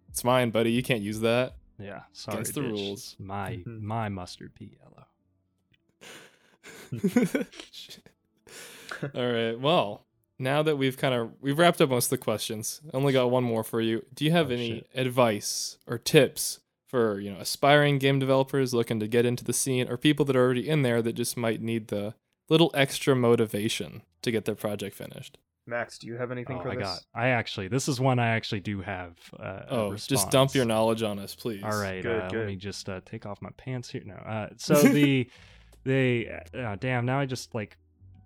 it's 0.10 0.24
mine, 0.24 0.50
buddy. 0.52 0.72
You 0.72 0.84
can't 0.84 1.02
use 1.02 1.20
that. 1.22 1.56
yeah, 1.80 2.02
sorry, 2.12 2.38
Against 2.40 2.56
the 2.56 2.62
bitch. 2.62 2.72
rules. 2.72 3.16
My 3.20 3.64
Mhm. 3.68 3.82
my 3.82 4.10
mustard 4.10 4.54
pea 4.56 4.78
yellow. 4.80 5.06
All 9.14 9.32
right. 9.32 9.60
Well, 9.60 10.06
now 10.40 10.62
that 10.64 10.76
we've 10.78 10.98
kind 10.98 11.14
of 11.14 11.32
we've 11.42 11.58
wrapped 11.58 11.82
up 11.82 11.90
most 11.90 12.06
of 12.08 12.10
the 12.12 12.18
questions, 12.18 12.82
I 12.94 12.98
only 12.98 13.14
got 13.14 13.32
one 13.32 13.44
more 13.44 13.64
for 13.64 13.82
you. 13.82 14.06
Do 14.14 14.24
you 14.26 14.32
have 14.32 14.50
Oh, 14.50 14.54
any 14.54 14.70
shit. 14.70 14.88
advice 14.96 15.78
or 15.88 15.98
tips 15.98 16.60
for 16.88 17.20
you 17.20 17.32
know 17.34 17.40
aspiring 17.40 17.98
game 18.00 18.20
developers 18.20 18.74
looking 18.74 19.00
to 19.00 19.08
get 19.08 19.26
into 19.26 19.44
the 19.44 19.54
scene, 19.54 19.90
or 19.90 19.98
people 19.98 20.26
that 20.26 20.36
are 20.36 20.44
already 20.46 20.68
in 20.70 20.82
there 20.84 21.02
that 21.02 21.14
just 21.14 21.36
might 21.38 21.62
need 21.62 21.88
the 21.88 22.14
little 22.50 22.72
extra 22.74 23.16
motivation 23.16 24.04
to 24.22 24.32
get 24.32 24.46
their 24.46 24.56
project 24.56 24.96
finished? 24.96 25.38
Max, 25.70 25.98
do 25.98 26.08
you 26.08 26.16
have 26.16 26.32
anything 26.32 26.60
Oh, 26.60 26.62
for 26.62 26.70
I 26.72 26.76
this? 26.76 26.84
got. 26.88 27.00
I 27.14 27.28
actually, 27.30 27.68
this 27.68 27.90
is 27.90 28.00
one 28.00 28.20
I 28.20 28.28
actually 28.30 28.62
do 28.62 28.80
have. 28.80 29.18
Uh, 29.38 29.44
a 29.44 29.66
Oh, 29.70 29.96
just 29.96 30.32
dump 30.32 30.56
your 30.56 30.64
knowledge 30.64 31.04
on 31.04 31.20
us, 31.20 31.36
please. 31.36 31.62
All 31.62 31.78
right, 31.78 32.02
Good, 32.02 32.24
uh, 32.24 32.30
let 32.38 32.48
me 32.48 32.56
just 32.56 32.88
uh, 32.88 33.02
take 33.06 33.26
off 33.26 33.42
my 33.42 33.50
pants 33.58 33.90
here. 33.90 34.04
No, 34.06 34.14
uh, 34.14 34.48
so 34.58 34.76
the 34.76 35.30
they 35.84 36.40
uh, 36.58 36.78
damn 36.78 37.06
now 37.06 37.20
I 37.20 37.26
just 37.26 37.54
like 37.54 37.78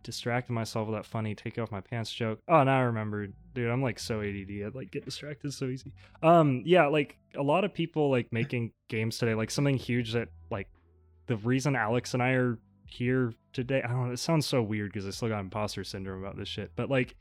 distracted 0.04 0.54
myself 0.54 0.88
with 0.88 0.96
that 0.98 1.06
funny 1.06 1.36
take 1.36 1.58
off 1.58 1.72
my 1.72 1.82
pants 1.82 2.12
joke. 2.12 2.40
Oh, 2.48 2.64
now 2.64 2.80
I 2.80 2.84
remembered, 2.84 3.34
dude. 3.54 3.70
I'm 3.70 3.82
like 3.82 4.00
so 4.00 4.22
ADD. 4.22 4.52
I 4.66 4.70
like 4.74 4.92
get 4.92 5.06
distracted 5.06 5.54
so 5.54 5.66
easy. 5.66 5.94
Um, 6.24 6.64
yeah, 6.66 6.88
like 6.88 7.18
a 7.36 7.44
lot 7.44 7.64
of 7.64 7.74
people 7.74 8.10
like 8.10 8.32
making 8.32 8.72
games 8.90 9.18
today. 9.18 9.34
Like 9.34 9.52
something 9.52 9.78
huge 9.78 10.14
that 10.14 10.30
like 10.50 10.68
the 11.28 11.38
reason 11.38 11.76
Alex 11.76 12.14
and 12.14 12.22
I 12.22 12.32
are 12.32 12.58
here 12.86 13.34
today. 13.54 13.82
I 13.84 13.88
don't 13.88 14.08
know. 14.08 14.14
It 14.14 14.20
sounds 14.20 14.46
so 14.46 14.62
weird 14.62 14.92
because 14.92 15.08
I 15.08 15.12
still 15.12 15.30
got 15.30 15.40
imposter 15.40 15.84
syndrome 15.84 16.24
about 16.24 16.38
this 16.38 16.50
shit, 16.50 16.72
but 16.76 16.90
like 16.90 17.16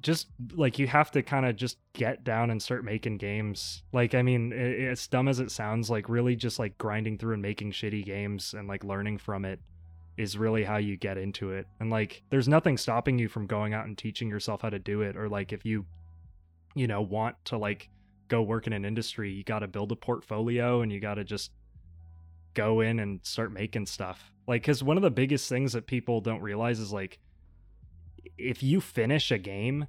just 0.00 0.28
like 0.54 0.78
you 0.78 0.86
have 0.86 1.10
to 1.10 1.22
kind 1.22 1.44
of 1.44 1.56
just 1.56 1.78
get 1.92 2.24
down 2.24 2.50
and 2.50 2.62
start 2.62 2.84
making 2.84 3.16
games 3.16 3.82
like 3.92 4.14
i 4.14 4.22
mean 4.22 4.52
i 4.52 4.56
it's 4.56 5.08
dumb 5.08 5.28
as 5.28 5.40
it 5.40 5.50
sounds 5.50 5.90
like 5.90 6.08
really 6.08 6.36
just 6.36 6.58
like 6.58 6.76
grinding 6.78 7.18
through 7.18 7.32
and 7.32 7.42
making 7.42 7.72
shitty 7.72 8.04
games 8.04 8.54
and 8.54 8.68
like 8.68 8.84
learning 8.84 9.18
from 9.18 9.44
it 9.44 9.60
is 10.18 10.36
really 10.36 10.64
how 10.64 10.76
you 10.76 10.96
get 10.96 11.16
into 11.16 11.52
it. 11.52 11.66
And 11.80 11.90
like 11.90 12.22
there's 12.28 12.48
nothing 12.48 12.76
stopping 12.76 13.18
you 13.18 13.28
from 13.28 13.46
going 13.46 13.72
out 13.72 13.86
and 13.86 13.96
teaching 13.96 14.28
yourself 14.28 14.62
how 14.62 14.70
to 14.70 14.78
do 14.78 15.00
it 15.02 15.16
or 15.16 15.28
like 15.28 15.52
if 15.52 15.64
you 15.64 15.86
you 16.74 16.86
know 16.86 17.00
want 17.00 17.36
to 17.46 17.56
like 17.56 17.88
go 18.26 18.42
work 18.42 18.66
in 18.66 18.74
an 18.74 18.84
industry 18.84 19.32
you 19.32 19.42
got 19.42 19.60
to 19.60 19.66
build 19.66 19.90
a 19.90 19.96
portfolio 19.96 20.82
and 20.82 20.92
you 20.92 21.00
got 21.00 21.14
to 21.14 21.24
just 21.24 21.50
go 22.52 22.80
in 22.80 22.98
and 22.98 23.20
start 23.22 23.52
making 23.52 23.86
stuff. 23.86 24.32
Like 24.46 24.62
because 24.62 24.82
one 24.82 24.96
of 24.96 25.02
the 25.02 25.10
biggest 25.10 25.48
things 25.48 25.72
that 25.72 25.86
people 25.86 26.20
don't 26.20 26.42
realize 26.42 26.80
is 26.80 26.92
like 26.92 27.18
if 28.36 28.62
you 28.62 28.80
finish 28.80 29.30
a 29.30 29.38
game 29.38 29.86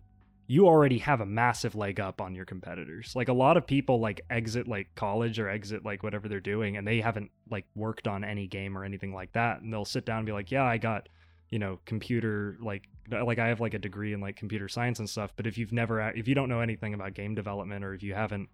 you 0.52 0.66
already 0.66 0.98
have 0.98 1.22
a 1.22 1.28
massive 1.28 1.76
leg 1.76 2.00
up 2.00 2.20
on 2.20 2.34
your 2.34 2.44
competitors. 2.44 3.16
Like 3.16 3.28
a 3.28 3.34
lot 3.34 3.56
of 3.56 3.68
people 3.68 4.00
like 4.00 4.22
exit 4.32 4.68
like 4.68 4.88
college 4.96 5.38
or 5.38 5.48
exit 5.48 5.86
like 5.86 6.02
whatever 6.02 6.28
they're 6.28 6.40
doing 6.40 6.76
and 6.76 6.88
they 6.88 7.02
haven't 7.02 7.30
like 7.52 7.68
worked 7.76 8.08
on 8.08 8.24
any 8.24 8.48
game 8.48 8.76
or 8.76 8.84
anything 8.84 9.14
like 9.14 9.32
that 9.34 9.62
and 9.62 9.72
they'll 9.72 9.86
sit 9.86 10.08
down 10.08 10.18
and 10.18 10.26
be 10.26 10.32
like 10.32 10.50
yeah 10.50 10.64
i 10.64 10.80
got 10.80 11.08
you 11.52 11.60
know 11.60 11.80
computer 11.86 12.58
like 12.62 12.90
like 13.12 13.38
i 13.38 13.48
have 13.48 13.62
like 13.62 13.76
a 13.76 13.80
degree 13.80 14.12
in 14.12 14.22
like 14.22 14.36
computer 14.36 14.68
science 14.68 14.98
and 14.98 15.08
stuff 15.08 15.32
but 15.36 15.46
if 15.46 15.56
you've 15.56 15.72
never 15.72 16.02
if 16.12 16.28
you 16.28 16.34
don't 16.34 16.50
know 16.50 16.62
anything 16.62 16.96
about 16.96 17.14
game 17.14 17.36
development 17.36 17.86
or 17.86 17.94
if 17.94 18.02
you 18.02 18.16
haven't 18.16 18.50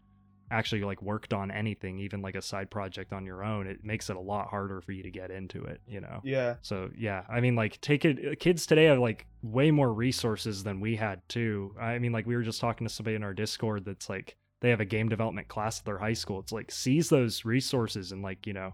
actually 0.52 0.82
like 0.84 1.02
worked 1.02 1.34
on 1.34 1.50
anything 1.50 1.98
even 2.00 2.22
like 2.22 2.36
a 2.36 2.42
side 2.42 2.70
project 2.70 3.12
on 3.14 3.26
your 3.26 3.44
own 3.44 3.66
it 3.66 3.84
makes 3.84 4.10
it 4.10 4.16
a 4.16 4.20
lot 4.20 4.48
harder 4.48 4.80
for 4.80 4.92
you 4.92 5.02
to 5.02 5.10
get 5.10 5.32
into 5.32 5.64
it 5.64 5.82
you 5.88 6.00
know 6.00 6.20
Yeah. 6.24 6.56
so 6.62 6.90
yeah, 6.98 7.24
I 7.30 7.40
mean, 7.40 7.56
like, 7.56 7.82
take 7.82 8.06
it. 8.06 8.20
Uh, 8.32 8.36
kids 8.40 8.66
today 8.66 8.86
have 8.86 9.00
like 9.00 9.26
way 9.42 9.72
more 9.72 9.92
resources 9.92 10.64
than 10.64 10.80
we 10.80 10.96
had 10.96 11.22
too. 11.30 11.76
I 11.80 11.98
mean, 12.00 12.12
like, 12.12 12.26
we 12.26 12.36
were 12.36 12.44
just 12.44 12.62
talking 12.62 12.86
to 12.88 12.94
somebody 12.94 13.16
in 13.16 13.24
our 13.24 13.34
Discord 13.34 13.86
that's 13.86 14.10
like 14.10 14.36
they 14.62 14.70
have 14.70 14.80
a 14.80 14.86
game 14.86 15.10
development 15.10 15.48
class 15.48 15.80
at 15.80 15.86
their 15.86 15.98
high 15.98 16.14
school. 16.14 16.40
It's 16.40 16.52
like 16.52 16.72
seize 16.72 17.10
those 17.10 17.44
resources 17.46 18.12
and 18.12 18.22
like 18.22 18.46
you 18.48 18.54
know 18.54 18.74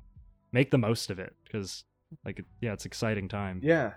make 0.51 0.71
the 0.71 0.77
most 0.77 1.09
of 1.09 1.19
it 1.19 1.33
because 1.45 1.83
like 2.25 2.43
yeah, 2.61 2.73
it's 2.73 2.85
exciting 2.85 3.27
time. 3.29 3.61
Yeah. 3.63 3.93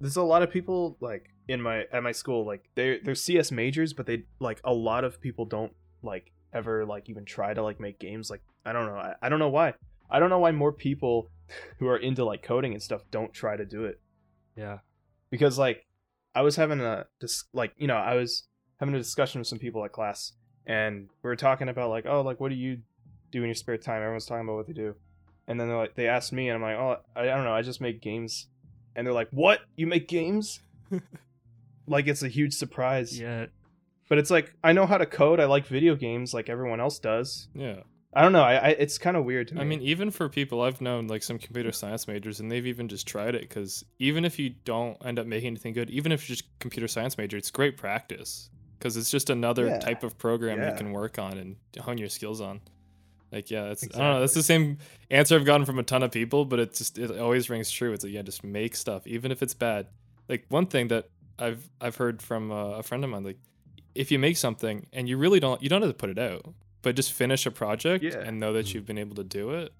There's 0.00 0.16
a 0.16 0.22
lot 0.22 0.42
of 0.42 0.50
people 0.50 0.96
like 1.00 1.30
in 1.48 1.62
my 1.62 1.84
at 1.92 2.02
my 2.02 2.12
school 2.12 2.44
like 2.44 2.68
they're 2.74 2.98
they're 3.02 3.14
CS 3.14 3.52
majors 3.52 3.92
but 3.92 4.06
they 4.06 4.24
like 4.40 4.60
a 4.64 4.72
lot 4.72 5.04
of 5.04 5.20
people 5.20 5.44
don't 5.44 5.72
like 6.02 6.32
ever 6.54 6.86
like 6.86 7.10
even 7.10 7.24
try 7.24 7.52
to 7.52 7.62
like 7.62 7.80
make 7.80 7.98
games 7.98 8.30
like 8.30 8.42
I 8.64 8.72
don't 8.72 8.86
know 8.86 8.96
I, 8.96 9.14
I 9.22 9.28
don't 9.28 9.38
know 9.38 9.48
why. 9.48 9.74
I 10.10 10.18
don't 10.18 10.30
know 10.30 10.38
why 10.38 10.52
more 10.52 10.72
people 10.72 11.30
who 11.78 11.88
are 11.88 11.96
into 11.96 12.24
like 12.24 12.42
coding 12.42 12.72
and 12.72 12.82
stuff 12.82 13.02
don't 13.10 13.32
try 13.32 13.56
to 13.56 13.64
do 13.64 13.84
it. 13.84 14.00
Yeah, 14.56 14.78
because 15.30 15.58
like 15.58 15.86
I 16.34 16.42
was 16.42 16.56
having 16.56 16.80
a 16.80 17.06
dis- 17.20 17.44
like 17.52 17.72
you 17.76 17.86
know 17.86 17.96
I 17.96 18.14
was 18.14 18.44
having 18.78 18.94
a 18.94 18.98
discussion 18.98 19.40
with 19.40 19.48
some 19.48 19.58
people 19.58 19.84
at 19.84 19.92
class 19.92 20.32
and 20.66 21.08
we 21.22 21.28
were 21.28 21.36
talking 21.36 21.68
about 21.68 21.90
like 21.90 22.06
oh 22.06 22.22
like 22.22 22.40
what 22.40 22.48
do 22.48 22.56
you 22.56 22.78
do 23.30 23.40
in 23.40 23.46
your 23.46 23.54
spare 23.54 23.76
time? 23.76 24.02
Everyone's 24.02 24.26
talking 24.26 24.44
about 24.44 24.56
what 24.56 24.66
they 24.66 24.72
do. 24.72 24.94
And 25.46 25.60
then 25.60 25.68
they're 25.68 25.76
like 25.76 25.94
they 25.94 26.08
asked 26.08 26.32
me 26.32 26.48
and 26.48 26.56
I'm 26.56 26.62
like 26.62 26.78
oh 26.78 26.96
I, 27.14 27.22
I 27.22 27.34
don't 27.34 27.44
know 27.44 27.54
I 27.54 27.62
just 27.62 27.80
make 27.80 28.00
games. 28.00 28.46
And 28.96 29.06
they're 29.06 29.14
like 29.14 29.28
what? 29.30 29.60
You 29.76 29.86
make 29.86 30.08
games? 30.08 30.60
Like 31.86 32.06
it's 32.06 32.22
a 32.22 32.28
huge 32.28 32.54
surprise. 32.54 33.18
Yeah. 33.18 33.46
But 34.08 34.18
it's 34.18 34.30
like 34.30 34.54
I 34.62 34.72
know 34.72 34.86
how 34.86 34.98
to 34.98 35.06
code. 35.06 35.40
I 35.40 35.44
like 35.46 35.66
video 35.66 35.94
games 35.96 36.32
like 36.34 36.48
everyone 36.48 36.80
else 36.80 36.98
does. 36.98 37.48
Yeah. 37.54 37.80
I 38.16 38.22
don't 38.22 38.32
know. 38.32 38.42
I, 38.44 38.54
I 38.54 38.68
it's 38.68 38.96
kind 38.96 39.16
of 39.16 39.24
weird 39.24 39.48
to 39.48 39.54
me. 39.56 39.60
I 39.60 39.64
mean, 39.64 39.80
even 39.82 40.10
for 40.12 40.28
people 40.28 40.60
I've 40.62 40.80
known, 40.80 41.08
like 41.08 41.22
some 41.24 41.36
computer 41.38 41.72
science 41.72 42.06
majors, 42.06 42.38
and 42.38 42.50
they've 42.50 42.66
even 42.66 42.86
just 42.86 43.08
tried 43.08 43.34
it 43.34 43.40
because 43.42 43.84
even 43.98 44.24
if 44.24 44.38
you 44.38 44.50
don't 44.64 44.96
end 45.04 45.18
up 45.18 45.26
making 45.26 45.48
anything 45.48 45.72
good, 45.72 45.90
even 45.90 46.12
if 46.12 46.28
you're 46.28 46.36
just 46.36 46.48
computer 46.60 46.86
science 46.86 47.18
major, 47.18 47.36
it's 47.36 47.50
great 47.50 47.76
practice 47.76 48.50
because 48.78 48.96
it's 48.96 49.10
just 49.10 49.30
another 49.30 49.66
Yeah. 49.66 49.78
type 49.80 50.04
of 50.04 50.16
program 50.16 50.58
Yeah. 50.58 50.70
you 50.70 50.76
can 50.76 50.92
work 50.92 51.18
on 51.18 51.38
and 51.38 51.56
hone 51.80 51.98
your 51.98 52.08
skills 52.08 52.40
on. 52.40 52.60
Like, 53.32 53.50
yeah, 53.50 53.64
it's 53.72 53.82
I 53.82 53.88
don't 53.88 53.98
know. 53.98 54.20
That's 54.20 54.34
the 54.34 54.44
same 54.44 54.78
answer 55.10 55.34
I've 55.34 55.44
gotten 55.44 55.66
from 55.66 55.80
a 55.80 55.82
ton 55.82 56.04
of 56.04 56.12
people, 56.12 56.44
but 56.44 56.60
it 56.60 56.74
just 56.74 56.98
it 56.98 57.18
always 57.18 57.50
rings 57.50 57.68
true. 57.68 57.92
It's 57.94 58.04
like, 58.04 58.12
yeah, 58.12 58.22
just 58.22 58.44
make 58.44 58.76
stuff, 58.76 59.08
even 59.08 59.32
if 59.32 59.42
it's 59.42 59.54
bad. 59.54 59.88
Like 60.28 60.44
one 60.50 60.66
thing 60.66 60.86
that 60.88 61.08
I've 61.36 61.68
I've 61.80 61.96
heard 61.96 62.22
from 62.22 62.52
uh, 62.52 62.78
a 62.78 62.82
friend 62.84 63.02
of 63.02 63.10
mine, 63.10 63.24
like 63.24 63.38
if 63.94 64.10
you 64.10 64.18
make 64.18 64.36
something 64.36 64.86
and 64.92 65.08
you 65.08 65.16
really 65.16 65.40
don't 65.40 65.62
you 65.62 65.68
don't 65.68 65.82
have 65.82 65.90
to 65.90 65.96
put 65.96 66.10
it 66.10 66.18
out, 66.18 66.54
but 66.82 66.96
just 66.96 67.12
finish 67.12 67.46
a 67.46 67.50
project 67.50 68.04
Yeah. 68.04 68.18
and 68.20 68.38
know 68.40 68.52
that 68.52 68.66
Mhm. 68.66 68.74
you've 68.74 68.86
been 68.86 68.98
able 68.98 69.16
to 69.16 69.24
do 69.24 69.50
it, 69.50 69.72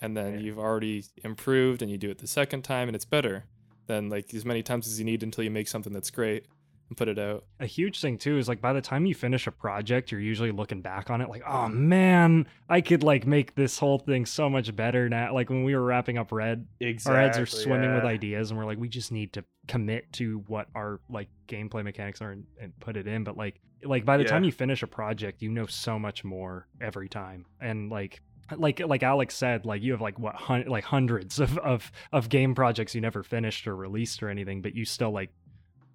and 0.00 0.16
then 0.16 0.34
Yeah. 0.34 0.40
you've 0.40 0.58
already 0.58 1.04
improved 1.22 1.82
and 1.82 1.90
you 1.90 1.98
do 1.98 2.10
it 2.10 2.18
the 2.18 2.26
second 2.26 2.62
time 2.62 2.88
and 2.88 2.94
it's 2.96 3.04
better 3.04 3.44
than 3.86 4.08
like 4.08 4.32
as 4.34 4.44
many 4.44 4.62
times 4.62 4.86
as 4.86 4.98
you 4.98 5.04
need 5.04 5.22
until 5.22 5.44
you 5.44 5.50
make 5.50 5.68
something 5.68 5.92
that's 5.92 6.10
great 6.10 6.46
and 6.92 6.96
put 6.98 7.08
it 7.08 7.18
out. 7.18 7.44
a 7.58 7.66
huge 7.66 8.00
thing 8.00 8.18
too 8.18 8.36
is 8.36 8.48
like 8.48 8.60
by 8.60 8.72
the 8.74 8.80
time 8.82 9.06
you 9.06 9.14
finish 9.14 9.46
a 9.46 9.50
project 9.50 10.12
you're 10.12 10.20
usually 10.20 10.50
looking 10.52 10.82
back 10.82 11.08
on 11.10 11.20
it 11.22 11.28
like 11.30 11.42
oh 11.48 11.68
man 11.68 12.46
i 12.68 12.80
could 12.80 13.02
like 13.02 13.26
make 13.26 13.54
this 13.54 13.78
whole 13.78 13.98
thing 13.98 14.26
so 14.26 14.48
much 14.50 14.74
better 14.76 15.08
now 15.08 15.32
like 15.32 15.48
when 15.50 15.64
we 15.64 15.74
were 15.74 15.82
wrapping 15.82 16.18
up 16.18 16.30
red 16.32 16.66
exactly, 16.80 17.16
our 17.16 17.22
heads 17.22 17.38
are 17.38 17.46
swimming 17.46 17.94
with 17.94 18.04
ideas 18.04 18.50
and 18.50 18.58
we're 18.58 18.66
like 18.66 18.78
we 18.78 18.88
just 18.88 19.10
need 19.10 19.32
to 19.32 19.42
commit 19.68 20.12
to 20.12 20.44
what 20.48 20.66
our 20.74 21.00
like 21.08 21.28
gameplay 21.48 21.82
mechanics 21.82 22.20
are 22.20 22.32
and, 22.32 22.44
and 22.60 22.78
put 22.80 22.96
it 22.96 23.06
in 23.06 23.24
but 23.24 23.36
like 23.36 23.60
like 23.84 24.04
by 24.04 24.16
the 24.16 24.24
Yeah. 24.24 24.28
time 24.30 24.44
you 24.44 24.52
finish 24.52 24.82
a 24.82 24.86
project 24.86 25.40
you 25.42 25.50
know 25.50 25.66
so 25.66 25.98
much 25.98 26.22
more 26.24 26.66
every 26.80 27.08
time 27.08 27.46
and 27.60 27.90
like 27.90 28.20
like 28.56 28.80
like 28.80 29.02
alex 29.02 29.34
said 29.34 29.64
like 29.64 29.80
you 29.82 29.92
have 29.92 30.00
like 30.02 30.18
what 30.18 30.34
hun- 30.34 30.66
like 30.66 30.84
hundreds 30.84 31.38
of, 31.40 31.56
of 31.58 31.90
of 32.12 32.28
game 32.28 32.54
projects 32.54 32.94
you 32.94 33.00
never 33.00 33.22
finished 33.22 33.66
or 33.66 33.74
released 33.74 34.22
or 34.22 34.28
anything 34.28 34.60
but 34.60 34.74
you 34.74 34.84
still 34.84 35.10
like 35.10 35.30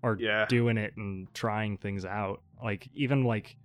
are 0.03 0.17
Yeah. 0.19 0.45
doing 0.47 0.77
it 0.77 0.95
and 0.97 1.33
trying 1.33 1.77
things 1.77 2.05
out 2.05 2.41
like 2.63 2.87
even 2.95 3.23
like 3.23 3.55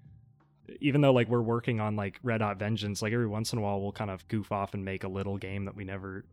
even 0.81 1.01
though 1.01 1.13
like 1.13 1.29
we're 1.29 1.43
working 1.43 1.81
on 1.81 1.97
like 1.97 2.19
red 2.23 2.41
hot 2.41 2.59
vengeance 2.59 3.03
like 3.03 3.13
every 3.13 3.27
once 3.27 3.53
in 3.53 3.59
a 3.59 3.63
while 3.63 3.81
we'll 3.81 3.93
kind 3.93 4.11
of 4.11 4.27
goof 4.29 4.51
off 4.53 4.75
and 4.75 4.85
make 4.85 5.05
a 5.05 5.09
little 5.09 5.37
game 5.37 5.65
that 5.67 5.75
we 5.77 5.85
never 5.85 6.25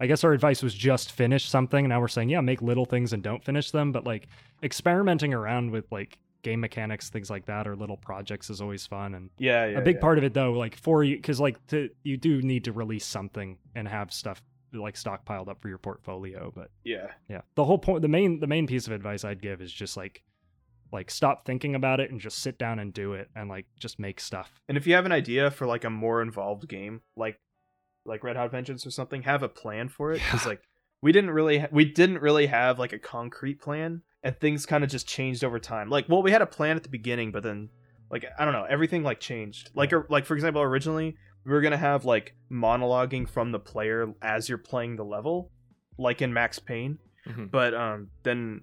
i 0.00 0.06
guess 0.06 0.22
our 0.24 0.32
advice 0.32 0.62
was 0.62 0.74
just 0.74 1.12
finish 1.12 1.48
something 1.48 1.88
now 1.88 2.00
we're 2.00 2.08
saying 2.08 2.28
yeah 2.28 2.40
make 2.40 2.62
little 2.62 2.84
things 2.84 3.12
and 3.12 3.22
don't 3.22 3.42
finish 3.44 3.70
them 3.70 3.90
but 3.90 4.04
like 4.04 4.28
experimenting 4.62 5.32
around 5.34 5.70
with 5.70 5.90
like 5.90 6.18
game 6.42 6.60
mechanics 6.60 7.08
things 7.08 7.30
like 7.30 7.46
that 7.46 7.66
or 7.66 7.74
little 7.74 7.96
projects 7.96 8.50
is 8.50 8.60
always 8.60 8.86
fun 8.86 9.14
and 9.14 9.30
Yeah, 9.38 9.64
yeah. 9.66 9.78
a 9.78 9.82
big 9.82 9.96
yeah. 9.96 10.00
part 10.02 10.18
of 10.18 10.24
it 10.24 10.34
though 10.34 10.52
like 10.52 10.76
for 10.76 11.02
you 11.02 11.16
because 11.16 11.40
like 11.40 11.64
to 11.68 11.88
you 12.02 12.16
do 12.16 12.42
need 12.42 12.64
to 12.64 12.72
release 12.72 13.06
something 13.06 13.56
and 13.74 13.88
have 13.88 14.12
stuff 14.12 14.42
like 14.80 14.94
stockpiled 14.94 15.48
up 15.48 15.60
for 15.60 15.68
your 15.68 15.78
portfolio 15.78 16.52
but 16.54 16.70
Yeah, 16.84 17.08
yeah 17.28 17.42
the 17.54 17.64
whole 17.64 17.78
point 17.78 18.02
the 18.02 18.08
main 18.08 18.40
the 18.40 18.46
main 18.46 18.66
piece 18.66 18.86
of 18.86 18.92
advice 18.92 19.24
i'd 19.24 19.40
give 19.42 19.60
is 19.60 19.72
just 19.72 19.96
like 19.96 20.22
like 20.92 21.10
stop 21.10 21.44
thinking 21.44 21.74
about 21.74 21.98
it 22.00 22.10
and 22.10 22.20
just 22.20 22.38
sit 22.38 22.58
down 22.58 22.78
and 22.78 22.92
do 22.92 23.14
it 23.14 23.28
and 23.34 23.48
like 23.48 23.66
just 23.78 23.98
make 23.98 24.20
stuff 24.20 24.60
and 24.68 24.76
if 24.78 24.86
you 24.86 24.94
have 24.94 25.06
an 25.06 25.12
idea 25.12 25.50
for 25.50 25.66
like 25.66 25.84
a 25.84 25.90
more 25.90 26.22
involved 26.22 26.68
game, 26.68 27.00
like 27.16 27.38
like 28.06 28.22
Red 28.22 28.36
Hot 28.36 28.50
Vengeance 28.50 28.86
or 28.86 28.90
something, 28.90 29.22
have 29.22 29.42
a 29.42 29.48
plan 29.48 29.88
for 29.88 30.12
it. 30.12 30.16
Because 30.20 30.42
Yeah. 30.44 30.50
like 30.50 30.62
we 31.02 31.10
didn't 31.10 31.30
really 31.30 31.58
ha- 31.60 31.68
we 31.72 31.84
didn't 31.86 32.18
really 32.20 32.46
have 32.46 32.78
like 32.78 32.92
a 32.92 32.98
concrete 32.98 33.60
plan, 33.60 34.02
and 34.22 34.38
things 34.38 34.66
kind 34.66 34.84
of 34.84 34.90
just 34.90 35.08
changed 35.08 35.42
over 35.42 35.58
time. 35.58 35.88
Like, 35.88 36.06
well, 36.08 36.22
we 36.22 36.30
had 36.30 36.42
a 36.42 36.46
plan 36.46 36.76
at 36.76 36.82
the 36.82 36.88
beginning, 36.90 37.32
but 37.32 37.42
then 37.42 37.70
like 38.10 38.24
I 38.38 38.44
don't 38.44 38.52
know, 38.52 38.66
everything 38.68 39.02
like 39.02 39.20
changed. 39.20 39.70
Like 39.74 39.92
or, 39.92 40.06
like 40.10 40.26
for 40.26 40.34
example, 40.34 40.60
originally 40.62 41.16
were 41.52 41.60
gonna 41.60 41.76
have 41.76 42.04
like 42.04 42.34
monologuing 42.50 43.28
from 43.28 43.52
the 43.52 43.58
player 43.58 44.12
as 44.22 44.48
you're 44.48 44.58
playing 44.58 44.96
the 44.96 45.04
level, 45.04 45.50
like 45.98 46.22
in 46.22 46.32
Max 46.32 46.58
Payne. 46.58 46.98
Mhm. 47.26 47.50
but 47.50 47.72
um 47.72 48.08
then 48.22 48.60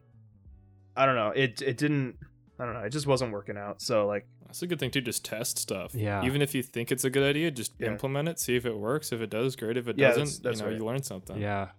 i 0.95 1.07
don't 1.07 1.15
know 1.15 1.29
it 1.35 1.63
it 1.63 1.77
didn't 1.77 2.15
i 2.59 2.63
don't 2.65 2.75
know 2.75 2.81
it 2.81 2.91
just 2.91 3.07
wasn't 3.07 3.31
working 3.31 3.57
out 3.57 3.81
so 3.81 4.05
like 4.05 4.27
That's 4.45 4.61
a 4.61 4.67
good 4.67 4.77
thing 4.79 4.91
too. 4.91 5.01
Just 5.01 5.25
test 5.25 5.57
stuff. 5.57 5.95
Yeah. 5.95 6.23
Even 6.25 6.41
if 6.43 6.53
you 6.53 6.61
think 6.61 6.91
it's 6.91 7.03
a 7.03 7.09
good 7.09 7.23
idea, 7.23 7.49
just 7.49 7.73
Yeah. 7.79 7.87
implement 7.87 8.27
it. 8.29 8.37
See 8.37 8.55
if 8.57 8.65
it 8.67 8.77
works. 8.77 9.11
If 9.13 9.19
it 9.21 9.29
does, 9.31 9.55
great. 9.55 9.77
If 9.77 9.87
it 9.87 9.97
Yeah, 9.97 10.09
doesn't, 10.09 10.23
that's- 10.25 10.39
that's 10.39 10.59
you 10.59 10.65
know, 10.65 10.71
right. 10.71 10.77
you 10.79 10.85
learn 10.85 11.01
something. 11.03 11.37
yeah 11.41 11.69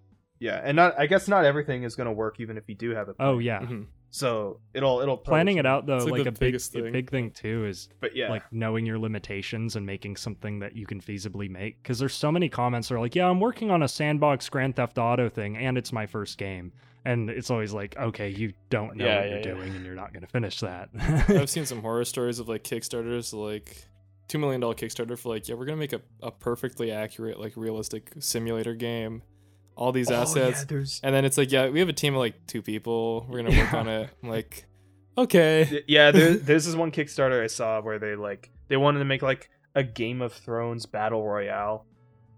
yeah 0.40 0.60
and 0.64 0.74
not 0.74 0.98
i 0.98 1.06
guess 1.06 1.28
not 1.28 1.44
everything 1.44 1.84
is 1.84 1.94
gonna 1.94 2.12
work 2.12 2.40
even 2.40 2.56
if 2.58 2.68
you 2.68 2.74
do 2.74 2.90
have 2.96 3.08
it 3.08 3.14
oh 3.20 3.38
yeah 3.38 3.60
Mhm. 3.60 3.86
So 4.14 4.60
it'll 4.74 5.00
it'll 5.00 5.16
planning 5.16 5.56
it 5.56 5.64
out 5.64 5.86
though 5.86 5.96
like, 5.96 6.12
like 6.12 6.20
a 6.26 6.32
big 6.32 6.38
biggest 6.38 6.76
a 6.76 6.82
big 6.82 7.10
thing 7.10 7.30
too 7.30 7.64
is 7.64 7.88
but 7.98 8.14
yeah. 8.14 8.28
like 8.28 8.42
knowing 8.52 8.84
your 8.84 8.98
limitations 8.98 9.74
and 9.74 9.86
making 9.86 10.16
something 10.16 10.58
that 10.58 10.76
you 10.76 10.84
can 10.84 11.00
feasibly 11.00 11.48
make. 11.48 11.82
Because 11.82 11.98
there's 11.98 12.12
so 12.12 12.30
many 12.30 12.50
comments 12.50 12.88
that 12.88 12.96
are 12.96 13.00
like 13.00 13.14
yeah 13.14 13.26
i'm 13.26 13.40
working 13.40 13.70
on 13.70 13.82
a 13.82 13.88
sandbox 13.88 14.50
grand 14.50 14.76
theft 14.76 14.98
auto 14.98 15.30
thing 15.30 15.56
and 15.56 15.78
it's 15.78 15.92
my 15.92 16.06
first 16.06 16.36
game. 16.36 16.72
And 17.06 17.30
it's 17.30 17.50
always 17.50 17.72
like 17.72 17.96
okay 17.96 18.28
you 18.28 18.52
don't 18.68 18.96
know 18.96 19.06
Yeah, 19.06 19.16
what 19.16 19.24
yeah, 19.24 19.30
you're 19.30 19.38
yeah. 19.38 19.54
doing 19.54 19.74
and 19.76 19.84
you're 19.86 19.94
not 19.94 20.12
going 20.12 20.20
to 20.20 20.30
finish 20.30 20.60
that. 20.60 20.90
I've 21.28 21.48
seen 21.56 21.64
some 21.64 21.80
horror 21.80 22.04
stories 22.04 22.38
of 22.38 22.48
like 22.50 22.64
Kickstarters, 22.64 23.32
like 23.32 23.88
two 24.28 24.38
million 24.38 24.60
dollar 24.60 24.74
Kickstarter 24.74 25.18
for 25.18 25.30
like, 25.30 25.48
yeah, 25.48 25.54
we're 25.54 25.64
gonna 25.64 25.78
make 25.78 25.94
a, 25.94 26.02
a 26.22 26.30
perfectly 26.30 26.92
accurate, 26.92 27.40
like 27.40 27.54
realistic 27.56 28.12
simulator 28.18 28.74
game. 28.74 29.22
All 29.76 29.92
these 29.92 30.10
Oh, 30.10 30.14
yeah, 30.14 30.20
assets. 30.22 31.00
And 31.02 31.14
then 31.14 31.24
it's 31.24 31.38
like, 31.38 31.50
yeah, 31.50 31.68
we 31.68 31.80
have 31.80 31.88
a 31.88 31.92
team 31.94 32.14
of 32.14 32.18
like 32.20 32.46
two 32.46 32.62
people. 32.62 33.26
We're 33.28 33.42
gonna 33.42 33.56
work 33.58 33.72
Yeah. 33.72 33.78
on 33.78 33.88
it. 33.88 34.10
I'm 34.22 34.28
like, 34.28 34.66
okay. 35.18 35.82
yeah 35.86 36.10
there, 36.10 36.34
there's 36.36 36.64
this 36.64 36.74
one 36.74 36.90
kickstarter 36.90 37.42
i 37.42 37.46
saw 37.46 37.82
where 37.82 37.98
they 37.98 38.14
like 38.16 38.50
they 38.68 38.78
wanted 38.78 38.98
to 39.00 39.04
make 39.04 39.20
like 39.20 39.50
a 39.74 39.82
game 39.82 40.22
of 40.22 40.32
thrones 40.32 40.86
battle 40.86 41.22
royale 41.22 41.84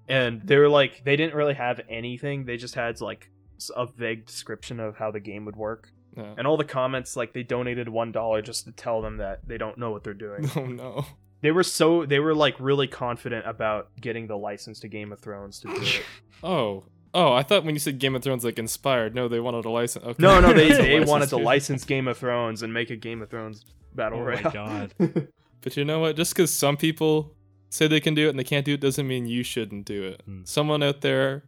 and 0.09 0.42
they 0.42 0.57
were 0.57 0.68
like 0.68 1.05
they 1.05 1.14
didn't 1.14 1.35
really 1.37 1.55
have 1.55 1.81
anything 1.88 2.44
they 2.44 2.57
just 2.57 2.75
had 2.75 3.01
like 3.01 3.31
a 3.77 3.87
vague 3.87 4.27
description 4.27 4.81
of 4.81 4.97
how 4.97 5.12
the 5.12 5.20
game 5.20 5.44
would 5.44 5.55
work 5.55 5.92
Yeah. 6.16 6.35
and 6.37 6.49
all 6.49 6.57
the 6.57 6.64
comments 6.64 7.14
like 7.16 7.33
they 7.33 7.44
donated 7.44 7.88
one 7.88 8.11
dollar 8.11 8.42
just 8.42 8.64
to 8.64 8.73
tell 8.73 9.01
them 9.03 9.18
that 9.18 9.47
they 9.47 9.57
don't 9.57 9.79
know 9.79 9.92
what 9.92 10.03
they're 10.03 10.12
doing 10.27 10.51
Oh 10.57 10.66
no. 10.66 11.07
they 11.42 11.53
were 11.53 11.62
so 11.62 12.05
they 12.05 12.18
were 12.18 12.35
like 12.35 12.57
really 12.59 12.88
confident 12.88 13.47
about 13.47 13.88
getting 14.01 14.27
the 14.27 14.37
license 14.37 14.81
to 14.81 14.88
game 14.88 15.12
of 15.12 15.20
thrones 15.20 15.61
to 15.61 15.68
do 15.68 15.81
it 15.81 16.03
Oh. 16.42 16.83
Oh, 17.14 17.33
I 17.33 17.42
thought 17.44 17.64
when 17.64 17.74
you 17.74 17.79
said 17.79 17.98
Game 18.00 18.14
of 18.16 18.22
Thrones 18.24 18.44
like 18.44 18.59
inspired, 18.59 19.14
no, 19.14 19.29
they 19.29 19.38
wanted 19.40 19.64
a 19.64 19.70
license. 19.70 20.05
Okay. 20.05 20.16
no 20.22 20.40
no 20.40 20.53
they, 20.53 20.68
they 20.72 20.94
license 20.98 21.09
wanted 21.11 21.29
to 21.31 21.37
fee. 21.38 21.42
license 21.42 21.85
game 21.85 22.09
of 22.09 22.18
thrones 22.18 22.62
and 22.62 22.74
make 22.74 22.90
a 22.90 22.96
game 22.96 23.22
of 23.22 23.31
thrones 23.31 23.64
battle 23.94 24.20
royale. 24.20 24.40
Oh 24.44 24.50
my 24.50 24.50
royale 24.53 24.88
God. 24.98 25.29
But 25.62 25.77
you 25.79 25.85
know 25.87 25.98
what? 26.00 26.14
Just 26.16 26.35
because 26.35 26.53
some 26.53 26.77
people 26.77 27.33
say 27.70 27.87
they 27.87 28.00
can 28.00 28.14
do 28.14 28.27
it 28.27 28.31
and 28.31 28.38
they 28.38 28.44
can't 28.44 28.66
do 28.66 28.74
it 28.74 28.81
doesn't 28.81 29.07
mean 29.09 29.27
you 29.27 29.42
shouldn't 29.42 29.87
do 29.87 30.03
it. 30.05 30.20
Hmm. 30.27 30.40
Someone 30.44 30.83
out 30.83 31.00
there, 31.00 31.44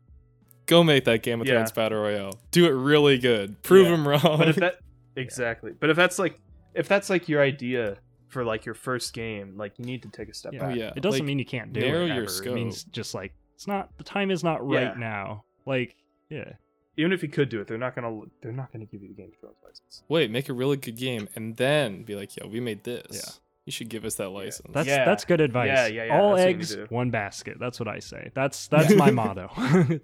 go 0.64 0.82
make 0.82 1.04
that 1.04 1.22
Game 1.22 1.40
of 1.42 1.46
Yeah. 1.46 1.54
Thrones 1.56 1.72
battle 1.72 2.00
royale. 2.00 2.40
Do 2.50 2.64
it 2.64 2.70
really 2.70 3.18
good. 3.18 3.62
Prove 3.62 3.84
Yeah. 3.86 3.90
them 3.92 4.08
wrong. 4.08 4.38
but 4.38 4.48
if 4.48 4.56
that 4.56 4.78
exactly 5.16 5.72
but 5.78 5.90
if 5.90 5.96
that's 5.96 6.18
like 6.18 6.38
if 6.74 6.88
that's 6.88 7.10
like 7.10 7.28
your 7.28 7.42
idea 7.42 7.96
for 8.28 8.44
like 8.44 8.64
your 8.66 8.74
first 8.74 9.12
game 9.14 9.54
like 9.56 9.78
you 9.78 9.84
need 9.84 10.02
to 10.02 10.08
take 10.08 10.28
a 10.28 10.34
step 10.34 10.52
Yeah. 10.52 10.60
back 10.60 10.76
yeah, 10.76 10.92
it 10.96 11.00
doesn't 11.02 11.20
like, 11.20 11.26
mean 11.26 11.38
you 11.38 11.44
can't 11.44 11.72
do 11.72 11.80
narrow 11.80 12.04
it 12.06 12.14
your 12.14 12.28
scope. 12.28 12.52
it 12.52 12.54
means 12.54 12.84
just 12.84 13.14
like 13.14 13.32
it's 13.54 13.66
not 13.66 13.90
the 13.98 14.04
time 14.04 14.30
is 14.30 14.42
not 14.44 14.66
right 14.66 14.82
Yeah. 14.82 14.94
now 14.98 15.44
like 15.66 15.96
yeah. 16.30 16.52
Even 16.98 17.12
if 17.12 17.22
you 17.22 17.28
could 17.28 17.50
do 17.50 17.60
it 17.60 17.66
they're 17.66 17.76
not 17.76 17.94
gonna 17.94 18.20
they're 18.40 18.52
not 18.52 18.72
gonna 18.72 18.86
give 18.86 19.02
you 19.02 19.08
the 19.08 19.14
game 19.14 19.30
of 19.32 19.38
thrones 19.38 19.56
license. 19.62 20.02
Wait, 20.08 20.30
make 20.30 20.48
a 20.48 20.52
really 20.52 20.76
good 20.76 20.96
game 20.96 21.28
and 21.34 21.56
then 21.56 22.02
be 22.04 22.14
like, 22.14 22.36
yo, 22.36 22.46
we 22.46 22.60
made 22.60 22.84
this. 22.84 23.06
Yeah. 23.10 23.32
You 23.66 23.72
should 23.72 23.88
give 23.88 24.04
us 24.04 24.14
that 24.14 24.30
license. 24.30 24.70
that's 24.72 24.88
Yeah. 24.88 25.04
that's 25.04 25.24
good 25.24 25.40
advice. 25.40 25.66
Yeah, 25.68 25.86
yeah, 25.88 26.04
yeah, 26.04 26.20
all 26.20 26.36
that's 26.36 26.46
eggs 26.46 26.76
one 26.88 27.10
basket. 27.10 27.58
That's 27.58 27.78
what 27.80 27.88
i 27.88 27.98
say. 27.98 28.30
That's 28.34 28.68
that's 28.74 28.94
my 28.94 29.10
motto. 29.10 29.50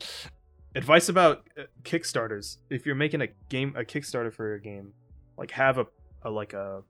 Advice 0.74 1.10
about 1.10 1.46
uh, 1.58 1.64
kickstarters. 1.82 2.56
If 2.70 2.86
you're 2.86 2.94
making 2.94 3.20
a 3.20 3.28
game 3.50 3.74
a 3.76 3.84
kickstarter 3.84 4.32
for 4.32 4.48
your 4.48 4.58
game 4.58 4.94
like 5.36 5.50
have 5.50 5.78
a, 5.78 5.86
a 6.22 6.30
like 6.30 6.52
a 6.54 6.82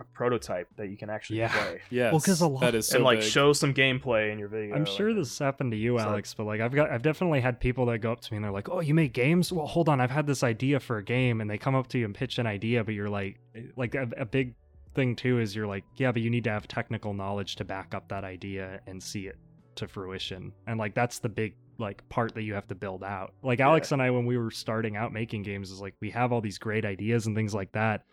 a 0.00 0.04
prototype 0.14 0.66
that 0.76 0.88
you 0.88 0.96
can 0.96 1.10
actually 1.10 1.38
Yeah. 1.40 1.52
play 1.52 1.80
yes. 1.90 2.12
Well, 2.12 2.20
'cause 2.20 2.40
a 2.40 2.48
lot- 2.48 2.62
that 2.62 2.74
is 2.74 2.88
so 2.88 2.96
and 2.96 3.04
like 3.04 3.20
big. 3.20 3.28
show 3.30 3.52
some 3.52 3.74
gameplay 3.74 4.32
in 4.32 4.38
your 4.38 4.48
video 4.48 4.74
I'm 4.74 4.84
sure 4.86 5.10
like- 5.10 5.18
this 5.18 5.38
happened 5.38 5.72
to 5.72 5.76
you, 5.76 5.98
So- 5.98 6.04
Alex, 6.04 6.34
but 6.34 6.44
like 6.44 6.60
I've 6.60 6.72
got 6.74 6.90
I've 6.90 7.02
definitely 7.02 7.40
had 7.40 7.60
people 7.60 7.86
that 7.86 7.98
go 7.98 8.12
up 8.12 8.20
to 8.22 8.32
me 8.32 8.36
and 8.38 8.44
they're 8.44 8.50
like, 8.52 8.68
"Oh, 8.68 8.80
you 8.80 8.94
make 8.94 9.12
games? 9.12 9.52
Well, 9.52 9.66
hold 9.66 9.88
on, 9.88 10.00
I've 10.00 10.10
had 10.10 10.26
this 10.26 10.42
idea 10.42 10.80
for 10.80 10.96
a 10.98 11.04
game," 11.04 11.40
and 11.40 11.48
they 11.50 11.58
come 11.58 11.74
up 11.74 11.86
to 11.88 11.98
you 11.98 12.06
and 12.06 12.14
pitch 12.14 12.38
an 12.38 12.46
idea, 12.46 12.82
but 12.82 12.94
you're 12.94 13.10
like, 13.10 13.38
like 13.76 13.94
a, 13.94 14.08
a 14.16 14.24
big 14.24 14.54
thing 14.94 15.14
too 15.14 15.38
is 15.38 15.54
you're 15.54 15.66
like, 15.68 15.84
yeah, 15.96 16.10
but 16.10 16.20
you 16.22 16.30
need 16.30 16.42
to 16.44 16.50
have 16.50 16.66
technical 16.66 17.14
knowledge 17.14 17.54
to 17.56 17.64
back 17.64 17.94
up 17.94 18.08
that 18.08 18.24
idea 18.24 18.80
and 18.88 19.00
see 19.02 19.26
it 19.28 19.36
to 19.76 19.86
fruition, 19.86 20.52
and 20.66 20.78
like 20.78 20.94
that's 20.94 21.18
the 21.20 21.28
big 21.28 21.54
like 21.78 22.06
part 22.08 22.34
that 22.34 22.42
you 22.42 22.52
have 22.54 22.66
to 22.68 22.74
build 22.74 23.02
out. 23.04 23.32
Like 23.42 23.60
Alex 23.60 23.92
and 23.92 24.02
I, 24.02 24.10
when 24.10 24.26
we 24.26 24.36
were 24.36 24.50
starting 24.50 24.96
out 24.96 25.12
making 25.12 25.42
games, 25.44 25.70
is 25.70 25.80
like 25.80 25.94
we 26.00 26.10
have 26.10 26.32
all 26.32 26.40
these 26.40 26.58
great 26.58 26.84
ideas 26.84 27.26
and 27.26 27.34
things 27.36 27.54
like 27.54 27.72
that, 27.72 28.04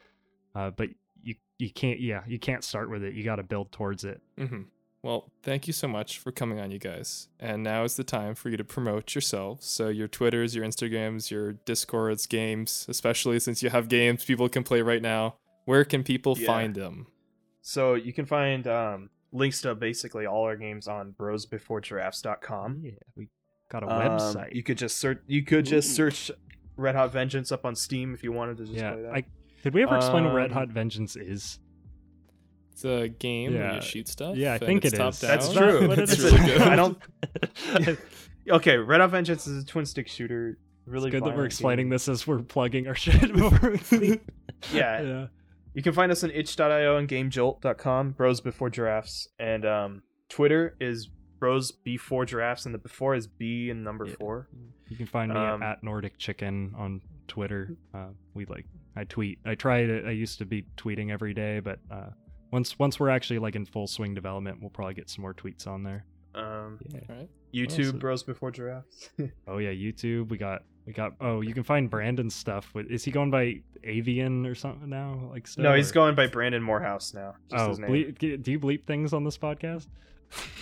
uh, 0.55 0.69
but 0.69 0.89
you 1.27 1.35
you 1.59 1.69
can't 1.71 1.99
yeah 1.99 2.21
you 2.27 2.39
can't 2.39 2.63
start 2.63 2.89
with 2.89 3.03
it. 3.03 3.13
You 3.13 3.23
got 3.23 3.35
to 3.37 3.43
build 3.43 3.71
towards 3.71 4.03
it. 4.03 4.21
hmm 4.37 4.63
Well, 5.03 5.31
thank 5.43 5.67
you 5.67 5.73
so 5.73 5.87
much 5.87 6.19
for 6.19 6.31
coming 6.31 6.59
on, 6.59 6.71
you 6.71 6.79
guys. 6.79 7.27
And 7.39 7.63
now 7.63 7.83
is 7.83 7.95
the 7.95 8.03
time 8.03 8.33
for 8.35 8.49
you 8.49 8.57
to 8.57 8.63
promote 8.63 9.13
yourselves. 9.15 9.65
So 9.65 9.89
your 9.89 10.07
Twitters, 10.07 10.55
your 10.55 10.65
Instagrams, 10.65 11.29
your 11.31 11.53
Discords, 11.53 12.25
games, 12.27 12.85
especially 12.89 13.39
since 13.39 13.61
you 13.63 13.69
have 13.69 13.87
games 13.89 14.25
people 14.25 14.49
can 14.49 14.63
play 14.63 14.81
right 14.81 15.01
now. 15.01 15.35
Where 15.65 15.83
can 15.85 16.03
people 16.03 16.35
Yeah. 16.37 16.47
find 16.47 16.75
them? 16.75 17.07
So 17.61 17.95
you 17.95 18.13
can 18.13 18.25
find 18.25 18.65
um, 18.67 19.09
links 19.33 19.59
to 19.61 19.75
basically 19.75 20.25
all 20.25 20.43
our 20.43 20.55
games 20.55 20.87
on 20.87 21.13
brosbeforegiraffes.com. 21.13 22.81
Yeah, 22.83 22.91
we 23.15 23.29
got 23.69 23.83
a 23.83 23.87
Um, 23.89 23.97
website. 23.99 24.53
You 24.55 24.63
could 24.63 24.77
just 24.77 24.97
search. 24.97 25.21
You 25.27 25.43
could 25.43 25.65
just 25.65 25.89
Ooh. 25.89 25.93
search 25.93 26.31
Red 26.75 26.95
Hot 26.95 27.11
Vengeance 27.11 27.51
up 27.51 27.65
on 27.65 27.75
Steam 27.75 28.13
if 28.13 28.23
you 28.23 28.31
wanted 28.31 28.57
to 28.57 28.65
just 28.65 28.77
yeah, 28.77 28.91
play 28.93 29.01
that. 29.03 29.13
I 29.13 29.23
did 29.63 29.73
we 29.73 29.83
ever 29.83 29.95
explain 29.97 30.23
what 30.25 30.33
Red 30.33 30.51
Um, 30.51 30.57
Hot 30.57 30.69
Vengeance 30.69 31.15
is? 31.15 31.59
It's 32.71 32.85
a 32.85 33.07
game 33.07 33.53
where 33.53 33.63
Yeah. 33.63 33.75
you 33.75 33.81
shoot 33.81 34.07
stuff. 34.07 34.35
Yeah, 34.37 34.53
I 34.53 34.57
think 34.59 34.85
it's 34.85 34.93
it 34.93 34.97
top 34.97 35.13
is. 35.13 35.19
down. 35.19 35.29
That's 35.31 35.53
true. 35.53 35.87
What 35.87 35.97
it 35.99 36.09
It's 36.09 36.19
really 36.19 36.45
good. 36.45 36.61
I 36.61 36.75
don't- 36.75 36.97
okay, 38.49 38.77
Red 38.77 39.01
Hot 39.01 39.09
Vengeance 39.11 39.47
is 39.47 39.63
a 39.63 39.65
twin 39.65 39.85
stick 39.85 40.07
shooter. 40.07 40.57
Really 40.85 41.07
it's 41.09 41.15
good 41.15 41.25
that 41.25 41.35
we're 41.35 41.45
explaining 41.45 41.87
game. 41.87 41.91
this 41.91 42.07
as 42.07 42.25
we're 42.25 42.39
plugging 42.39 42.87
our 42.87 42.95
shit. 42.95 43.33
before 43.33 43.71
we 43.71 43.97
leave. 43.97 44.21
Yeah. 44.73 45.01
yeah. 45.01 45.27
You 45.73 45.83
can 45.83 45.93
find 45.93 46.11
us 46.11 46.23
on 46.23 46.31
itch.io 46.31 46.97
and 46.97 47.07
gamejolt.com, 47.09 48.11
bros 48.11 48.41
before 48.41 48.69
giraffes. 48.69 49.27
And 49.37 49.65
um, 49.65 50.01
Twitter 50.29 50.75
is 50.79 51.09
bros 51.39 51.71
before 51.71 52.25
giraffes, 52.25 52.65
and 52.65 52.73
the 52.73 52.79
before 52.79 53.15
is 53.15 53.27
B 53.27 53.69
and 53.69 53.83
number 53.83 54.05
Yeah. 54.05 54.13
four. 54.19 54.47
You 54.87 54.95
can 54.97 55.05
find 55.07 55.31
me 55.33 55.37
Um, 55.39 55.61
at, 55.61 55.77
at 55.79 55.83
Nordic 55.83 56.17
Chicken 56.17 56.73
on 56.77 57.01
Twitter. 57.27 57.75
Uh, 57.93 58.07
we 58.33 58.45
like 58.45 58.65
I 58.95 59.03
tweet. 59.03 59.39
I 59.45 59.55
try 59.55 59.85
to. 59.85 60.07
I 60.07 60.11
used 60.11 60.37
to 60.39 60.45
be 60.45 60.65
tweeting 60.77 61.11
every 61.11 61.33
day, 61.33 61.59
but 61.59 61.79
uh, 61.91 62.09
once 62.51 62.77
once 62.79 62.99
we're 62.99 63.09
actually 63.09 63.39
like 63.39 63.55
in 63.55 63.65
full 63.65 63.87
swing 63.87 64.13
development, 64.13 64.59
we'll 64.61 64.69
probably 64.69 64.93
get 64.95 65.09
some 65.09 65.21
more 65.21 65.33
tweets 65.33 65.67
on 65.67 65.83
there. 65.83 66.05
Um, 66.35 66.79
Yeah. 66.93 66.99
Right. 67.09 67.29
YouTube, 67.53 67.99
bros 67.99 68.23
before 68.23 68.51
giraffes. 68.51 69.09
Oh 69.47 69.57
yeah, 69.57 69.71
YouTube. 69.71 70.29
We 70.29 70.37
got 70.37 70.63
we 70.85 70.93
got. 70.93 71.13
Oh, 71.21 71.41
you 71.41 71.53
can 71.53 71.63
find 71.63 71.89
Brandon's 71.89 72.35
stuff. 72.35 72.69
With 72.73 72.91
is 72.91 73.03
he 73.03 73.11
going 73.11 73.31
by 73.31 73.61
Avian 73.83 74.45
or 74.45 74.53
something 74.55 74.89
now? 74.89 75.29
Like 75.31 75.47
still, 75.47 75.63
no, 75.63 75.73
he's 75.73 75.91
or- 75.91 75.93
going 75.93 76.15
by 76.15 76.27
Brandon 76.27 76.61
Morehouse 76.61 77.13
now. 77.13 77.35
Just 77.49 77.63
Oh, 77.63 77.69
his 77.69 77.79
name. 77.79 77.89
bleep, 77.89 78.43
do 78.43 78.51
you 78.51 78.59
bleep 78.59 78.85
things 78.85 79.13
on 79.13 79.23
this 79.23 79.37
podcast? 79.37 79.87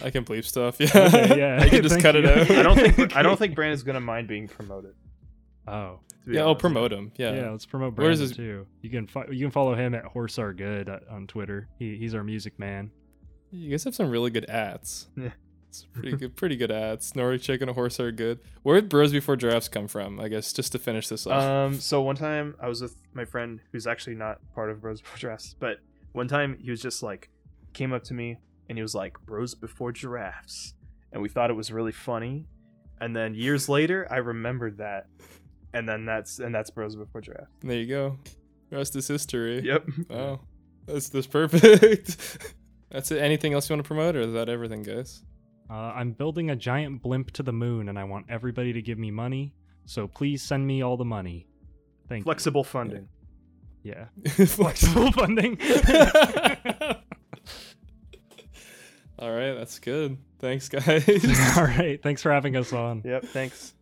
I 0.04 0.12
can 0.12 0.24
bleep 0.24 0.46
stuff. 0.46 0.78
Yeah. 0.80 0.90
Okay, 0.94 1.40
yeah. 1.40 1.60
I 1.62 1.70
can 1.70 1.82
just 1.82 1.94
Thank 2.00 2.04
cut 2.04 2.16
it 2.16 2.26
out. 2.26 2.50
I 2.52 2.62
don't 2.62 2.78
think 2.78 3.16
I 3.16 3.24
don't 3.24 3.38
think 3.38 3.56
Brandon's 3.56 3.84
gonna 3.84 4.00
mind 4.00 4.28
being 4.28 4.48
promoted. 4.48 4.94
Oh, 5.68 6.00
to 6.24 6.30
be 6.30 6.36
Yeah, 6.36 6.42
I'll 6.44 6.56
promote 6.56 6.92
him. 6.92 7.12
Yeah. 7.18 7.34
yeah. 7.34 7.50
let's 7.52 7.66
promote 7.66 7.98
Where's 7.98 8.20
his- 8.20 8.36
too. 8.36 8.66
You 8.82 8.90
can 8.90 9.08
fo- 9.08 9.30
you 9.32 9.46
can 9.46 9.52
follow 9.52 9.76
him 9.76 9.96
at 9.96 10.04
Horse 10.06 10.38
Are 10.40 10.54
Good 10.54 10.90
uh, 10.90 11.00
on 11.10 11.28
Twitter. 11.28 11.68
He, 11.80 11.98
he's 11.98 12.14
our 12.16 12.24
music 12.24 12.58
man. 12.60 12.92
You 13.52 13.70
guys 13.72 13.84
have 13.86 13.96
some 13.96 14.10
really 14.10 14.30
good 14.32 14.50
ads. 14.50 15.08
Yeah. 15.18 15.30
It's 15.70 15.86
pretty 15.92 16.16
good, 16.16 16.36
pretty 16.38 16.56
good 16.56 16.72
ads. 16.72 17.16
Nordic 17.18 17.42
chicken 17.42 17.68
and 17.68 17.76
horse 17.76 18.00
are 18.00 18.10
good. 18.12 18.40
Where 18.64 18.80
did 18.80 18.90
Bros 18.90 19.12
Before 19.12 19.36
Giraffes 19.36 19.68
come 19.68 19.90
from? 19.90 20.22
I 20.22 20.30
guess 20.30 20.54
just 20.54 20.72
to 20.72 20.80
finish 20.80 21.10
this 21.10 21.28
off. 21.28 21.44
Um, 21.44 21.74
so 21.82 22.02
one 22.02 22.16
time 22.16 22.56
I 22.62 22.70
was 22.70 22.82
with 22.82 22.96
my 23.14 23.26
friend 23.26 23.60
who's 23.74 23.86
actually 23.86 24.16
not 24.16 24.40
part 24.54 24.70
of 24.70 24.80
Bros 24.82 25.02
Before 25.02 25.18
Giraffes, 25.18 25.54
but 25.60 25.80
one 26.14 26.30
time 26.30 26.58
he 26.62 26.72
was 26.72 26.82
just 26.82 27.04
like, 27.04 27.30
came 27.74 27.92
up 27.92 28.06
to 28.06 28.14
me 28.14 28.38
and 28.70 28.78
he 28.78 28.82
was 28.82 28.96
like, 28.96 29.18
Bros 29.26 29.54
Before 29.54 29.92
Giraffes. 29.92 30.76
And 31.12 31.22
we 31.22 31.28
thought 31.28 31.50
it 31.50 31.56
was 31.56 31.72
really 31.74 31.92
funny. 31.92 32.46
And 33.02 33.14
then 33.14 33.36
years 33.36 33.68
later, 33.68 34.08
I 34.10 34.18
remembered 34.18 34.78
that. 34.78 35.08
And 35.76 35.88
then 35.88 36.06
that's, 36.06 36.40
and 36.40 36.54
that's 36.56 36.70
Bros 36.72 36.96
Before 36.96 37.22
Giraffes. 37.22 37.52
there 37.62 37.78
you 37.78 37.86
go. 37.88 38.18
Rest 38.72 38.96
is 38.96 39.08
history. 39.08 39.62
Yep. 39.62 39.86
Wow. 40.10 40.40
That's 40.88 41.10
that's 41.10 41.28
perfect. 41.28 42.54
that's 42.92 43.12
it. 43.12 43.20
Anything 43.22 43.54
else 43.54 43.70
you 43.70 43.76
want 43.76 43.84
to 43.84 43.88
promote, 43.88 44.16
or 44.16 44.22
is 44.22 44.34
that 44.34 44.50
everything, 44.50 44.82
guys? 44.84 45.24
Uh, 45.70 45.74
I'm 45.74 46.12
building 46.12 46.50
a 46.52 46.56
giant 46.56 47.02
blimp 47.02 47.32
to 47.32 47.44
the 47.44 47.54
moon, 47.54 47.90
and 47.90 47.98
I 48.00 48.04
want 48.04 48.26
everybody 48.30 48.72
to 48.74 48.82
give 48.82 48.98
me 49.00 49.12
money. 49.12 49.54
So 49.86 50.08
please 50.08 50.42
send 50.44 50.66
me 50.66 50.82
all 50.82 50.98
the 50.98 51.06
money. 51.06 51.48
Thank 52.10 52.24
Flexible 52.24 52.64
funding. 52.64 53.08
you. 53.84 53.94
Yeah, 53.94 54.06
flexible 54.48 55.12
funding. 55.12 55.60
All 59.20 59.32
right, 59.32 59.54
that's 59.54 59.80
good. 59.80 60.18
Thanks, 60.40 60.68
guys. 60.70 61.08
all 61.58 61.64
right, 61.64 62.02
thanks 62.04 62.22
for 62.22 62.32
having 62.32 62.58
us 62.58 62.74
on. 62.74 63.02
Yep. 63.06 63.26
Thanks. 63.28 63.74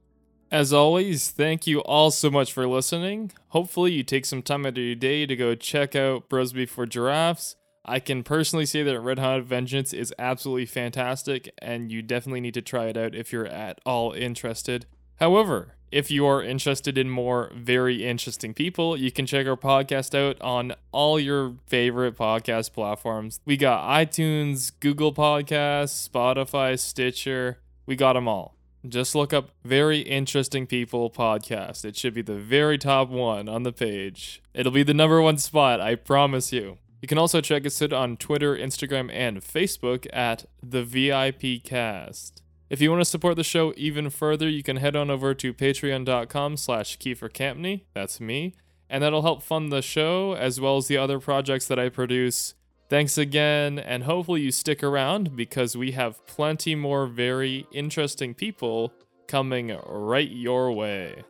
As 0.53 0.71
always, 0.71 1.31
thank 1.31 1.65
you 1.65 1.79
all 1.79 2.11
so 2.11 2.29
much 2.29 2.53
for 2.53 2.67
listening. 2.67 3.31
Hopefully, 3.47 3.91
you 3.91 4.03
take 4.03 4.23
some 4.23 4.43
time 4.43 4.67
out 4.67 4.77
of 4.77 4.83
your 4.83 4.93
day 4.93 5.25
to 5.25 5.35
go 5.35 5.55
check 5.55 5.95
out 5.95 6.29
Bros 6.29 6.53
Before 6.53 6.85
Giraffes. 6.85 7.55
I 7.83 7.99
can 7.99 8.21
personally 8.21 8.67
say 8.67 8.83
that 8.83 8.99
Red 8.99 9.17
Hot 9.17 9.41
Vengeance 9.41 9.93
is 9.93 10.13
absolutely 10.19 10.67
fantastic, 10.67 11.51
and 11.57 11.91
you 11.91 12.03
definitely 12.03 12.39
need 12.39 12.53
to 12.53 12.61
try 12.61 12.85
it 12.85 12.97
out 12.97 13.15
if 13.15 13.33
you're 13.33 13.47
at 13.47 13.81
all 13.83 14.11
interested. 14.11 14.85
However, 15.15 15.73
if 15.91 16.11
you 16.11 16.27
are 16.27 16.43
interested 16.43 16.99
in 16.99 17.09
more 17.09 17.51
very 17.55 18.05
interesting 18.05 18.53
people, 18.53 18.95
you 18.95 19.11
can 19.11 19.25
check 19.25 19.47
our 19.47 19.57
podcast 19.57 20.13
out 20.13 20.39
on 20.39 20.75
all 20.91 21.19
your 21.19 21.55
favorite 21.65 22.15
podcast 22.15 22.73
platforms. 22.73 23.39
We 23.43 23.57
got 23.57 23.89
iTunes, 23.89 24.71
Google 24.79 25.15
Podcasts, 25.15 26.07
Spotify, 26.07 26.77
Stitcher. 26.77 27.57
We 27.87 27.95
got 27.95 28.13
them 28.13 28.27
all. 28.27 28.55
Just 28.87 29.15
look 29.15 29.31
up 29.31 29.51
Very 29.63 29.99
Interesting 29.99 30.67
People 30.67 31.09
podcast. 31.09 31.85
It 31.85 31.95
should 31.95 32.13
be 32.13 32.21
the 32.21 32.35
very 32.35 32.77
top 32.77 33.07
one 33.07 33.47
on 33.47 33.63
the 33.63 33.71
page. 33.71 34.41
It'll 34.53 34.73
be 34.73 34.83
the 34.83 34.93
number 34.93 35.21
one 35.21 35.37
spot, 35.37 35.79
I 35.79 35.95
promise 35.95 36.51
you. 36.51 36.79
You 37.01 37.07
can 37.07 37.17
also 37.17 37.39
check 37.39 37.65
us 37.65 37.81
out 37.81 37.93
on 37.93 38.17
Twitter, 38.17 38.57
Instagram, 38.57 39.09
and 39.13 39.41
Facebook 39.41 40.05
at 40.11 40.45
the 40.61 40.83
VIP 40.83 41.63
Cast. 41.63 42.41
If 42.69 42.81
you 42.81 42.91
want 42.91 43.01
to 43.01 43.05
support 43.05 43.37
the 43.37 43.43
show 43.43 43.73
even 43.77 44.09
further, 44.09 44.49
you 44.49 44.63
can 44.63 44.77
head 44.77 44.95
on 44.97 45.09
over 45.09 45.33
to 45.33 45.53
patreon.com 45.53 46.57
slash 46.57 46.97
Kiefer. 46.97 47.81
That's 47.93 48.19
me. 48.19 48.53
And 48.89 49.01
that'll 49.01 49.21
help 49.21 49.43
fund 49.43 49.71
the 49.71 49.81
show 49.81 50.33
as 50.33 50.59
well 50.59 50.75
as 50.77 50.87
the 50.87 50.97
other 50.97 51.19
projects 51.19 51.67
that 51.67 51.79
I 51.79 51.87
produce. 51.87 52.53
Thanks 52.89 53.17
again, 53.17 53.79
and 53.79 54.03
hopefully 54.03 54.41
you 54.41 54.51
stick 54.51 54.83
around 54.83 55.35
because 55.35 55.75
we 55.75 55.91
have 55.91 56.25
plenty 56.27 56.75
more 56.75 57.07
very 57.07 57.65
interesting 57.71 58.33
people 58.33 58.93
coming 59.27 59.75
right 59.87 60.29
your 60.29 60.71
way. 60.71 61.23